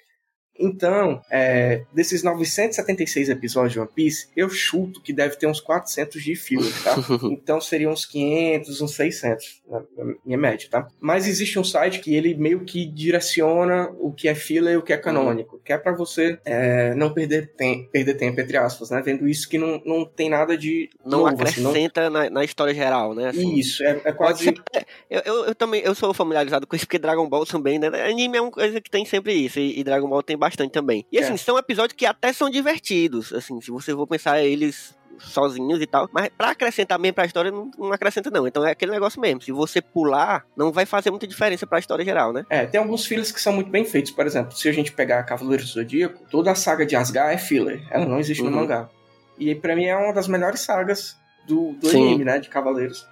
Então, 0.58 1.20
é, 1.30 1.82
desses 1.92 2.22
976 2.22 3.28
episódios 3.28 3.72
de 3.72 3.78
One 3.80 3.88
Piece, 3.94 4.28
eu 4.36 4.48
chuto 4.50 5.00
que 5.00 5.12
deve 5.12 5.36
ter 5.36 5.46
uns 5.46 5.60
400 5.60 6.22
de 6.22 6.34
filler, 6.34 6.72
tá? 6.82 6.94
Então 7.30 7.60
seriam 7.60 7.92
uns 7.92 8.04
500, 8.04 8.80
uns 8.80 8.94
600, 8.94 9.62
na 9.70 9.82
minha 10.24 10.38
média, 10.38 10.68
tá? 10.70 10.88
Mas 11.00 11.26
existe 11.28 11.58
um 11.58 11.64
site 11.64 12.00
que 12.00 12.14
ele 12.14 12.34
meio 12.34 12.64
que 12.64 12.84
direciona 12.86 13.88
o 13.98 14.12
que 14.12 14.28
é 14.28 14.34
filler 14.34 14.74
e 14.74 14.76
o 14.76 14.82
que 14.82 14.92
é 14.92 14.96
canônico, 14.96 15.60
que 15.64 15.72
é 15.72 15.78
pra 15.78 15.92
você 15.92 16.38
é, 16.44 16.94
não 16.94 17.12
perder, 17.12 17.52
tem, 17.56 17.86
perder 17.88 18.14
tempo, 18.14 18.40
entre 18.40 18.56
aspas, 18.56 18.90
né? 18.90 19.00
Vendo 19.04 19.28
isso 19.28 19.48
que 19.48 19.58
não, 19.58 19.80
não 19.84 20.04
tem 20.04 20.28
nada 20.28 20.56
de 20.56 20.90
Não 21.04 21.20
novo, 21.20 21.42
assim, 21.44 21.60
não- 21.60 21.70
acrescenta 21.70 22.10
na, 22.10 22.28
na 22.30 22.44
história 22.44 22.74
geral, 22.74 23.14
né? 23.14 23.28
assim. 23.28 23.54
Isso, 23.54 23.82
é, 23.84 24.00
é 24.04 24.12
quase... 24.12 24.44
ser- 24.44 24.62
eu, 25.08 25.20
eu, 25.24 25.44
eu 25.46 25.54
também 25.54 25.80
eu 25.82 25.94
sou 25.94 26.12
familiarizado 26.12 26.66
com 26.66 26.74
isso, 26.76 26.84
porque 26.86 26.98
Dragon 26.98 27.28
Ball 27.28 27.46
também, 27.46 27.78
né? 27.78 27.88
Anime 28.08 28.36
é 28.38 28.40
uma 28.40 28.50
coisa 28.50 28.80
que 28.80 28.90
tem 28.90 29.04
sempre 29.04 29.32
isso, 29.32 29.58
e, 29.58 29.78
e 29.78 29.84
Dragon 29.84 30.08
Ball 30.08 30.22
tem 30.22 30.36
bastante 30.36 30.47
também. 30.56 31.04
E 31.12 31.18
assim, 31.18 31.34
É. 31.34 31.36
são 31.36 31.58
episódios 31.58 31.96
que 31.96 32.06
até 32.06 32.32
são 32.32 32.48
divertidos, 32.48 33.32
assim, 33.32 33.60
se 33.60 33.70
você 33.70 33.92
for 33.92 34.06
pensar 34.06 34.40
eles 34.42 34.96
sozinhos 35.18 35.80
e 35.82 35.86
tal, 35.86 36.08
mas 36.12 36.28
pra 36.38 36.50
acrescentar 36.50 36.96
mesmo 36.96 37.14
pra 37.14 37.24
história, 37.26 37.50
não, 37.50 37.68
não 37.76 37.92
acrescenta 37.92 38.30
não. 38.30 38.46
Então 38.46 38.64
é 38.64 38.70
aquele 38.70 38.92
negócio 38.92 39.20
mesmo, 39.20 39.42
se 39.42 39.50
você 39.50 39.82
pular, 39.82 40.46
não 40.56 40.70
vai 40.70 40.86
fazer 40.86 41.10
muita 41.10 41.26
diferença 41.26 41.66
pra 41.66 41.80
história 41.80 42.04
geral, 42.04 42.32
né? 42.32 42.44
É, 42.48 42.64
tem 42.66 42.78
alguns 42.80 43.04
fillers 43.04 43.32
que 43.32 43.40
são 43.40 43.52
muito 43.52 43.68
bem 43.68 43.84
feitos. 43.84 44.12
Por 44.12 44.24
exemplo, 44.26 44.52
se 44.56 44.68
a 44.68 44.72
gente 44.72 44.92
pegar 44.92 45.24
Cavaleiros 45.24 45.66
do 45.66 45.72
Zodíaco, 45.72 46.24
toda 46.30 46.52
a 46.52 46.54
saga 46.54 46.86
de 46.86 46.94
Asgard 46.94 47.34
é 47.34 47.38
filler. 47.38 47.82
Ela 47.90 48.06
não 48.06 48.20
existe 48.20 48.42
no 48.44 48.50
Uhum. 48.50 48.56
mangá. 48.56 48.88
E 49.36 49.54
pra 49.56 49.74
mim 49.74 49.86
é 49.86 49.96
uma 49.96 50.12
das 50.12 50.28
melhores 50.28 50.60
sagas 50.60 51.16
do, 51.48 51.72
do 51.72 51.88
Sim. 51.88 52.06
anime, 52.10 52.24
né? 52.24 52.38
De 52.38 52.48
Cavaleiros. 52.48 53.04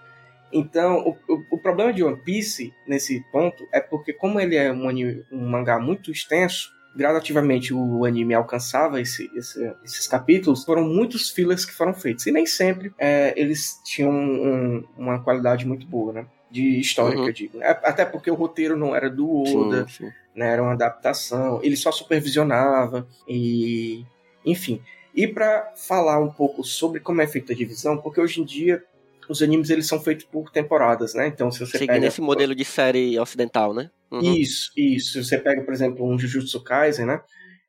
Então, 0.52 0.98
o, 0.98 1.10
o, 1.32 1.42
o 1.52 1.58
problema 1.58 1.92
de 1.92 2.04
One 2.04 2.16
Piece, 2.24 2.72
nesse 2.86 3.20
ponto, 3.32 3.66
é 3.72 3.80
porque 3.80 4.12
como 4.12 4.38
ele 4.40 4.54
é 4.54 4.70
um, 4.72 4.88
anime, 4.88 5.24
um 5.32 5.44
mangá 5.48 5.78
muito 5.78 6.10
extenso, 6.12 6.70
gradativamente 6.96 7.74
o 7.74 8.04
anime 8.04 8.32
alcançava 8.34 9.00
esse- 9.00 9.30
esse- 9.36 9.72
esses 9.84 10.08
capítulos, 10.08 10.64
foram 10.64 10.82
muitos 10.84 11.30
fillers 11.30 11.64
que 11.64 11.72
foram 11.72 11.92
feitos. 11.94 12.26
E 12.26 12.32
nem 12.32 12.46
sempre 12.46 12.92
é, 12.98 13.34
eles 13.36 13.80
tinham 13.84 14.10
um- 14.12 14.84
uma 14.96 15.22
qualidade 15.22 15.66
muito 15.66 15.86
boa, 15.86 16.12
né? 16.12 16.26
De 16.50 16.80
história, 16.80 17.18
Uhum. 17.18 17.24
que 17.24 17.30
eu 17.30 17.34
digo. 17.34 17.62
É, 17.62 17.70
Até 17.70 18.04
porque 18.04 18.30
o 18.30 18.34
roteiro 18.34 18.76
não 18.76 18.94
era 18.96 19.10
do 19.10 19.28
Oda, 19.42 19.86
Sim, 19.88 20.06
sim. 20.06 20.10
né, 20.34 20.48
era 20.52 20.62
uma 20.62 20.72
adaptação, 20.72 21.60
ele 21.62 21.76
só 21.76 21.90
supervisionava 21.92 23.06
e 23.28 24.04
enfim. 24.44 24.80
E 25.14 25.26
para 25.26 25.72
falar 25.76 26.20
um 26.20 26.30
pouco 26.30 26.62
sobre 26.62 27.00
como 27.00 27.20
é 27.22 27.26
feita 27.26 27.52
a 27.52 27.56
divisão, 27.56 27.96
porque 27.98 28.20
hoje 28.20 28.40
em 28.40 28.44
dia 28.44 28.82
os 29.28 29.42
animes 29.42 29.70
eles 29.70 29.86
são 29.86 30.00
feitos 30.00 30.24
por 30.24 30.50
temporadas, 30.50 31.14
né? 31.14 31.26
Então 31.26 31.50
se 31.50 31.60
você 31.60 31.78
Seguindo 31.78 31.94
pega 31.94 32.06
esse 32.06 32.20
modelo 32.20 32.54
de 32.54 32.64
série 32.64 33.18
ocidental, 33.18 33.74
né? 33.74 33.90
Uhum. 34.10 34.20
isso, 34.20 34.70
isso, 34.76 35.12
se 35.12 35.24
você 35.24 35.36
pega 35.36 35.62
por 35.62 35.74
exemplo 35.74 36.06
um 36.06 36.18
Jujutsu 36.18 36.62
Kaisen, 36.62 37.06
né? 37.06 37.20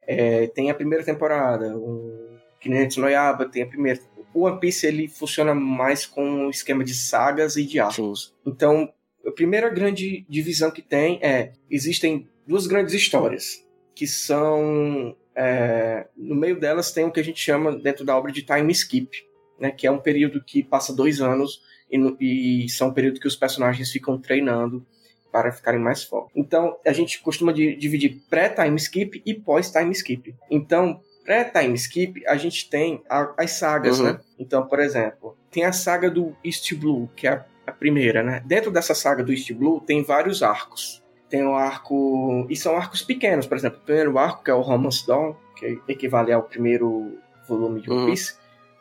É, 0.02 0.48
tem 0.48 0.70
a 0.70 0.76
primeira 0.76 1.04
temporada, 1.04 1.76
um 1.76 2.38
Kimetsu 2.60 3.02
no 3.02 3.10
Yaiba 3.10 3.46
tem 3.46 3.64
a 3.64 3.68
primeira. 3.68 4.00
O 4.34 4.42
One 4.42 4.60
Piece 4.60 4.86
ele 4.86 5.08
funciona 5.08 5.54
mais 5.56 6.06
com 6.06 6.48
o 6.48 6.50
esquema 6.50 6.84
de 6.84 6.94
sagas 6.94 7.56
e 7.56 7.66
de 7.66 7.80
arcos. 7.80 8.36
Então, 8.46 8.92
a 9.26 9.32
primeira 9.32 9.70
grande 9.70 10.26
divisão 10.30 10.70
que 10.70 10.82
tem 10.82 11.20
é: 11.22 11.54
existem 11.70 12.28
duas 12.46 12.68
grandes 12.68 12.94
histórias, 12.94 13.66
que 13.96 14.06
são. 14.06 15.16
é, 15.36 16.08
no 16.16 16.36
meio 16.36 16.60
delas 16.60 16.92
tem 16.92 17.06
o 17.06 17.12
que 17.12 17.20
a 17.20 17.24
gente 17.24 17.40
chama, 17.40 17.76
dentro 17.76 18.06
da 18.06 18.18
obra, 18.18 18.32
de 18.32 18.44
time 18.44 18.72
skip, 18.72 19.10
né, 19.60 19.72
que 19.72 19.86
é 19.88 19.92
um 19.92 20.00
período 20.00 20.44
que 20.44 20.64
passa 20.64 20.94
dois 20.94 21.22
anos 21.22 21.62
e, 21.92 21.98
no- 21.98 22.18
e 22.20 22.68
são 22.70 22.90
um 22.90 22.94
período 22.94 23.20
que 23.20 23.28
os 23.28 23.36
personagens 23.36 23.92
ficam 23.92 24.18
treinando 24.18 24.86
para 25.32 25.52
ficarem 25.52 25.80
mais 25.80 26.04
fortes. 26.04 26.32
Então, 26.36 26.78
a 26.86 26.94
gente 26.94 27.22
costuma 27.22 27.52
di- 27.54 27.76
dividir 27.76 28.22
pré-time 28.30 28.76
skip 28.78 29.22
e 29.26 29.34
pós-time 29.34 29.92
skip. 29.92 30.34
Então, 30.50 31.02
pré-time 31.26 31.74
skip, 31.76 32.26
a 32.26 32.38
gente 32.38 32.70
tem 32.70 33.02
a- 33.10 33.34
as 33.38 33.52
sagas, 33.52 34.00
Uhum. 34.00 34.06
né? 34.06 34.20
Então, 34.40 34.66
por 34.66 34.80
exemplo, 34.80 35.38
tem 35.52 35.66
a 35.66 35.74
saga 35.74 36.10
do 36.10 36.36
East 36.44 36.74
Blue, 36.76 37.10
que 37.16 37.28
é 37.28 37.32
a, 37.32 37.46
a 37.68 37.72
primeira, 37.72 38.24
né? 38.24 38.42
Dentro 38.46 38.72
dessa 38.72 38.96
saga 38.96 39.24
do 39.24 39.32
East 39.34 39.52
Blue, 39.54 39.82
tem 39.82 40.02
vários 40.04 40.42
arcos. 40.42 41.04
Tem 41.30 41.44
o 41.46 41.54
arco... 41.56 42.48
E 42.50 42.56
são 42.56 42.78
arcos 42.78 43.02
pequenos, 43.02 43.46
por 43.46 43.58
exemplo. 43.58 43.80
O 43.80 43.86
primeiro 43.86 44.18
arco, 44.18 44.44
que 44.44 44.50
é 44.50 44.54
o 44.54 44.62
Romance 44.62 45.06
Dawn, 45.06 45.36
que 45.58 45.78
equivale 45.90 46.32
ao 46.32 46.44
primeiro 46.44 47.18
volume 47.48 47.82
de 47.82 47.90
One 47.92 48.00
Uhum. 48.00 48.06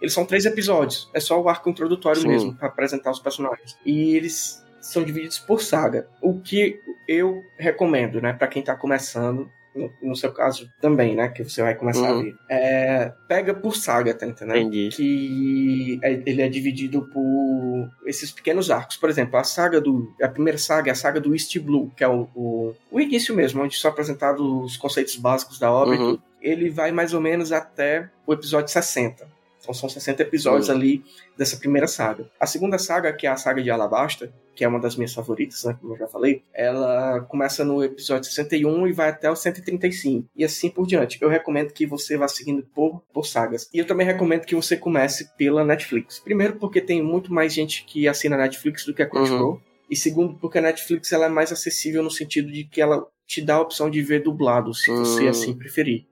Eles 0.01 0.13
são 0.13 0.25
três 0.27 0.45
episódios. 0.45 1.09
É 1.15 1.21
só 1.21 1.41
o 1.41 1.49
arco 1.49 1.69
introdutório 1.71 2.21
Sim. 2.21 2.29
mesmo, 2.29 2.55
para 2.55 2.69
apresentar 2.69 3.11
os 3.11 3.19
personagens. 3.19 3.77
E 3.85 4.15
eles 4.17 4.63
são 4.81 5.03
divididos 5.03 5.39
por 5.39 5.63
saga. 5.63 6.07
O 6.21 6.41
que 6.41 6.79
eu 7.09 7.41
recomendo, 7.59 8.21
né, 8.21 8.33
para 8.33 8.47
quem 8.49 8.63
tá 8.63 8.75
começando, 8.77 9.49
no, 9.75 9.91
no 10.03 10.17
seu 10.17 10.33
caso 10.33 10.71
também, 10.81 11.15
né, 11.15 11.29
que 11.29 11.43
você 11.45 11.61
vai 11.63 11.75
começar 11.75 12.09
a 12.09 12.13
Uhum. 12.15 12.23
ver. 12.23 12.35
É, 12.49 13.13
pega 13.29 13.53
por 13.53 13.77
saga, 13.77 14.15
tá 14.15 14.27
entendendo? 14.27 14.57
Entendi. 14.59 14.89
Que 14.91 15.99
é- 16.03 16.23
ele 16.25 16.41
é 16.43 16.49
dividido 16.49 17.03
por 17.13 17.91
esses 18.07 18.31
pequenos 18.31 18.71
arcos. 18.71 18.97
Por 18.97 19.11
exemplo, 19.11 19.37
a 19.39 19.45
saga 19.45 19.81
do. 19.81 20.13
A 20.23 20.29
primeira 20.29 20.59
saga 20.59 20.91
é 20.91 20.93
a 20.93 20.95
saga 20.95 21.21
do 21.21 21.35
East 21.35 21.59
Blue, 21.59 21.91
que 21.97 22.03
é 22.05 22.09
o, 22.09 22.29
o, 22.35 22.75
o 22.91 23.01
início 23.01 23.35
mesmo, 23.35 23.63
onde 23.63 23.77
são 23.77 23.91
apresentados 23.91 24.41
os 24.47 24.77
conceitos 24.77 25.17
básicos 25.17 25.59
da 25.59 25.71
obra 25.71 25.97
Uhum. 25.99 26.19
Ele 26.41 26.71
vai 26.71 26.93
mais 26.93 27.13
ou 27.13 27.21
menos 27.21 27.51
até 27.51 28.09
o 28.27 28.33
episódio 28.33 28.69
60. 28.73 29.27
Então 29.67 29.75
são 29.75 29.89
60 29.89 30.23
episódios 30.23 30.69
Uhum. 30.69 30.77
ali 30.77 31.05
dessa 31.37 31.57
primeira 31.57 31.89
saga. 31.89 32.31
A 32.39 32.47
segunda 32.47 32.79
saga, 32.79 33.13
que 33.13 33.27
é 33.27 33.31
a 33.31 33.37
saga 33.37 33.61
de 33.61 33.69
Alabasta, 33.69 34.33
que 34.55 34.63
é 34.65 34.69
uma 34.69 34.79
das 34.79 34.95
minhas 34.95 35.13
favoritas, 35.13 35.65
né, 35.65 35.77
como 35.81 35.95
eu 35.95 35.99
já 35.99 36.07
falei, 36.07 36.45
ela 36.55 37.21
começa 37.23 37.65
no 37.65 37.83
episódio 37.83 38.31
61 38.31 38.87
e 38.87 38.93
vai 38.93 39.09
até 39.09 39.29
o 39.29 39.35
135. 39.35 40.29
E 40.37 40.45
assim 40.45 40.71
por 40.71 40.87
diante. 40.87 41.19
Eu 41.21 41.29
recomendo 41.29 41.73
que 41.73 41.85
você 41.85 42.17
vá 42.17 42.29
seguindo 42.29 42.63
por, 42.63 43.03
por 43.13 43.27
sagas. 43.27 43.69
E 43.75 43.79
eu 43.79 43.85
também 43.87 44.07
recomendo 44.07 44.45
que 44.45 44.55
você 44.55 44.77
comece 44.77 45.29
pela 45.37 45.65
Netflix. 45.65 46.21
Primeiro 46.21 46.55
porque 46.57 46.81
tem 46.81 47.03
muito 47.03 47.35
mais 47.35 47.53
gente 47.53 47.85
que 47.85 48.07
assina 48.07 48.37
Netflix 48.37 48.87
do 48.87 48.95
que 48.95 49.03
a 49.03 49.07
Crunchyroll. 49.11 49.61
E 49.91 49.97
segundo 49.97 50.35
porque 50.35 50.59
a 50.59 50.63
Netflix 50.63 51.13
ela 51.13 51.27
é 51.27 51.29
mais 51.29 51.51
acessível 51.51 52.03
no 52.03 52.11
sentido 52.11 52.51
de 52.53 52.65
que 52.65 52.81
ela 52.81 53.05
te 53.27 53.43
dá 53.43 53.57
a 53.57 53.61
opção 53.61 53.91
de 53.91 54.01
ver 54.03 54.23
dublado, 54.23 54.73
se 54.73 54.91
você 54.91 55.25
Hum. 55.25 55.29
assim 55.29 55.55
preferir. 55.55 56.07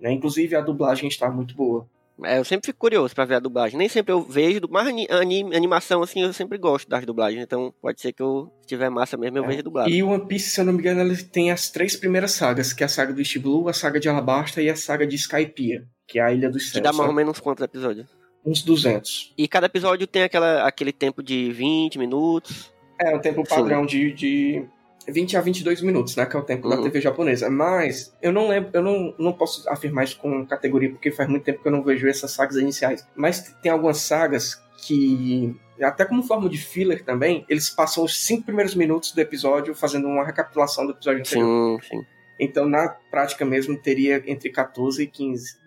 Né? 0.00 0.12
Inclusive 0.12 0.56
a 0.56 0.60
dublagem 0.60 1.08
está 1.08 1.28
muito 1.30 1.54
boa. 1.54 1.86
É, 2.24 2.38
eu 2.38 2.44
sempre 2.44 2.66
fico 2.66 2.78
curioso 2.78 3.14
pra 3.14 3.24
ver 3.24 3.34
a 3.36 3.40
dublagem. 3.40 3.78
Nem 3.78 3.88
sempre 3.88 4.12
eu 4.12 4.22
vejo, 4.22 4.60
mas 4.70 4.86
ani- 4.86 5.06
anime, 5.10 5.56
animação, 5.56 6.02
assim, 6.02 6.22
eu 6.22 6.32
sempre 6.32 6.58
gosto 6.58 6.88
das 6.88 7.04
dublagens. 7.06 7.42
Então, 7.42 7.72
pode 7.80 8.00
ser 8.00 8.12
que 8.12 8.22
eu, 8.22 8.50
se 8.62 8.68
tiver 8.68 8.90
massa 8.90 9.16
mesmo, 9.16 9.38
eu 9.38 9.44
É. 9.44 9.46
veja 9.48 9.62
dublado. 9.62 9.90
E 9.90 10.02
o 10.02 10.08
One 10.08 10.26
Piece, 10.26 10.50
se 10.50 10.60
eu 10.60 10.64
não 10.64 10.72
me 10.72 10.78
engano, 10.80 11.00
ele 11.00 11.16
tem 11.22 11.50
as 11.50 11.70
três 11.70 11.96
primeiras 11.96 12.32
sagas, 12.32 12.72
que 12.72 12.82
é 12.82 12.86
a 12.86 12.88
saga 12.88 13.12
do 13.12 13.20
East 13.20 13.38
Blue, 13.38 13.68
a 13.68 13.72
saga 13.72 13.98
de 14.00 14.08
Alabasta 14.08 14.60
e 14.62 14.68
a 14.70 14.76
saga 14.76 15.06
de 15.06 15.16
Skypiea, 15.16 15.84
que 16.06 16.18
é 16.18 16.22
a 16.22 16.32
Ilha 16.32 16.50
dos 16.50 16.64
Que 16.66 16.70
Céus. 16.72 16.82
dá 16.84 16.92
mais 16.92 17.08
ou 17.08 17.14
menos 17.14 17.38
quantos 17.40 17.64
episódios? 17.64 18.06
Uns 18.44 18.62
200. 18.62 19.34
E 19.36 19.46
cada 19.46 19.66
episódio 19.66 20.06
tem 20.06 20.22
aquela, 20.22 20.66
aquele 20.66 20.92
tempo 20.92 21.22
de 21.22 21.52
20 21.52 21.98
minutos. 21.98 22.72
É, 22.98 23.14
um 23.14 23.20
tempo 23.20 23.42
padrão 23.46 23.84
de, 23.86 24.12
de 24.12 24.64
20 25.10 25.36
a 25.36 25.40
22 25.40 25.82
minutos, 25.82 26.16
né? 26.16 26.24
Que 26.26 26.36
é 26.36 26.38
o 26.38 26.42
tempo 26.42 26.68
da 26.68 26.76
Uhum. 26.76 26.82
TV 26.82 27.00
japonesa. 27.00 27.48
Mas 27.50 28.14
eu 28.22 28.32
não 28.32 28.48
lembro, 28.48 28.70
eu 28.72 28.82
não, 28.82 29.14
não 29.18 29.32
posso 29.32 29.68
afirmar 29.68 30.04
isso 30.04 30.18
com 30.18 30.46
categoria, 30.46 30.90
porque 30.90 31.10
faz 31.10 31.28
muito 31.28 31.44
tempo 31.44 31.60
que 31.62 31.68
eu 31.68 31.72
não 31.72 31.82
vejo 31.82 32.06
essas 32.08 32.30
sagas 32.30 32.56
iniciais. 32.56 33.06
Mas 33.14 33.40
tem 33.62 33.70
algumas 33.70 33.98
sagas 33.98 34.60
que, 34.86 35.54
até 35.82 36.04
como 36.04 36.22
forma 36.22 36.48
de 36.48 36.58
filler 36.58 37.04
também, 37.04 37.44
eles 37.48 37.68
passam 37.70 38.04
os 38.04 38.24
cinco 38.24 38.44
primeiros 38.44 38.74
minutos 38.74 39.12
do 39.12 39.20
episódio 39.20 39.74
fazendo 39.74 40.06
uma 40.06 40.24
recapitulação 40.24 40.86
do 40.86 40.92
episódio 40.92 41.20
anterior. 41.20 41.80
Sim, 41.82 41.88
sim. 41.98 42.06
Então, 42.38 42.66
na 42.66 42.88
prática 42.88 43.44
mesmo, 43.44 43.76
teria 43.76 44.22
entre 44.26 44.48
14 44.50 45.02
e 45.02 45.06
15. 45.06 45.58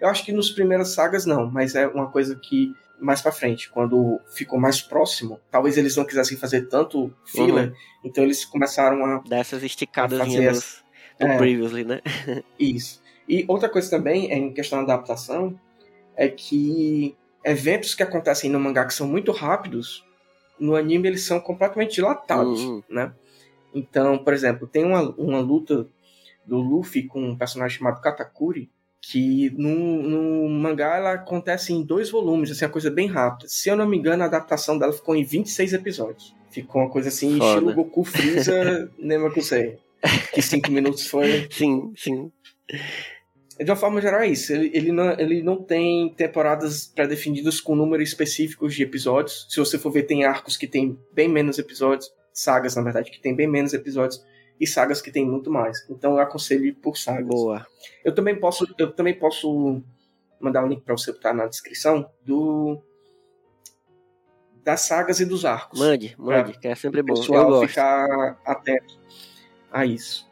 Eu 0.00 0.08
acho 0.08 0.24
que 0.24 0.32
nos 0.32 0.50
primeiras 0.50 0.88
sagas 0.88 1.24
não, 1.24 1.50
mas 1.50 1.74
é 1.74 1.86
uma 1.86 2.10
coisa 2.10 2.34
que 2.36 2.72
mais 3.00 3.20
pra 3.20 3.32
frente, 3.32 3.70
quando 3.70 4.20
ficou 4.34 4.58
mais 4.58 4.80
próximo, 4.80 5.40
talvez 5.50 5.76
eles 5.76 5.96
não 5.96 6.04
quisessem 6.04 6.36
fazer 6.36 6.68
tanto 6.68 7.12
filler, 7.24 7.74
então 8.04 8.24
eles 8.24 8.44
começaram 8.44 9.04
a 9.04 9.18
Dessas 9.18 9.62
esticadas 9.62 10.18
fazer 10.18 10.52
do, 10.52 10.60
do 11.20 11.26
é. 11.32 11.36
previously, 11.36 11.84
né? 11.84 12.00
isso. 12.58 13.02
E 13.28 13.44
outra 13.48 13.68
coisa 13.68 13.90
também, 13.90 14.30
em 14.32 14.52
questão 14.52 14.84
da 14.84 14.94
adaptação, 14.94 15.58
é 16.16 16.28
que 16.28 17.16
eventos 17.44 17.94
que 17.94 18.02
acontecem 18.02 18.50
no 18.50 18.58
mangá 18.58 18.84
que 18.84 18.94
são 18.94 19.06
muito 19.06 19.32
rápidos, 19.32 20.04
no 20.58 20.74
anime 20.74 21.08
eles 21.08 21.24
são 21.24 21.38
completamente 21.40 21.94
dilatados, 21.94 22.60
Uhum. 22.60 22.82
né? 22.88 23.12
Então, 23.74 24.16
por 24.16 24.32
exemplo, 24.32 24.66
tem 24.66 24.84
uma, 24.84 25.02
uma 25.18 25.40
luta 25.40 25.86
do 26.46 26.56
Luffy 26.58 27.02
com 27.02 27.20
um 27.22 27.36
personagem 27.36 27.76
chamado 27.78 28.00
Katakuri, 28.00 28.70
que 29.08 29.50
no, 29.56 30.02
no 30.02 30.48
mangá 30.48 30.96
ela 30.96 31.12
acontece 31.12 31.72
em 31.72 31.82
dois 31.82 32.10
volumes, 32.10 32.50
assim, 32.50 32.64
uma 32.64 32.70
coisa 32.72 32.90
bem 32.90 33.06
rápida. 33.06 33.48
Se 33.48 33.68
eu 33.68 33.76
não 33.76 33.86
me 33.86 33.96
engano, 33.96 34.24
a 34.24 34.26
adaptação 34.26 34.76
dela 34.76 34.92
ficou 34.92 35.14
em 35.14 35.22
26 35.22 35.74
episódios. 35.74 36.34
Ficou 36.50 36.82
uma 36.82 36.90
coisa 36.90 37.08
assim, 37.08 37.38
Foda. 37.38 37.50
estilo 37.50 37.74
Goku 37.74 38.02
Freeza 38.02 38.90
Nemakusei. 38.98 39.78
Que 40.32 40.42
cinco 40.42 40.72
minutos 40.72 41.06
foi 41.06 41.48
Sim, 41.50 41.92
sim. 41.96 42.32
de 43.58 43.70
uma 43.70 43.76
forma 43.76 44.00
geral 44.00 44.22
é 44.22 44.28
isso. 44.28 44.52
Ele, 44.52 44.70
ele, 44.74 44.92
não, 44.92 45.10
ele 45.20 45.42
não 45.42 45.62
tem 45.62 46.12
temporadas 46.14 46.86
pré-definidas 46.86 47.60
com 47.60 47.76
números 47.76 48.08
específicos 48.08 48.74
de 48.74 48.82
episódios. 48.82 49.46
Se 49.48 49.60
você 49.60 49.78
for 49.78 49.90
ver, 49.92 50.02
tem 50.02 50.24
arcos 50.24 50.56
que 50.56 50.66
tem 50.66 50.98
bem 51.12 51.28
menos 51.28 51.58
episódios, 51.58 52.10
sagas, 52.32 52.74
na 52.74 52.82
verdade, 52.82 53.10
que 53.10 53.20
tem 53.20 53.34
bem 53.36 53.46
menos 53.46 53.72
episódios, 53.72 54.20
e 54.60 54.66
sagas 54.66 55.02
que 55.02 55.10
tem 55.10 55.24
muito 55.24 55.50
mais. 55.50 55.84
Então 55.88 56.14
eu 56.14 56.20
aconselho 56.20 56.74
por 56.76 56.96
sagas. 56.96 57.26
Boa. 57.26 57.66
Eu 58.04 58.14
também 58.14 58.38
posso, 58.38 58.66
eu 58.78 58.92
também 58.92 59.14
posso 59.14 59.82
mandar 60.40 60.64
um 60.64 60.68
link 60.68 60.82
para 60.82 60.96
você 60.96 61.12
botar 61.12 61.32
na 61.32 61.46
descrição 61.46 62.10
do 62.24 62.80
das 64.62 64.80
sagas 64.80 65.20
e 65.20 65.24
dos 65.24 65.44
arcos. 65.44 65.78
Mande, 65.78 66.14
mande, 66.18 66.58
que 66.58 66.66
é 66.66 66.74
sempre 66.74 67.00
O 67.00 67.04
bom. 67.04 67.12
Eu 67.12 67.16
pessoal 67.18 67.46
gosto. 67.48 67.68
ficar 67.68 68.40
atento 68.44 68.98
a 69.70 69.86
isso. 69.86 70.28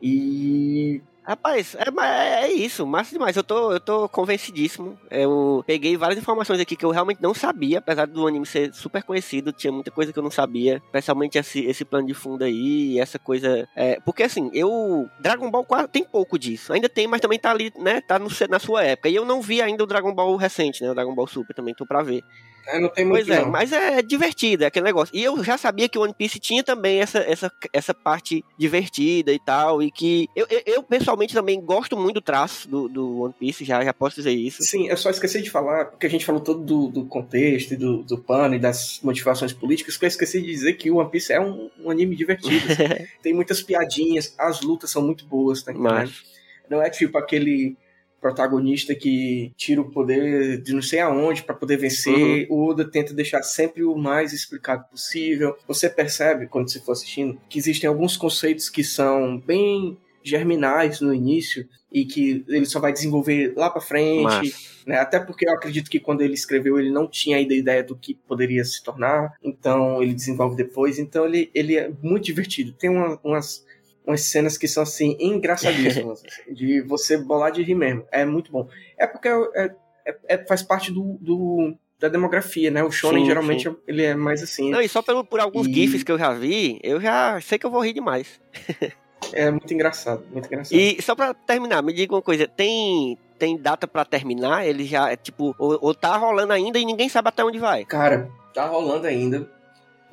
E 0.00 1.02
Rapaz, 1.24 1.76
é, 1.78 1.88
ma- 1.88 2.04
é 2.24 2.50
isso, 2.50 2.84
massa 2.84 3.12
demais. 3.12 3.36
Eu 3.36 3.44
tô, 3.44 3.72
eu 3.72 3.78
tô 3.78 4.08
convencidíssimo. 4.08 4.98
Eu 5.08 5.62
peguei 5.64 5.96
várias 5.96 6.18
informações 6.18 6.58
aqui 6.58 6.74
que 6.74 6.84
eu 6.84 6.90
realmente 6.90 7.22
não 7.22 7.32
sabia, 7.32 7.78
apesar 7.78 8.08
do 8.08 8.26
anime 8.26 8.44
ser 8.44 8.74
super 8.74 9.04
conhecido, 9.04 9.52
tinha 9.52 9.72
muita 9.72 9.92
coisa 9.92 10.12
que 10.12 10.18
eu 10.18 10.22
não 10.22 10.32
sabia, 10.32 10.82
especialmente 10.84 11.38
esse, 11.38 11.64
esse 11.64 11.84
plano 11.84 12.08
de 12.08 12.14
fundo 12.14 12.42
aí, 12.42 12.98
essa 12.98 13.20
coisa. 13.20 13.68
É, 13.76 14.00
porque 14.00 14.24
assim, 14.24 14.50
eu. 14.52 15.08
Dragon 15.20 15.48
Ball 15.48 15.64
quase 15.64 15.86
tem 15.86 16.02
pouco 16.02 16.36
disso. 16.36 16.72
Ainda 16.72 16.88
tem, 16.88 17.06
mas 17.06 17.20
também 17.20 17.38
tá 17.38 17.52
ali, 17.52 17.72
né? 17.78 18.00
Tá 18.00 18.18
no, 18.18 18.26
na 18.50 18.58
sua 18.58 18.82
época. 18.82 19.08
E 19.08 19.14
eu 19.14 19.24
não 19.24 19.40
vi 19.40 19.62
ainda 19.62 19.84
o 19.84 19.86
Dragon 19.86 20.12
Ball 20.12 20.34
recente, 20.34 20.82
né? 20.82 20.90
O 20.90 20.94
Dragon 20.94 21.14
Ball 21.14 21.28
Super 21.28 21.54
também 21.54 21.72
tô 21.72 21.86
pra 21.86 22.02
ver. 22.02 22.24
É, 22.66 22.78
não 22.78 22.88
tem 22.88 23.04
muito 23.04 23.26
Pois 23.26 23.38
é, 23.38 23.42
não. 23.42 23.50
mas 23.50 23.72
é 23.72 24.02
divertido, 24.02 24.64
é 24.64 24.66
aquele 24.66 24.84
negócio. 24.84 25.14
E 25.14 25.22
eu 25.22 25.42
já 25.42 25.58
sabia 25.58 25.88
que 25.88 25.98
o 25.98 26.02
One 26.02 26.14
Piece 26.14 26.38
tinha 26.38 26.62
também 26.62 27.00
essa, 27.00 27.18
essa, 27.18 27.52
essa 27.72 27.94
parte 27.94 28.44
divertida 28.58 29.32
e 29.32 29.38
tal, 29.38 29.82
e 29.82 29.90
que 29.90 30.28
eu, 30.36 30.46
eu, 30.48 30.62
eu, 30.66 30.82
pessoalmente 30.82 31.34
também 31.34 31.60
gosto 31.60 31.96
muito 31.96 32.14
do 32.14 32.20
traço 32.20 32.68
do, 32.68 32.88
do 32.88 33.20
One 33.22 33.34
Piece, 33.38 33.64
já, 33.64 33.84
já 33.84 33.92
posso 33.92 34.16
dizer 34.16 34.32
isso. 34.32 34.62
Sim, 34.62 34.88
eu 34.88 34.96
só 34.96 35.10
esqueci 35.10 35.42
de 35.42 35.50
falar, 35.50 35.86
porque 35.86 36.06
a 36.06 36.10
gente 36.10 36.24
falou 36.24 36.40
todo 36.40 36.60
do, 36.60 36.88
do 36.88 37.04
contexto 37.06 37.74
e 37.74 37.76
do, 37.76 38.02
do 38.02 38.18
pano 38.18 38.54
e 38.54 38.58
das 38.58 39.00
motivações 39.02 39.52
políticas, 39.52 39.96
que 39.96 40.04
eu 40.04 40.08
esqueci 40.08 40.40
de 40.40 40.46
dizer 40.46 40.74
que 40.74 40.90
o 40.90 40.96
One 40.96 41.10
Piece 41.10 41.32
é 41.32 41.40
um, 41.40 41.70
um 41.80 41.90
anime 41.90 42.14
divertido. 42.14 42.72
assim. 42.72 43.06
Tem 43.22 43.34
muitas 43.34 43.62
piadinhas, 43.62 44.34
as 44.38 44.60
lutas 44.60 44.90
são 44.90 45.02
muito 45.02 45.24
boas, 45.26 45.62
tá 45.62 45.72
entendendo? 45.72 45.92
Mas, 45.92 46.22
Não 46.68 46.82
é 46.82 46.88
tipo 46.90 47.18
aquele 47.18 47.76
protagonista 48.22 48.94
que 48.94 49.52
tira 49.56 49.80
o 49.80 49.90
poder 49.90 50.62
de 50.62 50.72
não 50.72 50.80
sei 50.80 51.00
aonde 51.00 51.42
pra 51.42 51.54
poder 51.54 51.76
vencer. 51.76 52.46
O 52.48 52.68
Oda 52.70 52.88
tenta 52.88 53.12
deixar 53.12 53.42
sempre 53.42 53.82
o 53.82 53.96
mais 53.96 54.32
explicado 54.32 54.84
possível. 54.88 55.56
Você 55.66 55.90
percebe, 55.90 56.46
quando 56.46 56.70
você 56.70 56.78
for 56.80 56.92
assistindo, 56.92 57.38
que 57.48 57.58
existem 57.58 57.88
alguns 57.88 58.16
conceitos 58.16 58.70
que 58.70 58.84
são 58.84 59.38
bem 59.38 59.98
germinais 60.22 61.00
no 61.00 61.12
início 61.12 61.68
e 61.90 62.04
que 62.06 62.44
ele 62.48 62.64
só 62.64 62.78
vai 62.80 62.92
desenvolver 62.92 63.52
lá 63.56 63.68
pra 63.68 63.80
frente. 63.82 64.22
mas 64.22 64.72
né? 64.86 64.96
Até 64.98 65.18
porque 65.20 65.46
eu 65.48 65.52
acredito 65.52 65.90
que 65.90 66.00
quando 66.00 66.22
ele 66.22 66.34
escreveu 66.34 66.78
ele 66.78 66.90
não 66.90 67.06
tinha 67.08 67.36
ainda 67.36 67.54
ideia 67.54 67.82
do 67.84 67.96
que 67.96 68.14
poderia 68.14 68.64
se 68.64 68.82
tornar, 68.82 69.32
então 69.42 70.02
ele 70.02 70.14
desenvolve 70.14 70.56
depois. 70.56 70.98
Então 70.98 71.24
ele, 71.26 71.50
ele 71.54 71.76
é 71.76 71.90
muito 72.02 72.24
divertido. 72.24 72.72
Tem 72.72 72.88
uma- 72.88 73.18
umas, 73.22 73.64
umas 74.06 74.22
cenas 74.22 74.56
que 74.58 74.66
são 74.68 74.82
assim 74.82 75.16
engraçadíssimas, 75.20 76.22
de 76.50 76.80
você 76.82 77.16
bolar 77.16 77.52
de 77.52 77.62
rir 77.62 77.74
mesmo. 77.74 78.04
É 78.10 78.24
muito 78.24 78.50
bom. 78.50 78.68
É 78.98 79.06
porque 79.06 79.28
é, 79.28 79.70
é- 80.06 80.16
é- 80.28 80.46
faz 80.46 80.62
parte 80.62 80.90
do, 80.92 81.16
do- 81.20 81.74
da 81.98 82.08
demografia, 82.08 82.70
né? 82.70 82.82
O 82.82 82.90
shonen 82.90 83.22
Sim, 83.22 83.26
geralmente 83.28 83.70
ele 83.86 84.02
é 84.02 84.14
mais 84.14 84.42
assim. 84.42 84.70
Não, 84.70 84.80
e 84.80 84.88
só 84.88 85.02
pelo, 85.02 85.24
por 85.24 85.38
alguns 85.40 85.68
E- 85.68 85.72
GIFs 85.72 86.02
que 86.02 86.10
eu 86.10 86.18
já 86.18 86.32
vi, 86.32 86.80
eu 86.82 87.00
já 87.00 87.40
sei 87.40 87.58
que 87.58 87.64
eu 87.66 87.70
vou 87.70 87.84
rir 87.84 87.92
demais. 87.92 88.40
É 89.32 89.48
muito 89.52 89.72
engraçado, 89.72 90.24
muito 90.32 90.46
engraçado. 90.46 90.76
E 90.76 91.00
só 91.00 91.14
pra 91.14 91.32
terminar, 91.32 91.80
me 91.80 91.92
diga 91.92 92.12
uma 92.12 92.20
coisa, 92.20 92.46
tem. 92.48 93.16
Tem 93.38 93.56
data 93.56 93.86
pra 93.86 94.04
terminar? 94.04 94.66
Ele 94.66 94.84
já, 94.84 95.10
é 95.12 95.16
tipo, 95.16 95.54
ou, 95.58 95.78
ou 95.80 95.94
tá 95.94 96.16
rolando 96.16 96.52
ainda 96.52 96.76
e 96.78 96.84
ninguém 96.84 97.08
sabe 97.08 97.28
até 97.28 97.42
onde 97.44 97.58
vai. 97.58 97.84
Cara, 97.84 98.28
tá 98.52 98.66
rolando 98.66 99.06
ainda. 99.06 99.48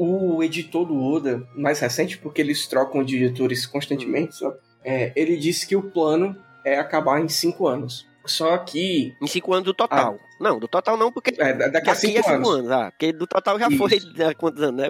O 0.02 0.42
editor 0.42 0.86
do 0.86 0.98
Oda, 0.98 1.46
mais 1.54 1.80
recente, 1.82 2.18
porque 2.18 2.40
eles 2.42 2.66
trocam 2.68 3.04
de 3.04 3.22
editores 3.22 3.66
constantemente, 3.66 4.36
sabe? 4.38 4.56
É, 4.84 5.12
ele 5.14 5.36
disse 5.36 5.68
que 5.68 5.76
o 5.76 5.82
plano 5.84 6.36
é 6.64 6.80
acabar 6.80 7.20
em 7.20 7.28
cinco 7.28 7.68
anos. 7.68 8.08
Só 8.26 8.58
que. 8.60 9.14
Em 9.22 9.28
cinco 9.28 9.52
anos 9.54 9.66
do 9.66 9.74
total. 9.74 10.18
Não, 10.40 10.58
do 10.60 10.68
total 10.68 10.96
não, 10.96 11.12
porque 11.12 11.34
É, 11.38 11.54
daqui 11.70 11.90
a 11.90 11.96
cinco 11.96 12.20
é 12.20 12.22
cinco 12.24 12.36
anos. 12.36 12.50
anos. 12.50 12.72
ah, 12.72 12.92
porque 12.92 13.12
do 13.12 13.26
total 13.28 13.60
já 13.60 13.68
Isso. 13.68 13.78
foi 13.78 13.90
há 14.24 14.34
quantos 14.36 14.62
anos, 14.64 14.80
né? 14.82 14.88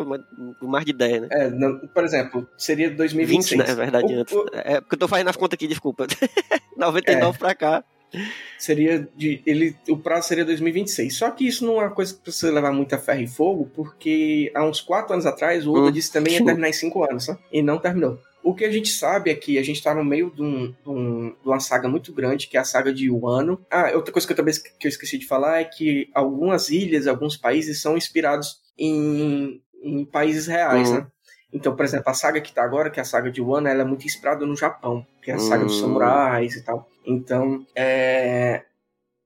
Mais 0.62 0.86
de 0.86 0.94
10, 0.94 1.22
né? 1.24 1.28
É, 1.32 1.50
não- 1.50 1.80
por 1.88 2.04
exemplo, 2.04 2.48
seria 2.58 2.90
20, 2.90 2.98
2026. 2.98 3.60
né? 3.62 3.66
Na 3.68 3.74
verdade, 3.76 4.14
O- 4.14 4.20
antes. 4.20 4.34
o- 4.36 4.46
É 4.54 4.80
porque 4.82 4.96
eu 4.96 5.00
tô 5.00 5.08
fazendo 5.08 5.30
as 5.30 5.36
contas 5.38 5.56
aqui, 5.56 5.68
desculpa. 5.68 6.06
99 6.78 7.36
É. 7.36 7.40
pra 7.40 7.56
cá. 7.56 7.84
Seria 8.58 9.08
de 9.16 9.42
ele 9.46 9.76
o 9.90 9.98
prazo 9.98 10.28
seria 10.28 10.46
2026. 10.46 11.16
Só 11.16 11.30
que 11.32 11.48
isso 11.48 11.66
não 11.66 11.80
é 11.82 11.86
uma 11.86 11.92
coisa 11.92 12.14
que 12.14 12.32
você 12.32 12.50
levar 12.52 12.72
muita 12.72 12.98
ferro 12.98 13.22
e 13.22 13.28
fogo, 13.28 13.70
porque 13.76 14.52
há 14.56 14.64
uns 14.66 14.82
quatro 14.82 15.14
anos 15.14 15.26
atrás 15.26 15.66
o 15.66 15.74
Oda 15.74 15.88
Hum. 15.88 15.92
disse 15.92 16.12
também 16.12 16.34
ia 16.34 16.44
terminar 16.44 16.70
em 16.70 16.74
cinco 16.74 17.04
anos, 17.04 17.28
né? 17.28 17.38
e 17.52 17.62
não 17.62 17.78
terminou. 17.78 18.20
O 18.42 18.54
que 18.56 18.64
a 18.64 18.72
gente 18.72 18.90
sabe 18.90 19.30
é 19.32 19.36
que 19.36 19.58
a 19.58 19.64
gente 19.64 19.84
tá 19.84 19.94
no 19.94 20.04
meio 20.04 20.32
de, 20.34 20.42
um- 20.42 20.68
de 20.72 20.90
um- 20.90 21.30
de 21.42 21.48
uma 21.48 21.60
saga 21.60 21.90
muito 21.90 22.14
grande, 22.14 22.48
que 22.48 22.56
é 22.56 22.60
a 22.60 22.64
saga 22.64 22.92
de 22.94 23.10
Wano. 23.12 23.60
Ah, 23.70 23.92
outra 23.94 24.14
coisa 24.14 24.26
que 24.26 24.32
eu 24.32 24.38
também 24.38 24.54
que 24.80 24.88
eu 24.88 24.90
esqueci 24.90 25.18
de 25.18 25.26
falar 25.28 25.60
é 25.60 25.66
que 25.66 26.10
algumas 26.14 26.70
ilhas, 26.70 27.06
alguns 27.06 27.36
países 27.36 27.82
são 27.82 27.98
inspirados 27.98 28.62
em, 28.78 29.62
em 29.84 30.06
países 30.06 30.48
reais, 30.48 30.90
Uhum. 30.90 30.96
né? 31.00 31.08
Então, 31.52 31.76
por 31.76 31.84
exemplo, 31.84 32.10
a 32.10 32.14
saga 32.14 32.40
que 32.40 32.54
tá 32.54 32.64
agora, 32.64 32.90
que 32.92 33.00
é 33.00 33.02
a 33.02 33.06
saga 33.06 33.30
de 33.32 33.42
Wano, 33.42 33.68
ela 33.68 33.82
é 33.82 33.86
muito 33.86 34.06
inspirada 34.06 34.46
no 34.46 34.56
Japão, 34.56 35.06
que 35.22 35.32
é 35.32 35.34
a 35.34 35.40
saga 35.40 35.66
dos 35.66 35.78
Hum. 35.78 35.82
samurais 35.82 36.56
e 36.56 36.64
tal. 36.64 36.88
Então, 37.10 37.66
é, 37.76 38.64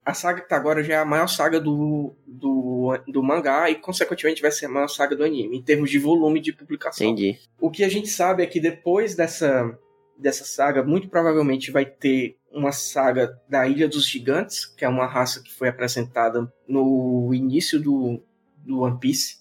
a 0.04 0.14
saga 0.14 0.40
que 0.40 0.48
tá 0.48 0.56
agora 0.56 0.82
já 0.82 0.94
é 0.94 0.98
a 0.98 1.04
maior 1.04 1.26
saga 1.26 1.60
do, 1.60 2.14
do, 2.26 2.98
do 3.08 3.22
mangá 3.22 3.70
e, 3.70 3.74
consequentemente, 3.74 4.42
vai 4.42 4.50
ser 4.50 4.66
a 4.66 4.70
maior 4.70 4.88
saga 4.88 5.14
do 5.14 5.24
anime, 5.24 5.56
em 5.56 5.62
termos 5.62 5.90
de 5.90 5.98
volume 5.98 6.40
de 6.40 6.52
publicação. 6.52 7.06
Entendi. 7.06 7.38
O 7.60 7.70
que 7.70 7.84
a 7.84 7.88
gente 7.88 8.08
sabe 8.08 8.42
é 8.42 8.46
que 8.46 8.60
depois 8.60 9.14
dessa, 9.14 9.78
dessa 10.18 10.44
saga, 10.44 10.82
muito 10.82 11.08
provavelmente 11.08 11.70
vai 11.70 11.84
ter 11.84 12.36
uma 12.52 12.72
saga 12.72 13.38
da 13.48 13.66
Ilha 13.66 13.88
dos 13.88 14.06
Gigantes, 14.06 14.64
que 14.66 14.84
é 14.84 14.88
uma 14.88 15.06
raça 15.06 15.42
que 15.42 15.52
foi 15.52 15.68
apresentada 15.68 16.50
no 16.68 17.32
início 17.34 17.80
do, 17.80 18.22
do 18.64 18.80
One 18.80 18.98
Piece, 18.98 19.38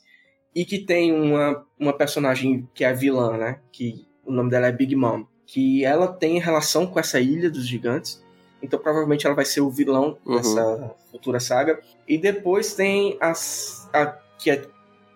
e 0.55 0.65
que 0.65 0.79
tem 0.79 1.11
uma, 1.13 1.65
uma 1.79 1.93
personagem 1.93 2.67
que 2.73 2.83
é 2.83 2.89
a 2.89 2.93
vilã, 2.93 3.37
né? 3.37 3.59
Que 3.71 4.05
o 4.25 4.31
nome 4.31 4.49
dela 4.49 4.67
é 4.67 4.71
Big 4.71 4.95
Mom. 4.95 5.25
Que 5.45 5.83
ela 5.83 6.07
tem 6.07 6.39
relação 6.39 6.87
com 6.87 6.99
essa 6.99 7.19
Ilha 7.19 7.49
dos 7.49 7.67
Gigantes. 7.67 8.22
Então 8.63 8.79
provavelmente 8.79 9.25
ela 9.27 9.35
vai 9.35 9.45
ser 9.45 9.61
o 9.61 9.69
vilão 9.69 10.17
Uhum. 10.25 10.37
dessa 10.37 10.95
futura 11.11 11.39
saga. 11.39 11.79
E 12.07 12.17
depois 12.17 12.73
tem 12.73 13.17
as, 13.19 13.87
a 13.93 14.05
que 14.39 14.49
é 14.49 14.65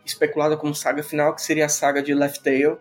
especulada 0.06 0.56
como 0.58 0.76
saga 0.76 1.02
final, 1.02 1.34
que 1.34 1.42
seria 1.42 1.66
a 1.66 1.70
saga 1.70 2.04
de 2.04 2.14
Left 2.14 2.44
Tail, 2.44 2.78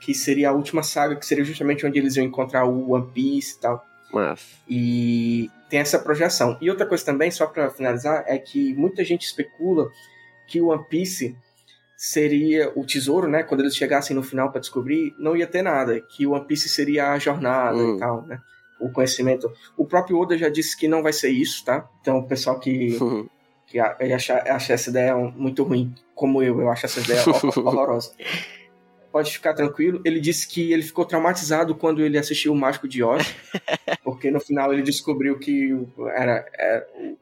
que 0.00 0.14
seria 0.14 0.48
a 0.48 0.52
última 0.52 0.82
saga, 0.82 1.14
que 1.16 1.24
seria 1.26 1.44
justamente 1.44 1.86
onde 1.86 1.98
eles 1.98 2.16
iam 2.16 2.24
encontrar 2.26 2.64
o 2.64 2.92
One 2.92 3.10
Piece 3.12 3.56
e 3.56 3.60
tal. 3.60 3.84
Mas. 4.12 4.40
E 4.68 5.50
tem 5.68 5.78
essa 5.80 5.98
projeção. 5.98 6.56
E 6.60 6.68
outra 6.70 6.84
coisa 6.86 7.04
também, 7.04 7.30
só 7.30 7.46
pra 7.46 7.70
finalizar, 7.70 8.24
é 8.26 8.36
que 8.38 8.74
muita 8.74 9.04
gente 9.04 9.22
especula 9.26 9.88
que 10.48 10.60
o 10.60 10.68
One 10.68 10.84
Piece 10.88 11.36
seria 11.96 12.72
o 12.74 12.84
tesouro, 12.84 13.28
né? 13.28 13.42
Quando 13.42 13.60
eles 13.60 13.76
chegassem 13.76 14.16
no 14.16 14.22
final 14.22 14.50
para 14.50 14.60
descobrir, 14.60 15.14
não 15.18 15.36
ia 15.36 15.46
ter 15.46 15.62
nada. 15.62 16.00
Que 16.00 16.26
o 16.26 16.32
One 16.32 16.46
Piece 16.46 16.68
seria 16.68 17.12
a 17.12 17.18
jornada 17.18 17.76
Hum. 17.76 17.96
e 17.96 17.98
tal, 18.00 18.22
né? 18.26 18.40
O 18.80 18.90
conhecimento. 18.90 19.52
O 19.76 19.84
próprio 19.84 20.18
Oda 20.18 20.36
já 20.38 20.48
disse 20.48 20.76
que 20.76 20.88
não 20.88 21.02
vai 21.02 21.12
ser 21.12 21.30
isso, 21.30 21.64
tá? 21.64 21.88
Então 22.00 22.18
o 22.18 22.26
pessoal 22.26 22.58
que, 22.58 22.98
que 23.66 23.78
acha, 23.78 24.36
acha 24.46 24.72
essa 24.72 24.90
ideia 24.90 25.14
muito 25.16 25.62
ruim, 25.62 25.94
como 26.14 26.42
eu, 26.42 26.60
eu 26.60 26.70
acho 26.70 26.86
essa 26.86 27.00
ideia 27.00 27.22
hor- 27.28 27.58
horrorosa. 27.66 28.12
Pode 29.12 29.32
ficar 29.32 29.54
tranquilo. 29.54 30.00
Ele 30.04 30.20
disse 30.20 30.46
que 30.48 30.72
ele 30.72 30.82
ficou 30.82 31.04
traumatizado 31.04 31.74
quando 31.74 32.00
ele 32.00 32.16
assistiu 32.16 32.52
o 32.52 32.56
Mágico 32.56 32.86
de 32.86 33.02
Oz, 33.02 33.34
porque 34.04 34.30
no 34.30 34.38
final 34.40 34.72
ele 34.72 34.82
descobriu 34.82 35.36
que 35.38 35.70
era, 36.14 36.46
era 36.56 36.86
o- 36.96 37.18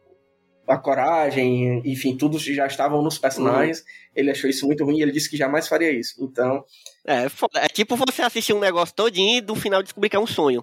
a 0.67 0.77
coragem, 0.77 1.81
enfim, 1.87 2.15
tudo 2.15 2.39
já 2.39 2.67
estavam 2.67 3.01
nos 3.01 3.17
personagens. 3.17 3.83
Ele 4.15 4.31
achou 4.31 4.51
isso 4.51 4.67
muito 4.67 4.85
ruim 4.85 4.99
e 4.99 5.03
ele 5.03 5.13
disse 5.13 5.31
que 5.31 5.37
jamais 5.37 5.67
faria 5.67 5.91
isso. 5.91 6.23
Então, 6.23 6.63
É, 7.07 7.25
é 7.55 7.69
tipo 7.69 7.97
você 7.97 8.21
assistir 8.21 8.53
um 8.53 8.61
negócio 8.61 8.95
todinho 8.95 9.39
e 9.39 9.41
no 9.41 9.55
final 9.55 9.83
descobrir 9.83 10.11
que 10.11 10.17
é 10.17 10.21
um 10.21 10.27
sonho. 10.27 10.63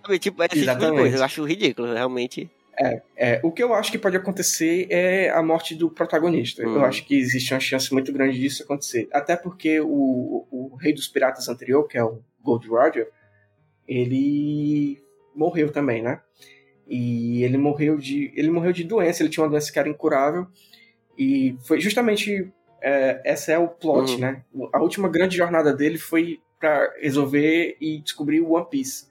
Sabe, 0.00 0.18
tipo, 0.18 0.42
é 0.42 0.46
esse 0.46 0.64
tipo 0.64 0.78
de 0.78 0.90
coisa. 0.90 1.16
Eu 1.18 1.24
acho 1.24 1.44
ridículo, 1.44 1.92
realmente. 1.92 2.50
é, 3.16 3.40
o 3.42 3.52
que 3.52 3.62
eu 3.62 3.74
acho 3.74 3.92
que 3.92 3.98
pode 3.98 4.16
acontecer 4.16 4.86
é 4.90 5.28
a 5.30 5.42
morte 5.42 5.74
do 5.74 5.90
protagonista. 5.90 6.66
Hum. 6.66 6.76
Eu 6.76 6.84
acho 6.84 7.04
que 7.04 7.14
existe 7.14 7.52
uma 7.52 7.60
chance 7.60 7.92
muito 7.92 8.12
grande 8.12 8.38
disso 8.40 8.62
acontecer. 8.62 9.08
Até 9.12 9.36
porque 9.36 9.80
o, 9.80 10.46
o 10.50 10.76
rei 10.80 10.92
dos 10.92 11.06
piratas 11.06 11.48
anterior, 11.48 11.86
que 11.86 11.98
é 11.98 12.04
o 12.04 12.20
Gold 12.42 12.66
Roger, 12.68 13.08
ele 13.86 15.02
morreu 15.34 15.70
também, 15.70 16.02
né? 16.02 16.20
E 16.88 17.42
ele 17.44 17.56
morreu 17.58 17.96
de 17.96 18.32
ele 18.34 18.50
morreu 18.50 18.72
de 18.72 18.84
doença. 18.84 19.22
Ele 19.22 19.30
tinha 19.30 19.44
uma 19.44 19.50
doença 19.50 19.72
que 19.72 19.78
era 19.78 19.88
incurável 19.88 20.46
e 21.18 21.56
foi 21.66 21.80
justamente 21.80 22.50
é, 22.80 23.20
essa 23.24 23.52
é 23.52 23.58
o 23.58 23.68
plot, 23.68 24.12
Uhum. 24.12 24.18
né? 24.18 24.42
A 24.72 24.80
última 24.80 25.08
grande 25.08 25.36
jornada 25.36 25.72
dele 25.72 25.98
foi 25.98 26.40
para 26.58 26.92
resolver 27.00 27.76
e 27.80 27.98
descobrir 28.00 28.40
o 28.40 28.52
One 28.52 28.66
Piece. 28.70 29.06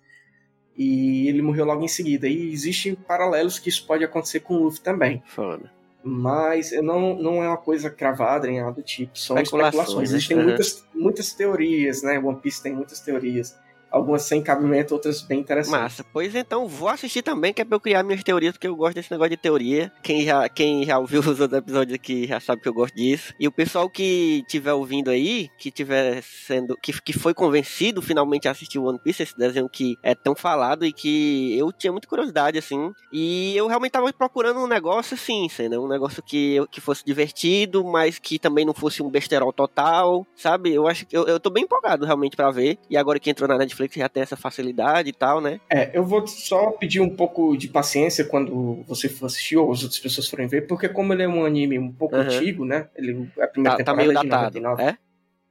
E 0.77 1.27
ele 1.27 1.41
morreu 1.41 1.65
logo 1.65 1.83
em 1.83 1.87
seguida. 1.87 2.27
E 2.27 2.51
existem 2.51 2.95
paralelos 2.95 3.59
que 3.59 3.69
isso 3.69 3.85
pode 3.85 4.03
acontecer 4.03 4.39
com 4.39 4.55
o 4.55 4.63
Luffy 4.63 4.81
também. 4.81 5.21
Foda. 5.27 5.71
Mas 6.03 6.71
não, 6.81 7.13
não 7.15 7.43
é 7.43 7.47
uma 7.47 7.57
coisa 7.57 7.89
cravada 7.89 8.47
nem 8.47 8.59
nada 8.59 8.71
do 8.73 8.81
tipo. 8.81 9.15
São 9.17 9.37
Especulações, 9.37 9.73
especulações. 9.75 10.11
né? 10.11 10.17
Existem 10.17 10.37
Uhum. 10.37 10.43
muitas, 10.45 10.85
muitas 10.95 11.33
teorias, 11.33 12.01
né? 12.01 12.17
One 12.17 12.39
Piece 12.39 12.63
tem 12.63 12.73
muitas 12.73 12.99
teorias. 13.01 13.55
Algumas 13.91 14.23
sem 14.23 14.41
cabimento, 14.41 14.93
outras 14.93 15.21
bem 15.21 15.39
interessantes. 15.39 15.81
Massa. 15.81 16.05
Pois 16.13 16.33
então, 16.33 16.67
vou 16.67 16.87
assistir 16.87 17.21
também, 17.21 17.53
que 17.53 17.61
é 17.61 17.65
pra 17.65 17.75
eu 17.75 17.79
criar 17.79 18.03
minhas 18.03 18.23
teorias, 18.23 18.53
porque 18.53 18.67
eu 18.67 18.75
gosto 18.75 18.95
desse 18.95 19.11
negócio 19.11 19.31
de 19.31 19.37
teoria. 19.37 19.91
Quem 20.01 20.23
já, 20.23 20.47
quem 20.47 20.85
já 20.85 20.97
ouviu 20.97 21.19
os 21.21 21.39
outros 21.39 21.53
episódios 21.53 21.95
aqui 21.95 22.25
já 22.25 22.39
sabe 22.39 22.61
que 22.61 22.69
eu 22.69 22.73
gosto 22.73 22.95
disso. 22.95 23.33
E 23.39 23.47
o 23.47 23.51
pessoal 23.51 23.89
que 23.89 24.43
tiver 24.47 24.73
ouvindo 24.73 25.09
aí, 25.09 25.49
que 25.57 25.69
tiver 25.69 26.21
sendo. 26.21 26.77
que, 26.81 26.93
que 27.01 27.13
foi 27.13 27.33
convencido 27.33 28.01
finalmente 28.01 28.47
a 28.47 28.51
assistir 28.51 28.79
o 28.79 28.85
One 28.85 28.99
Piece, 28.99 29.23
esse 29.23 29.37
desenho 29.37 29.67
que 29.67 29.97
é 30.01 30.15
tão 30.15 30.35
falado 30.35 30.85
e 30.85 30.93
que 30.93 31.57
eu 31.57 31.71
tinha 31.71 31.91
muita 31.91 32.07
curiosidade, 32.07 32.57
assim. 32.57 32.91
E 33.11 33.55
eu 33.55 33.67
realmente 33.67 33.91
tava 33.91 34.11
procurando 34.13 34.59
um 34.59 34.67
negócio 34.67 35.15
assim, 35.15 35.47
né? 35.69 35.77
Um 35.77 35.87
negócio 35.87 36.23
que, 36.23 36.57
que 36.71 36.79
fosse 36.79 37.03
divertido, 37.03 37.83
mas 37.83 38.19
que 38.19 38.39
também 38.39 38.65
não 38.65 38.73
fosse 38.73 39.03
um 39.03 39.09
besterol 39.09 39.51
total, 39.51 40.25
sabe? 40.35 40.73
Eu 40.73 40.87
acho 40.87 41.05
que 41.05 41.15
eu, 41.15 41.27
eu 41.27 41.39
tô 41.39 41.49
bem 41.49 41.63
empolgado 41.63 42.05
realmente 42.05 42.35
pra 42.35 42.51
ver. 42.51 42.77
E 42.89 42.95
agora 42.95 43.19
que 43.19 43.29
entrou 43.29 43.47
na 43.47 43.57
Netflix 43.57 43.80
já 43.91 44.09
tem 44.09 44.23
essa 44.23 44.35
facilidade 44.35 45.09
e 45.09 45.13
tal, 45.13 45.39
né? 45.41 45.59
É, 45.69 45.89
eu 45.97 46.03
vou 46.03 46.25
só 46.27 46.71
pedir 46.71 46.99
um 46.99 47.15
pouco 47.15 47.55
de 47.55 47.67
paciência 47.67 48.25
quando 48.25 48.83
você 48.87 49.07
for 49.09 49.25
assistir 49.27 49.57
ou 49.57 49.71
as 49.71 49.83
outras 49.83 49.99
pessoas 49.99 50.27
forem 50.27 50.47
ver, 50.47 50.67
porque 50.67 50.89
como 50.89 51.13
ele 51.13 51.23
é 51.23 51.27
um 51.27 51.45
anime 51.45 51.77
um 51.79 51.91
pouco 51.91 52.15
Aham. 52.15 52.25
antigo, 52.25 52.65
né? 52.65 52.87
Ele, 52.95 53.27
a 53.39 53.47
primeira 53.47 53.77
Tá, 53.77 53.83
tá 53.83 53.91
temporada 53.91 53.97
meio 53.97 54.11
é 54.17 54.21
de 54.21 54.27
datado, 54.29 54.59
99. 54.61 54.83
é? 54.83 54.97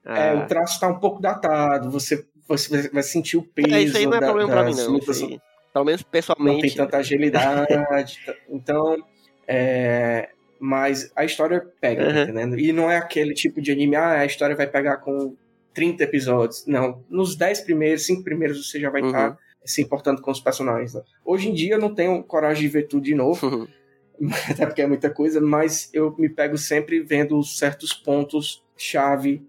É, 0.05 0.31
Ah. 0.31 0.35
o 0.35 0.47
traço 0.47 0.81
tá 0.81 0.89
um 0.89 0.99
pouco 0.99 1.20
datado, 1.20 1.91
você, 1.91 2.24
você 2.49 2.89
vai 2.91 3.03
sentir 3.03 3.37
o 3.37 3.43
peso 3.43 3.74
É, 3.74 3.83
isso 3.83 3.97
aí 3.99 4.07
não 4.07 4.16
é 4.16 4.20
da- 4.20 4.26
problema 4.26 4.51
pra 4.51 4.64
mim, 4.64 4.74
não. 4.74 4.93
lutas, 4.93 5.20
aí, 5.22 5.39
pelo 5.72 5.85
menos 5.85 6.01
não 6.01 6.05
tem 6.11 6.11
pessoalmente. 6.11 6.76
tanta 6.76 6.97
agilidade. 6.97 8.18
t- 8.24 8.37
então, 8.49 8.97
é, 9.47 10.31
mas 10.59 11.11
a 11.14 11.24
história 11.24 11.64
pega, 11.81 12.05
tá 12.07 12.11
Uhum. 12.12 12.22
entendendo? 12.22 12.59
E 12.59 12.72
não 12.72 12.91
é 12.91 12.97
aquele 12.97 13.35
tipo 13.35 13.61
de 13.61 13.70
anime, 13.72 13.97
ah, 13.97 14.20
a 14.20 14.24
história 14.26 14.57
vai 14.57 14.66
pegar 14.66 14.99
com 14.99 15.35
30 15.75 16.05
episódios. 16.05 16.66
Não, 16.66 17.05
nos 17.09 17.37
10 17.37 17.61
primeiros, 17.62 18.05
5 18.07 18.23
primeiros 18.25 18.68
você 18.71 18.81
já 18.81 18.91
vai 18.91 19.03
Uhum. 19.03 19.09
estar 19.09 19.39
se 19.64 19.83
importando 19.83 20.23
com 20.23 20.31
os 20.31 20.41
personagens. 20.41 20.95
né? 20.95 21.03
Hoje 21.25 21.49
em 21.49 21.55
dia 21.55 21.75
eu 21.75 21.79
não 21.81 21.95
tenho 21.95 22.23
coragem 22.23 22.62
de 22.62 22.68
ver 22.68 22.89
tudo 22.89 23.03
de 23.05 23.14
novo, 23.14 23.68
até 24.51 24.66
porque 24.66 24.83
é 24.83 24.87
muita 24.87 25.11
coisa, 25.11 25.41
mas 25.41 25.89
eu 25.93 26.14
me 26.18 26.29
pego 26.29 26.57
sempre 26.59 27.01
vendo 27.01 27.43
certos 27.43 27.93
pontos 27.93 28.62
chave 28.77 29.43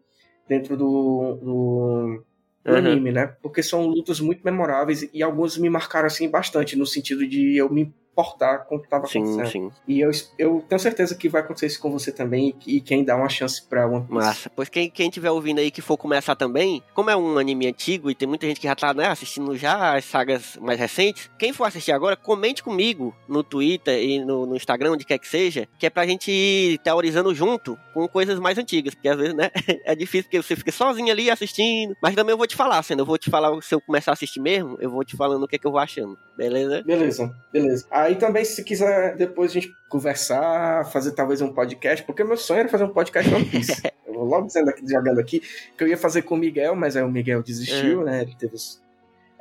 dentro 0.47 0.75
do, 0.77 1.37
do, 1.41 2.23
do 2.65 2.71
Uhum. 2.71 2.77
anime, 2.77 3.11
né? 3.11 3.25
Porque 3.41 3.63
são 3.63 3.87
lutas 3.87 4.19
muito 4.19 4.41
memoráveis 4.43 5.09
e 5.13 5.23
algumas 5.23 5.57
me 5.57 5.69
marcaram 5.69 6.05
assim 6.07 6.29
bastante 6.29 6.75
no 6.75 6.85
sentido 6.85 7.25
de 7.27 7.55
eu 7.57 7.69
me 7.71 7.91
importar 8.11 8.59
com 8.65 8.75
o 8.75 8.79
que 8.79 8.85
estava 8.85 9.05
acontecendo. 9.05 9.47
sim. 9.47 9.71
E 9.87 9.99
eu, 9.99 10.11
eu 10.37 10.63
tenho 10.67 10.79
certeza 10.79 11.15
que 11.15 11.29
vai 11.29 11.41
acontecer 11.41 11.67
isso 11.67 11.79
com 11.79 11.91
você 11.91 12.11
também 12.11 12.55
e, 12.65 12.77
e 12.77 12.81
quem 12.81 13.03
dá 13.03 13.15
uma 13.15 13.29
chance 13.29 13.61
pra 13.63 13.87
One 13.87 14.01
Piece. 14.01 14.13
Massa. 14.13 14.51
Pois 14.55 14.69
quem, 14.69 14.89
quem 14.89 15.09
tiver 15.09 15.31
ouvindo 15.31 15.59
aí 15.59 15.71
que 15.71 15.81
for 15.81 15.97
começar 15.97 16.35
também, 16.35 16.83
como 16.93 17.09
é 17.09 17.15
um 17.15 17.37
anime 17.37 17.67
antigo 17.67 18.09
e 18.11 18.15
tem 18.15 18.27
muita 18.27 18.45
gente 18.45 18.59
que 18.59 18.67
já 18.67 18.75
tá 18.75 18.93
né, 18.93 19.07
assistindo 19.07 19.55
já 19.55 19.95
as 19.95 20.05
sagas 20.05 20.57
mais 20.61 20.79
recentes, 20.79 21.29
quem 21.37 21.53
for 21.53 21.65
assistir 21.65 21.91
agora, 21.91 22.15
comente 22.15 22.63
comigo 22.63 23.15
no 23.27 23.43
Twitter 23.43 24.01
e 24.01 24.23
no, 24.23 24.45
no 24.45 24.55
Instagram, 24.55 24.91
onde 24.93 25.05
quer 25.05 25.17
que 25.17 25.27
seja, 25.27 25.67
que 25.79 25.85
é 25.85 25.89
pra 25.89 26.05
gente 26.05 26.31
ir 26.31 26.77
teorizando 26.79 27.33
junto 27.33 27.77
com 27.93 28.07
coisas 28.07 28.39
mais 28.39 28.57
antigas, 28.57 28.93
porque 28.93 29.07
às 29.07 29.17
vezes, 29.17 29.33
né, 29.33 29.49
é 29.85 29.95
difícil 29.95 30.23
porque 30.23 30.41
você 30.41 30.55
fica 30.55 30.71
sozinho 30.71 31.11
ali 31.11 31.29
assistindo, 31.29 31.95
mas 32.01 32.15
também 32.15 32.33
eu 32.33 32.37
vou 32.37 32.47
te 32.47 32.55
falar, 32.55 32.81
sendo, 32.83 33.01
eu 33.01 33.05
vou 33.05 33.17
te 33.17 33.29
falar, 33.29 33.61
se 33.61 33.73
eu 33.73 33.81
começar 33.81 34.11
a 34.11 34.13
assistir 34.13 34.39
mesmo, 34.39 34.77
eu 34.79 34.89
vou 34.89 35.03
te 35.03 35.15
falando 35.15 35.43
o 35.43 35.47
que 35.47 35.55
é 35.55 35.59
que 35.59 35.67
eu 35.67 35.71
vou 35.71 35.79
achando, 35.79 36.17
beleza? 36.37 36.83
Beleza, 36.83 37.33
beleza. 37.51 37.87
Aí 38.01 38.15
também, 38.15 38.43
se 38.43 38.63
quiser 38.63 39.15
depois 39.15 39.51
a 39.51 39.53
gente 39.53 39.71
conversar, 39.87 40.85
fazer 40.91 41.11
talvez 41.11 41.39
um 41.39 41.53
podcast, 41.53 42.03
porque 42.03 42.23
meu 42.23 42.35
sonho 42.35 42.61
era 42.61 42.69
fazer 42.69 42.85
um 42.85 42.89
podcast 42.89 43.31
One 43.31 43.45
Piece. 43.45 43.79
eu 44.07 44.13
vou 44.15 44.25
logo 44.25 44.47
dizendo 44.47 44.69
aqui, 44.69 44.87
jogando 44.89 45.19
aqui, 45.19 45.39
que 45.77 45.83
eu 45.83 45.87
ia 45.87 45.97
fazer 45.97 46.23
com 46.23 46.33
o 46.33 46.37
Miguel, 46.37 46.75
mas 46.75 46.97
aí 46.97 47.03
o 47.03 47.11
Miguel 47.11 47.43
desistiu, 47.43 48.03
né? 48.03 48.23
Ele 48.23 48.35
teve 48.35 48.55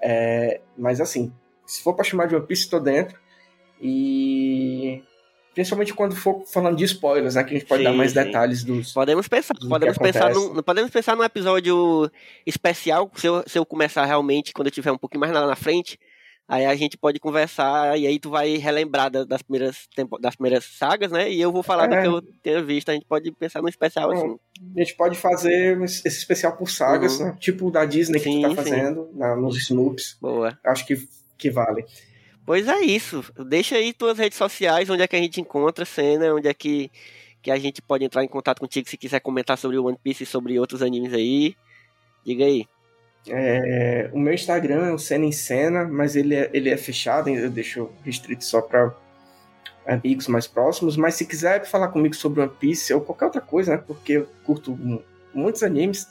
é, 0.02 0.60
Mas 0.76 1.00
assim, 1.00 1.32
se 1.66 1.82
for 1.82 1.94
pra 1.94 2.04
chamar 2.04 2.26
de 2.26 2.36
One 2.36 2.46
Piece, 2.46 2.68
tô 2.68 2.78
dentro. 2.78 3.18
E. 3.80 5.02
Principalmente 5.54 5.94
quando 5.94 6.14
for 6.14 6.44
falando 6.46 6.76
de 6.76 6.84
spoilers, 6.84 7.36
né? 7.36 7.44
Que 7.44 7.54
a 7.54 7.58
gente 7.58 7.66
pode 7.66 7.82
Sim, 7.82 7.88
dar 7.88 7.94
mais 7.94 8.12
sim. 8.12 8.22
detalhes 8.22 8.62
dos. 8.62 8.92
Podemos 8.92 9.26
pensar, 9.26 9.54
do 9.54 9.68
podemos 9.68 9.96
pensar, 9.96 10.34
num, 10.34 10.62
podemos 10.62 10.90
pensar 10.90 11.16
num 11.16 11.24
episódio 11.24 12.10
especial, 12.46 13.10
se 13.16 13.26
eu, 13.26 13.42
se 13.46 13.58
eu 13.58 13.64
começar 13.64 14.04
realmente, 14.04 14.52
quando 14.52 14.66
eu 14.66 14.72
tiver 14.72 14.92
um 14.92 14.98
pouquinho 14.98 15.20
mais 15.20 15.32
lá 15.32 15.46
na 15.46 15.56
frente, 15.56 15.98
aí 16.52 16.66
a 16.66 16.74
gente 16.74 16.98
pode 16.98 17.20
conversar, 17.20 17.96
e 17.98 18.06
aí 18.06 18.18
tu 18.18 18.28
vai 18.30 18.56
relembrar 18.56 19.08
da- 19.10 19.24
das 19.24 19.40
primeiras, 19.40 19.86
tempo, 19.94 20.18
das 20.18 20.34
primeiras 20.34 20.64
sagas, 20.64 21.12
né, 21.12 21.30
e 21.30 21.40
eu 21.40 21.52
vou 21.52 21.62
falar 21.62 21.86
do 21.86 21.94
É. 21.94 22.02
que 22.02 22.08
eu 22.08 22.20
tenha 22.42 22.62
visto, 22.62 22.88
a 22.88 22.92
gente 22.92 23.06
pode 23.06 23.30
pensar 23.32 23.62
num 23.62 23.68
especial 23.68 24.10
assim. 24.10 24.36
A 24.76 24.80
gente 24.80 24.94
pode 24.96 25.16
fazer 25.16 25.80
esse 25.82 26.06
especial 26.08 26.56
por 26.56 26.68
sagas, 26.68 27.18
Uhum. 27.20 27.26
né? 27.26 27.36
Tipo 27.38 27.68
o 27.68 27.70
da 27.70 27.84
Disney 27.84 28.18
que 28.18 28.24
Sim, 28.24 28.42
tu 28.42 28.48
tá 28.48 28.54
fazendo 28.56 29.08
na- 29.14 29.36
nos 29.36 29.56
Snoops. 29.58 30.18
Boa. 30.20 30.58
Acho 30.66 30.84
que, 30.86 30.96
que 31.38 31.50
vale. 31.50 31.84
Pois 32.44 32.66
é 32.66 32.80
isso, 32.80 33.24
deixa 33.48 33.76
aí 33.76 33.92
tuas 33.92 34.18
redes 34.18 34.36
sociais, 34.36 34.90
onde 34.90 35.02
é 35.02 35.06
que 35.06 35.14
a 35.16 35.20
gente 35.20 35.40
encontra 35.40 35.84
a 35.84 35.86
cena, 35.86 36.34
onde 36.34 36.48
é 36.48 36.54
que, 36.54 36.90
que 37.40 37.50
a 37.50 37.56
gente 37.58 37.80
pode 37.80 38.04
entrar 38.04 38.24
em 38.24 38.28
contato 38.28 38.58
contigo 38.58 38.88
se 38.88 38.96
quiser 38.96 39.20
comentar 39.20 39.56
sobre 39.56 39.78
o 39.78 39.84
One 39.84 39.96
Piece 40.02 40.24
e 40.24 40.26
sobre 40.26 40.58
outros 40.58 40.82
animes 40.82 41.12
aí, 41.14 41.54
diga 42.26 42.44
aí. 42.44 42.66
É, 43.28 44.10
o 44.12 44.18
meu 44.18 44.32
Instagram 44.32 44.86
é 44.86 44.92
o 44.92 44.98
Cena 44.98 45.24
em 45.24 45.32
Cena, 45.32 45.84
mas 45.84 46.16
ele 46.16 46.34
é, 46.34 46.50
ele 46.52 46.70
é 46.70 46.76
fechado, 46.76 47.28
eu 47.28 47.50
deixo 47.50 47.90
restrito 48.04 48.44
só 48.44 48.60
para 48.62 48.94
amigos 49.86 50.26
mais 50.28 50.46
próximos. 50.46 50.96
Mas 50.96 51.14
se 51.14 51.26
quiser 51.26 51.64
falar 51.66 51.88
comigo 51.88 52.14
sobre 52.14 52.40
One 52.40 52.52
Piece 52.58 52.92
ou 52.94 53.00
qualquer 53.00 53.26
outra 53.26 53.40
coisa, 53.40 53.72
né? 53.72 53.82
Porque 53.86 54.12
eu 54.14 54.28
curto 54.44 54.76
mu- 54.76 55.02
muitos 55.34 55.62
animes 55.62 56.08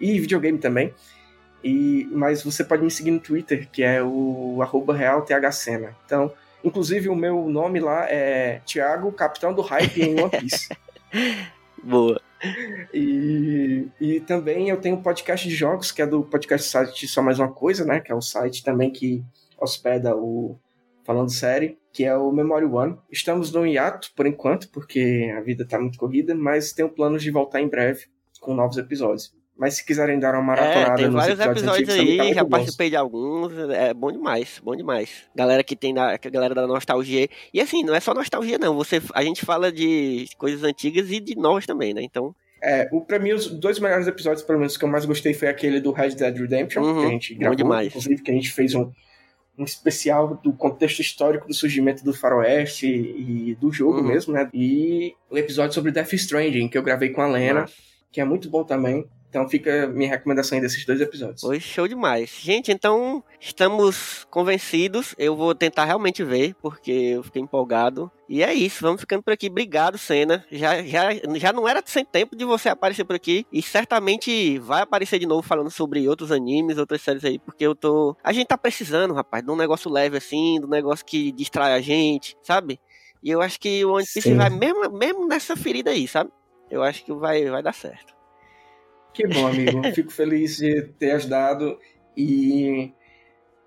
e 0.00 0.18
videogame 0.20 0.58
também. 0.58 0.94
E, 1.62 2.08
mas 2.12 2.42
você 2.42 2.64
pode 2.64 2.82
me 2.82 2.90
seguir 2.90 3.10
no 3.10 3.20
Twitter, 3.20 3.68
que 3.70 3.82
é 3.82 4.02
o 4.02 4.60
arroba 4.62 4.94
realthcena. 4.94 5.94
Então, 6.06 6.32
inclusive 6.64 7.08
o 7.08 7.14
meu 7.14 7.48
nome 7.48 7.80
lá 7.80 8.06
é 8.10 8.60
Thiago, 8.66 9.12
Capitão 9.12 9.52
do 9.52 9.60
Hype 9.62 10.02
em 10.02 10.20
One 10.20 10.30
Piece. 10.30 10.68
Boa. 11.82 12.20
E, 12.92 13.88
e 14.00 14.20
também 14.20 14.70
eu 14.70 14.80
tenho 14.80 14.96
um 14.96 15.02
podcast 15.02 15.48
de 15.48 15.54
jogos, 15.54 15.92
que 15.92 16.00
é 16.00 16.06
do 16.06 16.22
podcast 16.22 16.68
site 16.68 17.06
Só 17.06 17.22
Mais 17.22 17.38
Uma 17.38 17.52
Coisa, 17.52 17.84
né? 17.84 18.00
Que 18.00 18.10
é 18.10 18.14
o 18.14 18.20
site 18.20 18.64
também 18.64 18.90
que 18.90 19.22
hospeda 19.58 20.16
o 20.16 20.58
Falando 21.04 21.30
Série, 21.30 21.78
que 21.92 22.04
é 22.04 22.16
o 22.16 22.32
Memory 22.32 22.66
One. 22.66 22.98
Estamos 23.10 23.52
no 23.52 23.66
hiato, 23.66 24.10
por 24.14 24.26
enquanto, 24.26 24.70
porque 24.70 25.32
a 25.36 25.40
vida 25.40 25.66
tá 25.66 25.78
muito 25.78 25.98
corrida, 25.98 26.34
mas 26.34 26.72
tenho 26.72 26.88
planos 26.88 27.22
de 27.22 27.30
voltar 27.30 27.60
em 27.60 27.68
breve 27.68 28.06
com 28.40 28.54
novos 28.54 28.78
episódios. 28.78 29.34
Mas 29.60 29.74
se 29.76 29.84
quiserem 29.84 30.18
dar 30.18 30.32
uma 30.34 30.42
maratonada 30.42 30.92
É, 30.92 30.96
tem 30.96 31.04
nos 31.08 31.14
vários 31.16 31.38
episódios, 31.38 31.62
episódios 31.62 31.88
antigos, 31.90 32.16
tá 32.16 32.22
aí, 32.22 32.26
muito 32.28 32.34
já 32.34 32.42
bons. 32.44 32.50
participei 32.50 32.88
de 32.90 32.96
alguns, 32.96 33.52
é 33.70 33.92
bom 33.92 34.10
demais, 34.10 34.58
bom 34.64 34.74
demais. 34.74 35.10
Galera 35.36 35.62
que 35.62 35.76
tem 35.76 35.92
da, 35.92 36.16
que 36.16 36.28
a 36.28 36.30
galera 36.30 36.54
da 36.54 36.66
nostalgia. 36.66 37.28
E 37.52 37.60
assim, 37.60 37.84
não 37.84 37.94
é 37.94 38.00
só 38.00 38.14
nostalgia 38.14 38.56
não, 38.58 38.74
você 38.74 39.02
a 39.14 39.22
gente 39.22 39.44
fala 39.44 39.70
de 39.70 40.26
coisas 40.38 40.64
antigas 40.64 41.10
e 41.10 41.20
de 41.20 41.36
novas 41.36 41.66
também, 41.66 41.92
né? 41.92 42.00
Então, 42.02 42.34
É, 42.62 42.88
o, 42.90 43.02
pra 43.02 43.18
mim, 43.18 43.32
os 43.32 43.48
dois 43.48 43.78
melhores 43.78 44.06
episódios, 44.06 44.42
pelo 44.42 44.58
menos, 44.60 44.78
que 44.78 44.84
eu 44.84 44.88
mais 44.88 45.04
gostei 45.04 45.34
foi 45.34 45.48
aquele 45.48 45.78
do 45.78 45.92
Red 45.92 46.10
Dead 46.14 46.36
Redemption, 46.38 46.82
Uhum, 46.82 47.00
que 47.00 47.06
a 47.06 47.10
gente 47.10 47.34
bom 47.34 47.40
gravou, 47.40 47.56
demais. 47.56 47.86
inclusive, 47.88 48.22
que 48.22 48.30
a 48.30 48.34
gente 48.34 48.50
fez 48.50 48.74
um, 48.74 48.90
um 49.58 49.64
especial 49.64 50.40
do 50.42 50.54
contexto 50.54 51.00
histórico 51.00 51.46
do 51.46 51.52
surgimento 51.54 52.02
do 52.02 52.14
faroeste 52.14 52.86
e, 52.86 53.54
do 53.60 53.70
jogo 53.70 53.98
Uhum. 53.98 54.04
mesmo, 54.08 54.32
né? 54.32 54.48
E 54.54 55.14
o 55.30 55.36
episódio 55.36 55.74
sobre 55.74 55.92
Death 55.92 56.14
Stranding, 56.14 56.66
que 56.68 56.78
eu 56.78 56.82
gravei 56.82 57.10
com 57.10 57.20
a 57.20 57.26
Lena, 57.26 57.60
Nossa. 57.62 57.74
que 58.10 58.20
é 58.22 58.24
muito 58.24 58.48
bom 58.48 58.64
também. 58.64 59.04
Então 59.30 59.48
fica 59.48 59.86
minha 59.86 60.10
recomendação 60.10 60.58
aí 60.58 60.62
desses 60.62 60.84
dois 60.84 61.00
episódios. 61.00 61.40
Foi 61.40 61.60
show 61.60 61.86
demais. 61.86 62.36
Gente, 62.40 62.72
então 62.72 63.22
estamos 63.40 64.26
convencidos. 64.28 65.14
Eu 65.16 65.36
vou 65.36 65.54
tentar 65.54 65.84
realmente 65.84 66.24
ver, 66.24 66.56
porque 66.60 66.90
eu 66.90 67.22
fiquei 67.22 67.40
empolgado. 67.40 68.10
E 68.28 68.42
é 68.42 68.52
isso, 68.52 68.82
vamos 68.82 69.00
ficando 69.00 69.22
por 69.22 69.32
aqui. 69.32 69.46
Obrigado, 69.46 69.96
Senna. 69.96 70.44
Já, 70.50 70.82
já, 70.82 71.10
já 71.36 71.52
não 71.52 71.68
era 71.68 71.80
sem 71.86 72.04
tempo 72.04 72.34
de 72.34 72.44
você 72.44 72.68
aparecer 72.68 73.04
por 73.04 73.14
aqui. 73.14 73.46
E 73.52 73.62
certamente 73.62 74.58
vai 74.58 74.82
aparecer 74.82 75.20
de 75.20 75.26
novo 75.26 75.42
falando 75.46 75.70
sobre 75.70 76.08
outros 76.08 76.32
animes, 76.32 76.76
outras 76.76 77.00
séries 77.00 77.24
aí, 77.24 77.38
porque 77.38 77.64
eu 77.64 77.76
tô. 77.76 78.16
A 78.24 78.32
gente 78.32 78.48
tá 78.48 78.58
precisando, 78.58 79.14
rapaz, 79.14 79.44
de 79.44 79.50
um 79.50 79.56
negócio 79.56 79.88
leve 79.88 80.16
assim, 80.16 80.58
de 80.58 80.66
um 80.66 80.70
negócio 80.70 81.06
que 81.06 81.30
distrai 81.30 81.72
a 81.74 81.80
gente, 81.80 82.36
sabe? 82.42 82.80
E 83.22 83.30
eu 83.30 83.40
acho 83.40 83.60
que 83.60 83.84
o 83.84 83.92
One 83.92 84.06
Piece 84.12 84.34
vai 84.34 84.50
mesmo, 84.50 84.90
mesmo 84.90 85.28
nessa 85.28 85.54
ferida 85.54 85.90
aí, 85.90 86.08
sabe? 86.08 86.32
Eu 86.68 86.82
acho 86.82 87.04
que 87.04 87.12
vai, 87.12 87.48
vai 87.48 87.62
dar 87.62 87.74
certo. 87.74 88.19
Que 89.12 89.26
bom, 89.26 89.46
amigo. 89.46 89.82
Fico 89.94 90.10
feliz 90.10 90.56
de 90.56 90.82
ter 90.98 91.12
ajudado. 91.12 91.78
E 92.16 92.92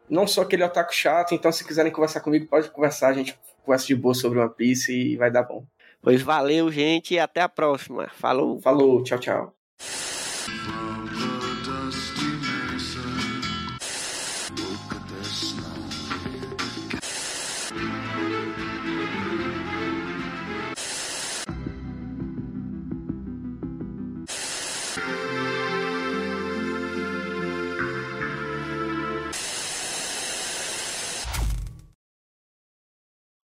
não 0.09 0.27
sou 0.27 0.43
aquele 0.43 0.63
otaku 0.63 0.93
chato, 0.93 1.33
então 1.33 1.51
se 1.51 1.65
quiserem 1.65 1.91
conversar 1.91 2.19
comigo, 2.21 2.47
pode 2.47 2.69
conversar. 2.69 3.09
A 3.09 3.13
gente 3.13 3.37
conversa 3.63 3.87
de 3.87 3.95
boa 3.95 4.13
sobre 4.13 4.39
One 4.39 4.53
Piece 4.55 4.93
e 4.93 5.15
vai 5.15 5.31
dar 5.31 5.43
bom. 5.43 5.65
Pois 6.01 6.21
valeu, 6.21 6.69
gente, 6.69 7.13
e 7.13 7.19
até 7.19 7.41
a 7.41 7.49
próxima. 7.49 8.09
Falou! 8.09 8.59
Falou, 8.59 9.01
tchau, 9.03 9.19
tchau. 9.19 10.82